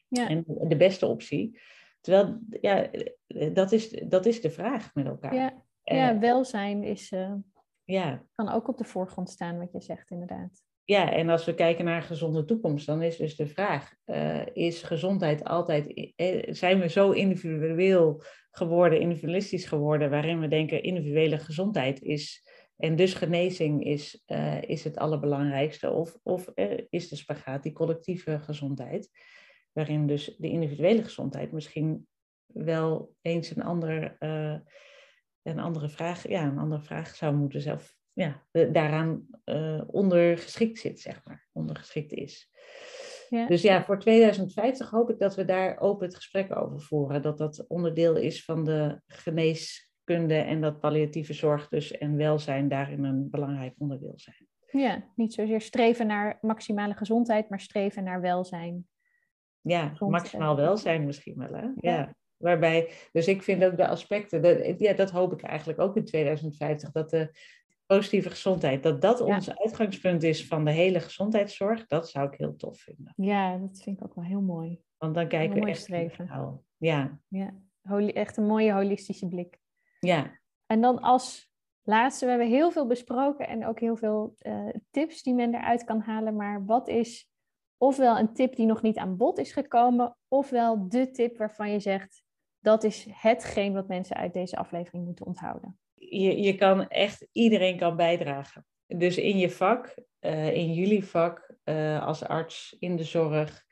Ja. 0.07 0.29
En 0.29 0.43
de 0.47 0.77
beste 0.77 1.05
optie. 1.05 1.59
Terwijl, 2.01 2.39
ja, 2.61 2.89
dat 3.53 3.71
is, 3.71 3.89
dat 3.89 4.25
is 4.25 4.41
de 4.41 4.49
vraag 4.49 4.93
met 4.93 5.05
elkaar. 5.05 5.33
Ja, 5.33 5.63
ja 5.83 6.19
welzijn 6.19 6.83
is, 6.83 7.13
ja. 7.83 8.23
kan 8.35 8.49
ook 8.49 8.67
op 8.67 8.77
de 8.77 8.83
voorgrond 8.83 9.29
staan, 9.29 9.57
wat 9.57 9.71
je 9.71 9.81
zegt, 9.81 10.11
inderdaad. 10.11 10.66
Ja, 10.87 11.11
en 11.11 11.29
als 11.29 11.45
we 11.45 11.53
kijken 11.53 11.85
naar 11.85 11.95
een 11.95 12.07
gezonde 12.07 12.45
toekomst, 12.45 12.85
dan 12.85 13.01
is 13.01 13.17
dus 13.17 13.35
de 13.35 13.47
vraag: 13.47 13.93
is 14.53 14.83
gezondheid 14.83 15.43
altijd. 15.43 16.11
zijn 16.49 16.79
we 16.79 16.89
zo 16.89 17.11
individueel 17.11 18.23
geworden, 18.51 18.99
individualistisch 18.99 19.65
geworden, 19.65 20.09
waarin 20.09 20.39
we 20.39 20.47
denken: 20.47 20.83
individuele 20.83 21.37
gezondheid 21.37 22.01
is 22.01 22.47
en 22.77 22.95
dus 22.95 23.13
genezing 23.13 23.83
is, 23.83 24.23
uh, 24.27 24.61
is 24.61 24.83
het 24.83 24.97
allerbelangrijkste. 24.97 25.89
Of, 25.89 26.17
of 26.23 26.51
is 26.89 27.09
de 27.09 27.15
spagaat 27.15 27.63
die 27.63 27.73
collectieve 27.73 28.39
gezondheid, 28.39 29.09
waarin 29.71 30.07
dus 30.07 30.35
de 30.37 30.49
individuele 30.49 31.03
gezondheid 31.03 31.51
misschien 31.51 32.07
wel 32.45 33.13
eens 33.21 33.55
een, 33.55 33.63
ander, 33.63 34.15
een 35.41 35.59
andere 35.59 35.89
vraag, 35.89 36.27
ja, 36.27 36.43
een 36.43 36.57
andere 36.57 36.81
vraag 36.81 37.15
zou 37.15 37.35
moeten 37.35 37.61
zelf, 37.61 37.96
ja, 38.17 38.43
daaraan 38.71 39.27
ondergeschikt 39.87 40.79
zit, 40.79 40.99
zeg 40.99 41.21
maar, 41.23 41.47
ondergeschikt 41.51 42.11
is. 42.11 42.51
Ja. 43.29 43.47
Dus 43.47 43.61
ja, 43.61 43.83
voor 43.83 43.99
2050 43.99 44.89
hoop 44.89 45.09
ik 45.09 45.19
dat 45.19 45.35
we 45.35 45.45
daar 45.45 45.79
open 45.79 46.05
het 46.05 46.15
gesprek 46.15 46.55
over 46.55 46.81
voeren. 46.81 47.21
Dat 47.21 47.37
dat 47.37 47.65
onderdeel 47.67 48.15
is 48.15 48.43
van 48.43 48.63
de 48.63 49.01
genees 49.07 49.91
kunde 50.03 50.35
en 50.35 50.61
dat 50.61 50.79
palliatieve 50.79 51.33
zorg 51.33 51.67
dus 51.67 51.91
en 51.91 52.15
welzijn 52.15 52.67
daarin 52.67 53.03
een 53.03 53.29
belangrijk 53.29 53.73
onderdeel 53.77 54.13
zijn. 54.15 54.47
Ja, 54.71 55.11
niet 55.15 55.33
zozeer 55.33 55.61
streven 55.61 56.07
naar 56.07 56.37
maximale 56.41 56.93
gezondheid, 56.93 57.49
maar 57.49 57.59
streven 57.59 58.03
naar 58.03 58.21
welzijn. 58.21 58.87
Ja, 59.61 59.93
maximaal 59.99 60.55
welzijn 60.55 61.05
misschien 61.05 61.37
wel. 61.37 61.53
Hè? 61.53 61.67
Ja. 61.75 62.15
Waarbij, 62.37 62.89
dus 63.11 63.27
ik 63.27 63.43
vind 63.43 63.63
ook 63.63 63.77
de 63.77 63.87
aspecten, 63.87 64.41
dat, 64.41 64.79
ja, 64.79 64.93
dat 64.93 65.11
hoop 65.11 65.33
ik 65.33 65.41
eigenlijk 65.41 65.79
ook 65.79 65.95
in 65.95 66.05
2050, 66.05 66.91
dat 66.91 67.09
de 67.09 67.29
positieve 67.87 68.29
gezondheid, 68.29 68.83
dat 68.83 69.01
dat 69.01 69.21
ons 69.21 69.55
uitgangspunt 69.55 70.23
is 70.23 70.47
van 70.47 70.65
de 70.65 70.71
hele 70.71 70.99
gezondheidszorg, 70.99 71.85
dat 71.85 72.09
zou 72.09 72.27
ik 72.27 72.37
heel 72.37 72.55
tof 72.55 72.79
vinden. 72.79 73.13
Ja, 73.15 73.57
dat 73.57 73.81
vind 73.81 73.99
ik 73.99 74.05
ook 74.05 74.15
wel 74.15 74.23
heel 74.23 74.41
mooi. 74.41 74.81
Want 74.97 75.15
dan 75.15 75.27
kijken 75.27 75.63
we 75.63 75.69
echt 75.69 75.81
streven. 75.81 76.63
Ja. 76.77 77.19
ja, 77.27 77.53
echt 78.13 78.37
een 78.37 78.45
mooie 78.45 78.73
holistische 78.73 79.27
blik. 79.27 79.59
Ja. 79.99 80.39
En 80.65 80.81
dan 80.81 81.01
als 81.01 81.51
laatste, 81.81 82.25
we 82.25 82.31
hebben 82.31 82.49
heel 82.49 82.71
veel 82.71 82.87
besproken 82.87 83.47
en 83.47 83.65
ook 83.65 83.79
heel 83.79 83.95
veel 83.95 84.35
uh, 84.41 84.69
tips 84.91 85.23
die 85.23 85.33
men 85.33 85.55
eruit 85.55 85.83
kan 85.83 85.99
halen. 85.99 86.35
Maar 86.35 86.65
wat 86.65 86.87
is 86.87 87.29
ofwel 87.77 88.17
een 88.17 88.33
tip 88.33 88.55
die 88.55 88.65
nog 88.65 88.81
niet 88.81 88.97
aan 88.97 89.17
bod 89.17 89.37
is 89.37 89.51
gekomen, 89.51 90.17
ofwel 90.27 90.89
de 90.89 91.11
tip 91.11 91.37
waarvan 91.37 91.71
je 91.71 91.79
zegt, 91.79 92.23
dat 92.59 92.83
is 92.83 93.07
hetgeen 93.11 93.73
wat 93.73 93.87
mensen 93.87 94.15
uit 94.15 94.33
deze 94.33 94.57
aflevering 94.57 95.05
moeten 95.05 95.25
onthouden? 95.25 95.79
Je, 95.99 96.41
je 96.41 96.55
kan 96.55 96.87
echt, 96.87 97.27
iedereen 97.31 97.77
kan 97.77 97.95
bijdragen. 97.95 98.65
Dus 98.87 99.17
in 99.17 99.37
je 99.37 99.49
vak, 99.49 99.95
uh, 100.21 100.55
in 100.55 100.73
jullie 100.73 101.05
vak, 101.05 101.55
uh, 101.63 102.05
als 102.05 102.23
arts 102.23 102.75
in 102.79 102.95
de 102.95 103.03
zorg, 103.03 103.65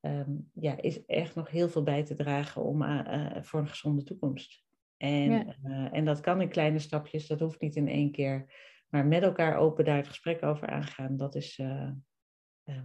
um, 0.00 0.50
ja, 0.54 0.76
is 0.80 1.04
echt 1.04 1.34
nog 1.34 1.50
heel 1.50 1.68
veel 1.68 1.82
bij 1.82 2.04
te 2.04 2.14
dragen 2.14 2.62
om, 2.62 2.82
voor 3.44 3.60
een 3.60 3.68
gezonde 3.68 4.02
toekomst. 4.02 4.64
En, 4.96 5.56
eh, 5.62 5.92
en 5.92 6.04
dat 6.04 6.20
kan 6.20 6.40
in 6.40 6.48
kleine 6.48 6.78
stapjes, 6.78 7.26
dat 7.26 7.40
hoeft 7.40 7.60
niet 7.60 7.76
in 7.76 7.88
één 7.88 8.10
keer. 8.10 8.52
Maar 8.88 9.06
met 9.06 9.22
elkaar 9.22 9.56
open 9.56 9.84
daar 9.84 9.96
het 9.96 10.08
gesprek 10.08 10.42
over 10.42 10.68
aangaan, 10.68 11.16
dat 11.16 11.34
is, 11.34 11.58
uh, 11.58 11.90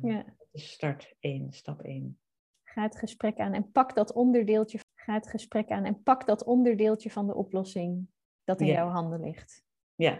ja. 0.01 0.23
dat 0.37 0.47
is 0.51 0.71
start 0.71 1.15
1, 1.19 1.51
stap 1.51 1.81
1. 1.81 2.19
Ga 2.63 2.81
het 2.81 2.97
gesprek 2.97 3.37
aan 3.37 3.53
en 3.53 3.71
pak 3.71 3.95
dat 3.95 4.13
onderdeeltje. 4.13 4.79
Ga 4.95 5.13
het 5.13 5.29
gesprek 5.29 5.69
aan 5.69 5.85
en 5.85 6.03
pak 6.03 6.25
dat 6.25 6.43
onderdeeltje 6.43 7.11
van 7.11 7.27
de 7.27 7.35
oplossing 7.35 8.07
dat 8.49 8.61
in 8.61 8.67
jouw 8.67 8.87
handen 8.87 9.19
ligt. 9.19 9.63
Ja. 9.95 10.19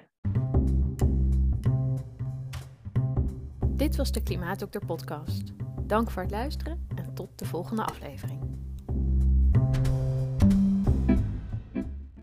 Dit 3.68 3.96
was 3.96 4.12
de 4.12 4.24
Klimaatdokter 4.24 4.86
podcast. 4.86 5.54
Dank 5.84 6.12
voor 6.12 6.22
het 6.22 6.32
luisteren 6.32 6.88
en 6.96 7.14
tot 7.14 7.40
de 7.40 7.46
volgende 7.46 7.84
aflevering. 7.84 8.42